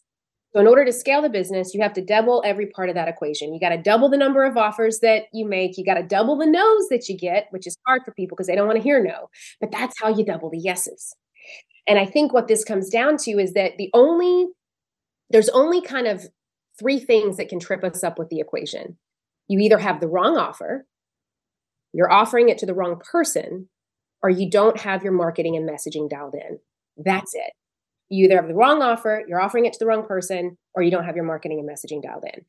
So, 0.54 0.60
in 0.60 0.66
order 0.66 0.84
to 0.84 0.92
scale 0.92 1.20
the 1.20 1.28
business, 1.28 1.74
you 1.74 1.82
have 1.82 1.92
to 1.94 2.04
double 2.04 2.42
every 2.44 2.66
part 2.66 2.88
of 2.88 2.94
that 2.94 3.08
equation. 3.08 3.52
You 3.52 3.60
got 3.60 3.68
to 3.70 3.82
double 3.82 4.08
the 4.08 4.16
number 4.16 4.44
of 4.44 4.56
offers 4.56 5.00
that 5.00 5.24
you 5.32 5.46
make. 5.46 5.76
You 5.76 5.84
got 5.84 5.94
to 5.94 6.02
double 6.02 6.38
the 6.38 6.46
no's 6.46 6.88
that 6.88 7.08
you 7.08 7.18
get, 7.18 7.48
which 7.50 7.66
is 7.66 7.76
hard 7.86 8.02
for 8.04 8.12
people 8.12 8.34
because 8.34 8.46
they 8.46 8.54
don't 8.54 8.66
want 8.66 8.78
to 8.78 8.82
hear 8.82 9.02
no. 9.02 9.28
But 9.60 9.70
that's 9.70 10.00
how 10.00 10.08
you 10.08 10.24
double 10.24 10.50
the 10.50 10.58
yeses. 10.58 11.14
And 11.86 11.98
I 11.98 12.06
think 12.06 12.32
what 12.32 12.48
this 12.48 12.64
comes 12.64 12.88
down 12.88 13.16
to 13.18 13.32
is 13.32 13.52
that 13.54 13.76
the 13.78 13.90
only, 13.94 14.48
there's 15.30 15.48
only 15.50 15.80
kind 15.80 16.06
of 16.06 16.26
three 16.78 16.98
things 16.98 17.36
that 17.36 17.48
can 17.48 17.60
trip 17.60 17.84
us 17.84 18.02
up 18.02 18.18
with 18.18 18.28
the 18.28 18.40
equation. 18.40 18.96
You 19.48 19.58
either 19.60 19.78
have 19.78 20.00
the 20.00 20.08
wrong 20.08 20.36
offer, 20.36 20.86
you're 21.92 22.12
offering 22.12 22.48
it 22.48 22.58
to 22.58 22.66
the 22.66 22.74
wrong 22.74 23.00
person, 23.10 23.68
or 24.22 24.30
you 24.30 24.50
don't 24.50 24.78
have 24.80 25.02
your 25.02 25.12
marketing 25.12 25.56
and 25.56 25.68
messaging 25.68 26.08
dialed 26.08 26.34
in. 26.34 26.58
That's 26.96 27.34
it. 27.34 27.52
You 28.08 28.24
either 28.24 28.36
have 28.36 28.48
the 28.48 28.54
wrong 28.54 28.82
offer, 28.82 29.24
you're 29.28 29.40
offering 29.40 29.66
it 29.66 29.72
to 29.74 29.78
the 29.78 29.86
wrong 29.86 30.06
person, 30.06 30.56
or 30.74 30.82
you 30.82 30.90
don't 30.90 31.04
have 31.04 31.16
your 31.16 31.24
marketing 31.24 31.58
and 31.58 31.68
messaging 31.68 32.02
dialed 32.02 32.24
in. 32.24 32.44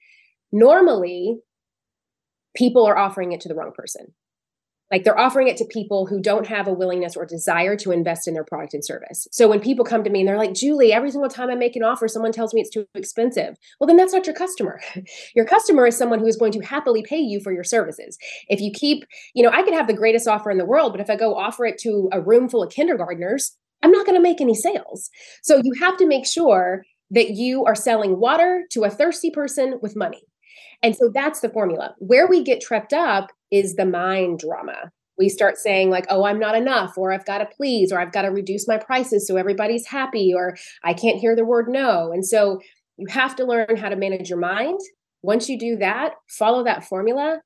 Normally, 0.51 1.39
people 2.55 2.86
are 2.86 2.97
offering 2.97 3.32
it 3.32 3.41
to 3.41 3.49
the 3.49 3.55
wrong 3.55 3.72
person. 3.76 4.14
Like 4.91 5.03
they're 5.03 5.20
offering 5.20 5.47
it 5.47 5.57
to 5.57 5.66
people 5.66 6.07
who 6.07 6.20
don't 6.20 6.47
have 6.47 6.68
a 6.68 6.74
willingness 6.74 7.16
or 7.16 7.26
desire 7.26 7.76
to 7.78 7.91
invest 7.91 8.28
in 8.28 8.34
their 8.34 8.43
product 8.43 8.74
and 8.74 8.84
service. 8.84 9.28
So 9.32 9.47
when 9.47 9.60
people 9.60 9.86
come 9.86 10.03
to 10.03 10.10
me 10.10 10.22
and 10.22 10.28
they're 10.28 10.38
like, 10.38 10.53
Julie, 10.53 10.91
every 10.91 11.12
single 11.12 11.30
time 11.30 11.49
I 11.49 11.55
make 11.55 11.76
an 11.76 11.84
offer, 11.84 12.07
someone 12.07 12.32
tells 12.32 12.53
me 12.53 12.62
it's 12.62 12.72
too 12.72 12.88
expensive. 12.95 13.55
Well, 13.80 13.88
then 13.88 13.97
that's 13.97 14.14
not 14.14 14.26
your 14.26 14.36
customer. 14.36 14.82
your 15.36 15.45
customer 15.45 15.86
is 15.86 15.97
someone 15.97 16.20
who 16.20 16.26
is 16.26 16.38
going 16.38 16.51
to 16.53 16.62
happily 16.62 17.03
pay 17.03 17.20
you 17.20 17.39
for 17.39 17.53
your 17.53 17.64
services. 17.64 18.18
If 18.47 18.62
you 18.62 18.72
keep, 18.72 19.05
you 19.36 19.43
know, 19.43 19.51
I 19.51 19.62
could 19.62 19.76
have 19.76 19.88
the 19.88 19.93
greatest 19.93 20.28
offer 20.28 20.49
in 20.49 20.57
the 20.57 20.66
world, 20.66 20.91
but 20.91 21.01
if 21.01 21.10
I 21.10 21.16
go 21.16 21.36
offer 21.36 21.66
it 21.66 21.78
to 21.80 22.10
a 22.12 22.20
room 22.20 22.49
full 22.49 22.64
of 22.64 22.72
kindergartners, 22.72 23.55
I'm 23.82 23.92
not 23.92 24.06
going 24.06 24.18
to 24.18 24.22
make 24.22 24.42
any 24.42 24.56
sales. 24.56 25.10
So 25.44 25.62
you 25.64 25.74
have 25.80 25.98
to 25.98 26.08
make 26.08 26.26
sure 26.26 26.84
that 27.12 27.32
you 27.32 27.66
are 27.66 27.76
selling 27.76 28.20
water 28.20 28.66
to 28.72 28.84
a 28.84 28.90
thirsty 28.90 29.32
person 29.32 29.80
with 29.82 29.96
money. 29.96 30.22
And 30.82 30.96
so 30.96 31.10
that's 31.14 31.40
the 31.40 31.50
formula. 31.50 31.96
Where 31.98 32.28
we 32.28 32.44
get 32.44 32.62
tripped 32.62 32.94
up 32.94 33.32
is 33.52 33.76
the 33.76 33.86
mind 33.86 34.40
drama. 34.40 34.92
We 35.18 35.28
start 35.28 35.58
saying, 35.58 35.90
like, 35.90 36.06
oh, 36.10 36.24
I'm 36.24 36.40
not 36.40 36.56
enough, 36.56 36.98
or 36.98 37.12
I've 37.12 37.26
got 37.26 37.40
to 37.40 37.46
please, 37.46 37.92
or 37.92 38.00
I've 38.00 38.14
got 38.14 38.22
to 38.22 38.30
reduce 38.30 38.68
my 38.68 38.78
prices 38.78 39.28
so 39.28 39.36
everybody's 39.36 39.86
happy, 39.86 40.34
or 40.34 40.56
I 40.84 40.94
can't 40.94 41.20
hear 41.20 41.36
the 41.36 41.44
word 41.44 41.68
no. 41.68 42.12
And 42.14 42.26
so 42.26 42.62
you 42.96 43.08
have 43.10 43.36
to 43.36 43.46
learn 43.46 43.76
how 43.76 43.90
to 43.90 43.98
manage 43.98 44.30
your 44.30 44.40
mind. 44.40 44.80
Once 45.22 45.50
you 45.50 45.60
do 45.60 45.76
that, 45.78 46.14
follow 46.30 46.64
that 46.64 46.86
formula, 46.86 47.42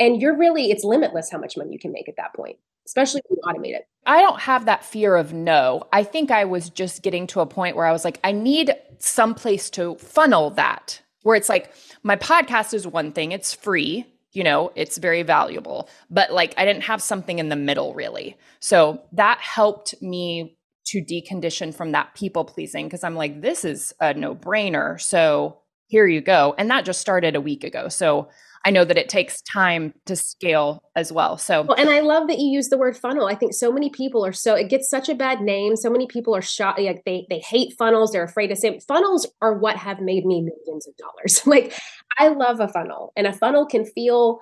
and 0.00 0.22
you're 0.22 0.38
really, 0.38 0.70
it's 0.70 0.84
limitless 0.84 1.30
how 1.30 1.38
much 1.38 1.58
money 1.58 1.72
you 1.72 1.78
can 1.78 1.92
make 1.92 2.08
at 2.08 2.16
that 2.16 2.34
point 2.34 2.56
especially 2.86 3.22
when 3.28 3.38
you 3.38 3.42
automate 3.42 3.76
it. 3.76 3.86
I 4.06 4.20
don't 4.20 4.40
have 4.40 4.66
that 4.66 4.84
fear 4.84 5.16
of 5.16 5.32
no. 5.32 5.84
I 5.92 6.04
think 6.04 6.30
I 6.30 6.44
was 6.44 6.68
just 6.70 7.02
getting 7.02 7.26
to 7.28 7.40
a 7.40 7.46
point 7.46 7.76
where 7.76 7.86
I 7.86 7.92
was 7.92 8.04
like, 8.04 8.20
I 8.22 8.32
need 8.32 8.74
some 8.98 9.34
place 9.34 9.70
to 9.70 9.96
funnel 9.96 10.50
that, 10.50 11.00
where 11.22 11.36
it's 11.36 11.48
like, 11.48 11.72
my 12.02 12.16
podcast 12.16 12.74
is 12.74 12.86
one 12.86 13.12
thing, 13.12 13.32
it's 13.32 13.54
free, 13.54 14.06
you 14.32 14.44
know, 14.44 14.72
it's 14.74 14.98
very 14.98 15.22
valuable, 15.22 15.88
but 16.10 16.32
like 16.32 16.54
I 16.58 16.64
didn't 16.64 16.82
have 16.82 17.00
something 17.02 17.38
in 17.38 17.48
the 17.48 17.56
middle 17.56 17.94
really. 17.94 18.36
So 18.60 19.00
that 19.12 19.38
helped 19.40 19.94
me 20.02 20.58
to 20.86 21.02
decondition 21.02 21.74
from 21.74 21.92
that 21.92 22.14
people 22.14 22.44
pleasing 22.44 22.86
because 22.86 23.04
I'm 23.04 23.16
like, 23.16 23.40
this 23.40 23.64
is 23.64 23.94
a 24.00 24.12
no 24.12 24.34
brainer. 24.34 25.00
So 25.00 25.60
here 25.86 26.06
you 26.06 26.20
go. 26.20 26.54
And 26.58 26.70
that 26.70 26.84
just 26.84 27.00
started 27.00 27.36
a 27.36 27.40
week 27.40 27.64
ago. 27.64 27.88
So 27.88 28.28
I 28.64 28.70
know 28.70 28.84
that 28.84 28.96
it 28.96 29.10
takes 29.10 29.42
time 29.42 29.92
to 30.06 30.16
scale 30.16 30.82
as 30.96 31.12
well. 31.12 31.36
So, 31.36 31.62
well, 31.62 31.76
and 31.78 31.90
I 31.90 32.00
love 32.00 32.28
that 32.28 32.38
you 32.38 32.48
use 32.48 32.68
the 32.68 32.78
word 32.78 32.96
funnel. 32.96 33.26
I 33.26 33.34
think 33.34 33.52
so 33.52 33.70
many 33.70 33.90
people 33.90 34.24
are 34.24 34.32
so 34.32 34.54
it 34.54 34.70
gets 34.70 34.88
such 34.88 35.08
a 35.08 35.14
bad 35.14 35.42
name. 35.42 35.76
So 35.76 35.90
many 35.90 36.06
people 36.06 36.34
are 36.34 36.42
shot 36.42 36.80
like 36.80 37.02
they 37.04 37.26
they 37.28 37.40
hate 37.40 37.74
funnels. 37.78 38.12
They're 38.12 38.24
afraid 38.24 38.48
to 38.48 38.56
say 38.56 38.80
funnels 38.80 39.26
are 39.42 39.58
what 39.58 39.76
have 39.76 40.00
made 40.00 40.24
me 40.24 40.40
millions 40.40 40.86
of 40.86 40.94
dollars. 40.96 41.42
like 41.46 41.78
I 42.18 42.28
love 42.28 42.60
a 42.60 42.68
funnel, 42.68 43.12
and 43.16 43.26
a 43.26 43.32
funnel 43.32 43.66
can 43.66 43.84
feel 43.84 44.40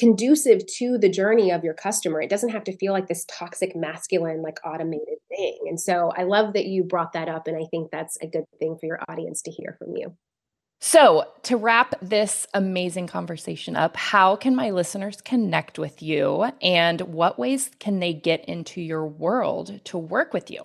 conducive 0.00 0.66
to 0.78 0.96
the 0.98 1.10
journey 1.10 1.52
of 1.52 1.62
your 1.62 1.74
customer. 1.74 2.22
It 2.22 2.30
doesn't 2.30 2.48
have 2.48 2.64
to 2.64 2.76
feel 2.78 2.92
like 2.92 3.06
this 3.06 3.26
toxic 3.26 3.76
masculine 3.76 4.42
like 4.42 4.58
automated 4.64 5.18
thing. 5.28 5.58
And 5.66 5.78
so 5.78 6.10
I 6.16 6.22
love 6.22 6.54
that 6.54 6.64
you 6.64 6.84
brought 6.84 7.12
that 7.12 7.28
up 7.28 7.46
and 7.46 7.56
I 7.56 7.66
think 7.70 7.90
that's 7.92 8.16
a 8.22 8.26
good 8.26 8.44
thing 8.58 8.78
for 8.80 8.86
your 8.86 9.00
audience 9.10 9.42
to 9.42 9.50
hear 9.50 9.76
from 9.78 9.94
you. 9.94 10.16
So, 10.82 11.26
to 11.42 11.58
wrap 11.58 11.94
this 12.00 12.46
amazing 12.54 13.06
conversation 13.06 13.76
up, 13.76 13.96
how 13.96 14.34
can 14.34 14.56
my 14.56 14.70
listeners 14.70 15.20
connect 15.20 15.78
with 15.78 16.02
you 16.02 16.44
and 16.62 17.02
what 17.02 17.38
ways 17.38 17.70
can 17.78 18.00
they 18.00 18.14
get 18.14 18.46
into 18.46 18.80
your 18.80 19.06
world 19.06 19.80
to 19.84 19.98
work 19.98 20.32
with 20.32 20.50
you? 20.50 20.62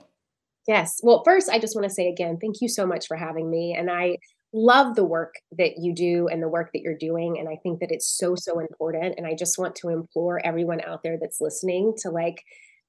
Yes. 0.68 1.00
Well, 1.04 1.22
first, 1.26 1.50
I 1.50 1.60
just 1.60 1.76
want 1.76 1.88
to 1.88 1.94
say 1.94 2.08
again, 2.08 2.38
thank 2.40 2.56
you 2.62 2.70
so 2.70 2.88
much 2.88 3.08
for 3.08 3.18
having 3.18 3.52
me. 3.52 3.76
And 3.78 3.92
I 3.92 4.18
love 4.54 4.96
the 4.96 5.04
work 5.04 5.36
that 5.58 5.74
you 5.80 5.94
do 5.94 6.28
and 6.30 6.42
the 6.42 6.48
work 6.48 6.70
that 6.74 6.82
you're 6.82 6.98
doing. 6.98 7.38
And 7.38 7.50
I 7.50 7.58
think 7.62 7.82
that 7.82 7.92
it's 7.92 8.08
so, 8.08 8.36
so 8.36 8.60
important. 8.60 9.16
And 9.18 9.28
I 9.28 9.36
just 9.36 9.60
want 9.60 9.76
to 9.76 9.90
implore 9.90 10.44
everyone 10.46 10.80
out 10.82 11.04
there 11.04 11.18
that's 11.20 11.42
listening 11.42 11.94
to 12.00 12.10
like, 12.10 12.42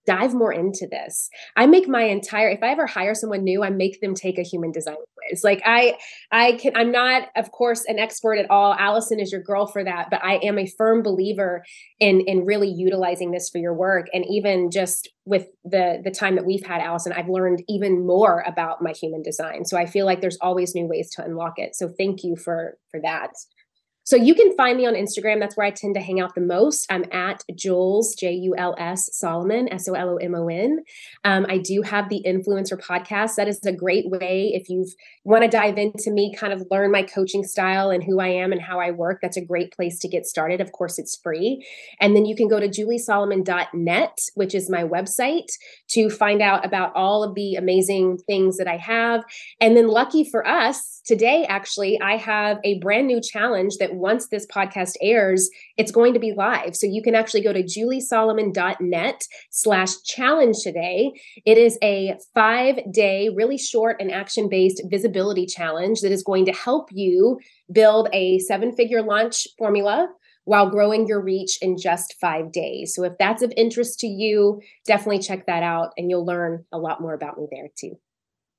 dive 0.06 0.34
more 0.34 0.52
into 0.52 0.86
this. 0.90 1.28
I 1.56 1.66
make 1.66 1.88
my 1.88 2.02
entire 2.04 2.48
if 2.48 2.62
I 2.62 2.70
ever 2.70 2.86
hire 2.86 3.14
someone 3.14 3.44
new, 3.44 3.62
I 3.62 3.70
make 3.70 4.00
them 4.00 4.14
take 4.14 4.38
a 4.38 4.42
human 4.42 4.72
design 4.72 4.96
quiz. 5.28 5.42
Like 5.44 5.62
I 5.64 5.98
I 6.30 6.52
can 6.52 6.76
I'm 6.76 6.92
not 6.92 7.28
of 7.36 7.50
course 7.52 7.84
an 7.86 7.98
expert 7.98 8.38
at 8.38 8.50
all. 8.50 8.74
Allison 8.74 9.20
is 9.20 9.32
your 9.32 9.42
girl 9.42 9.66
for 9.66 9.84
that, 9.84 10.08
but 10.10 10.22
I 10.24 10.36
am 10.36 10.58
a 10.58 10.66
firm 10.66 11.02
believer 11.02 11.64
in 12.00 12.20
in 12.20 12.44
really 12.44 12.70
utilizing 12.70 13.30
this 13.30 13.48
for 13.50 13.58
your 13.58 13.74
work 13.74 14.06
and 14.12 14.24
even 14.28 14.70
just 14.70 15.08
with 15.24 15.46
the 15.64 16.00
the 16.04 16.10
time 16.10 16.36
that 16.36 16.46
we've 16.46 16.64
had 16.64 16.80
Allison, 16.80 17.12
I've 17.12 17.28
learned 17.28 17.62
even 17.68 18.06
more 18.06 18.44
about 18.46 18.82
my 18.82 18.92
human 18.92 19.22
design. 19.22 19.64
So 19.64 19.76
I 19.76 19.86
feel 19.86 20.06
like 20.06 20.20
there's 20.20 20.38
always 20.40 20.74
new 20.74 20.86
ways 20.86 21.10
to 21.16 21.24
unlock 21.24 21.54
it. 21.56 21.74
So 21.74 21.88
thank 21.98 22.22
you 22.22 22.36
for 22.36 22.78
for 22.90 23.00
that. 23.02 23.30
So 24.06 24.14
you 24.14 24.36
can 24.36 24.56
find 24.56 24.78
me 24.78 24.86
on 24.86 24.94
Instagram. 24.94 25.40
That's 25.40 25.56
where 25.56 25.66
I 25.66 25.72
tend 25.72 25.96
to 25.96 26.00
hang 26.00 26.20
out 26.20 26.36
the 26.36 26.40
most. 26.40 26.86
I'm 26.92 27.04
at 27.10 27.42
Jules, 27.56 28.14
J 28.14 28.34
U 28.34 28.54
L 28.56 28.76
S 28.78 29.10
Solomon, 29.12 29.68
S 29.72 29.88
O 29.88 29.94
L 29.94 30.10
O 30.10 30.16
M 30.18 30.32
O 30.32 30.46
N. 30.46 30.84
Um, 31.24 31.44
I 31.48 31.58
do 31.58 31.82
have 31.82 32.08
the 32.08 32.22
Influencer 32.24 32.80
podcast. 32.80 33.34
That 33.34 33.48
is 33.48 33.58
a 33.66 33.72
great 33.72 34.08
way 34.08 34.52
if 34.54 34.70
you 34.70 34.86
want 35.24 35.42
to 35.42 35.48
dive 35.48 35.76
into 35.76 36.12
me, 36.12 36.32
kind 36.32 36.52
of 36.52 36.64
learn 36.70 36.92
my 36.92 37.02
coaching 37.02 37.42
style 37.42 37.90
and 37.90 38.04
who 38.04 38.20
I 38.20 38.28
am 38.28 38.52
and 38.52 38.62
how 38.62 38.78
I 38.78 38.92
work. 38.92 39.18
That's 39.20 39.36
a 39.36 39.44
great 39.44 39.74
place 39.74 39.98
to 39.98 40.08
get 40.08 40.24
started. 40.24 40.60
Of 40.60 40.70
course, 40.70 41.00
it's 41.00 41.16
free. 41.16 41.66
And 41.98 42.14
then 42.14 42.26
you 42.26 42.36
can 42.36 42.46
go 42.46 42.60
to 42.60 42.68
juliesolomon.net, 42.68 44.18
which 44.34 44.54
is 44.54 44.70
my 44.70 44.84
website, 44.84 45.50
to 45.88 46.10
find 46.10 46.40
out 46.40 46.64
about 46.64 46.94
all 46.94 47.24
of 47.24 47.34
the 47.34 47.56
amazing 47.56 48.18
things 48.18 48.56
that 48.58 48.68
I 48.68 48.76
have. 48.76 49.24
And 49.60 49.76
then, 49.76 49.88
lucky 49.88 50.22
for 50.22 50.46
us, 50.46 51.02
today, 51.04 51.44
actually, 51.48 52.00
I 52.00 52.18
have 52.18 52.58
a 52.62 52.78
brand 52.78 53.08
new 53.08 53.20
challenge 53.20 53.78
that 53.78 53.95
once 53.98 54.28
this 54.28 54.46
podcast 54.46 54.94
airs, 55.00 55.48
it's 55.76 55.92
going 55.92 56.14
to 56.14 56.20
be 56.20 56.32
live. 56.32 56.76
So 56.76 56.86
you 56.86 57.02
can 57.02 57.14
actually 57.14 57.42
go 57.42 57.52
to 57.52 57.62
juliesolomon.net 57.62 59.22
slash 59.50 60.02
challenge 60.04 60.56
today. 60.62 61.12
It 61.44 61.58
is 61.58 61.78
a 61.82 62.14
five 62.34 62.78
day, 62.92 63.30
really 63.34 63.58
short 63.58 63.96
and 64.00 64.10
action 64.10 64.48
based 64.48 64.82
visibility 64.90 65.46
challenge 65.46 66.00
that 66.00 66.12
is 66.12 66.22
going 66.22 66.46
to 66.46 66.52
help 66.52 66.88
you 66.92 67.38
build 67.72 68.08
a 68.12 68.38
seven 68.40 68.72
figure 68.72 69.02
launch 69.02 69.46
formula 69.58 70.08
while 70.44 70.70
growing 70.70 71.06
your 71.08 71.20
reach 71.20 71.58
in 71.60 71.76
just 71.76 72.14
five 72.20 72.52
days. 72.52 72.94
So 72.94 73.02
if 73.02 73.14
that's 73.18 73.42
of 73.42 73.52
interest 73.56 73.98
to 74.00 74.06
you, 74.06 74.60
definitely 74.86 75.18
check 75.18 75.46
that 75.46 75.64
out 75.64 75.90
and 75.96 76.08
you'll 76.08 76.24
learn 76.24 76.64
a 76.72 76.78
lot 76.78 77.00
more 77.00 77.14
about 77.14 77.36
me 77.36 77.48
there 77.50 77.68
too. 77.76 77.98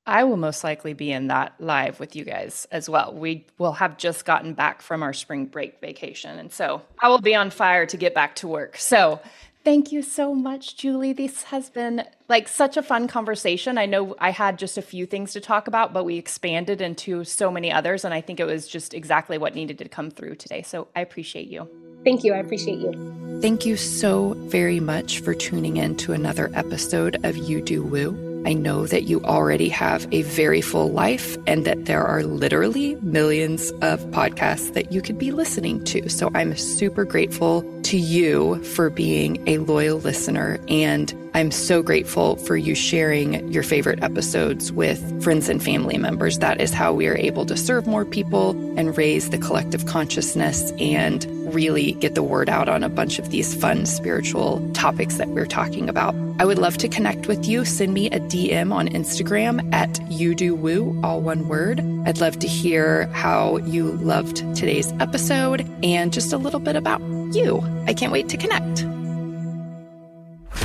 I 0.08 0.24
will 0.24 0.38
most 0.38 0.64
likely 0.64 0.94
be 0.94 1.12
in 1.12 1.28
that 1.28 1.54
live 1.60 2.00
with 2.00 2.16
you 2.16 2.24
guys 2.24 2.66
as 2.72 2.90
well. 2.90 3.14
We 3.14 3.46
will 3.58 3.74
have 3.74 3.98
just 3.98 4.24
gotten 4.24 4.54
back 4.54 4.82
from 4.82 5.04
our 5.04 5.12
spring 5.12 5.46
break 5.46 5.82
vacation. 5.82 6.40
And 6.40 6.52
so 6.52 6.82
I 7.00 7.10
will 7.10 7.20
be 7.20 7.36
on 7.36 7.50
fire 7.50 7.86
to 7.86 7.98
get 7.98 8.16
back 8.16 8.36
to 8.38 8.48
work. 8.48 8.78
So 8.78 9.20
thank 9.66 9.92
you 9.92 10.02
so 10.02 10.34
much, 10.34 10.78
Julie. 10.78 11.12
This 11.12 11.44
has 11.44 11.70
been 11.70 12.06
like 12.30 12.48
such 12.48 12.78
a 12.78 12.82
fun 12.82 13.10
conversation. 13.10 13.78
I 13.78 13.86
know 13.86 14.16
I 14.18 14.32
had 14.32 14.58
just 14.58 14.78
a 14.78 14.82
few 14.82 15.06
things 15.06 15.34
to 15.34 15.42
talk 15.42 15.68
about, 15.68 15.92
but 15.92 16.06
we 16.06 16.16
expanded 16.16 16.80
into 16.80 17.26
so 17.26 17.52
many 17.52 17.70
others. 17.70 18.06
And 18.06 18.14
I 18.14 18.22
think 18.22 18.40
it 18.40 18.46
was 18.46 18.66
just 18.66 18.94
exactly 18.94 19.38
what 19.38 19.56
needed 19.56 19.78
to 19.80 19.90
come 19.90 20.10
through 20.10 20.36
today. 20.36 20.62
So 20.62 20.88
I 20.96 21.02
appreciate 21.02 21.50
you. 21.50 21.70
Thank 22.06 22.24
you. 22.24 22.34
I 22.34 22.38
appreciate 22.38 22.80
you. 22.80 23.40
Thank 23.42 23.66
you 23.66 23.76
so 23.76 24.36
very 24.38 24.80
much 24.80 25.20
for 25.20 25.34
tuning 25.34 25.76
in 25.76 25.98
to 25.98 26.14
another 26.14 26.50
episode 26.54 27.26
of 27.26 27.36
You 27.36 27.62
Do 27.62 27.84
Woo. 27.84 28.27
I 28.46 28.54
know 28.54 28.88
that 28.88 29.04
you 29.04 29.22
already 29.24 29.70
have 29.70 30.08
a 30.12 30.22
very 30.22 30.62
full 30.62 30.90
life 30.92 31.38
and 31.48 31.66
that 31.66 31.86
there 31.86 32.06
are 32.06 32.24
literally 32.24 32.96
millions 32.96 33.72
of 33.82 34.02
podcasts 34.12 34.74
that 34.74 34.92
you 34.92 35.02
could 35.02 35.18
be 35.18 35.32
listening 35.32 35.84
to. 35.86 36.10
So 36.10 36.32
I'm 36.34 36.56
super 36.56 37.04
grateful 37.04 37.64
to 37.84 37.98
you 37.98 38.64
for 38.64 38.90
being 38.90 39.46
a 39.48 39.58
loyal 39.60 40.00
listener. 40.00 40.60
And 40.68 41.14
I'm 41.34 41.52
so 41.52 41.84
grateful 41.84 42.36
for 42.38 42.58
you 42.58 42.74
sharing 42.74 43.52
your 43.52 43.64
favorite 43.64 44.02
episodes 44.04 44.72
with 44.72 45.24
friends 45.24 45.50
and 45.50 45.62
family 45.62 45.98
members. 45.98 46.40
That 46.40 46.60
is 46.60 46.74
how 46.74 46.94
we 46.94 47.08
are 47.08 47.18
able 47.18 47.46
to 47.46 47.56
serve 47.56 47.86
more 47.86 48.06
people 48.06 48.52
and 48.78 48.98
raise 48.98 49.30
the 49.30 49.38
collective 49.38 49.86
consciousness 49.86 50.72
and 50.80 51.26
really 51.54 51.94
get 51.94 52.16
the 52.16 52.24
word 52.24 52.50
out 52.50 52.70
on 52.70 52.84
a 52.84 52.90
bunch 52.90 53.20
of 53.20 53.30
these 53.30 53.54
fun 53.54 53.86
spiritual 53.86 54.68
topics 54.74 55.16
that 55.16 55.28
we're 55.30 55.46
talking 55.46 55.90
about. 55.90 56.16
I 56.40 56.46
would 56.46 56.60
love 56.60 56.78
to 56.80 56.88
connect 56.88 57.28
with 57.28 57.48
you. 57.48 57.66
Send 57.66 57.94
me 57.94 58.08
a 58.08 58.20
DM 58.20 58.72
on 58.74 58.88
Instagram 58.90 59.74
at 59.74 60.00
you 60.12 60.36
do 60.36 60.56
woo, 60.56 61.00
all 61.04 61.22
one 61.22 61.48
word. 61.48 61.80
I'd 62.06 62.20
love 62.20 62.40
to 62.40 62.48
hear 62.48 63.08
how 63.08 63.58
you 63.58 63.94
loved 63.94 64.38
today's 64.56 64.92
episode 65.00 65.68
and 65.84 66.14
just 66.14 66.34
a 66.34 66.38
little 66.38 66.60
bit 66.60 66.76
about 66.76 67.02
you. 67.34 67.64
I 67.88 67.94
can't 67.94 68.12
wait 68.12 68.30
to 68.30 68.38
connect. 68.38 68.82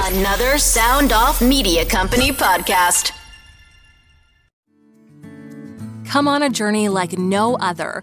Another 0.04 0.58
Sound 0.58 1.12
Off 1.12 1.40
Media 1.40 1.86
Company 1.86 2.32
podcast. 2.32 3.12
Come 6.06 6.28
on 6.28 6.42
a 6.42 6.50
journey 6.50 6.88
like 6.88 7.16
no 7.16 7.56
other 7.56 8.02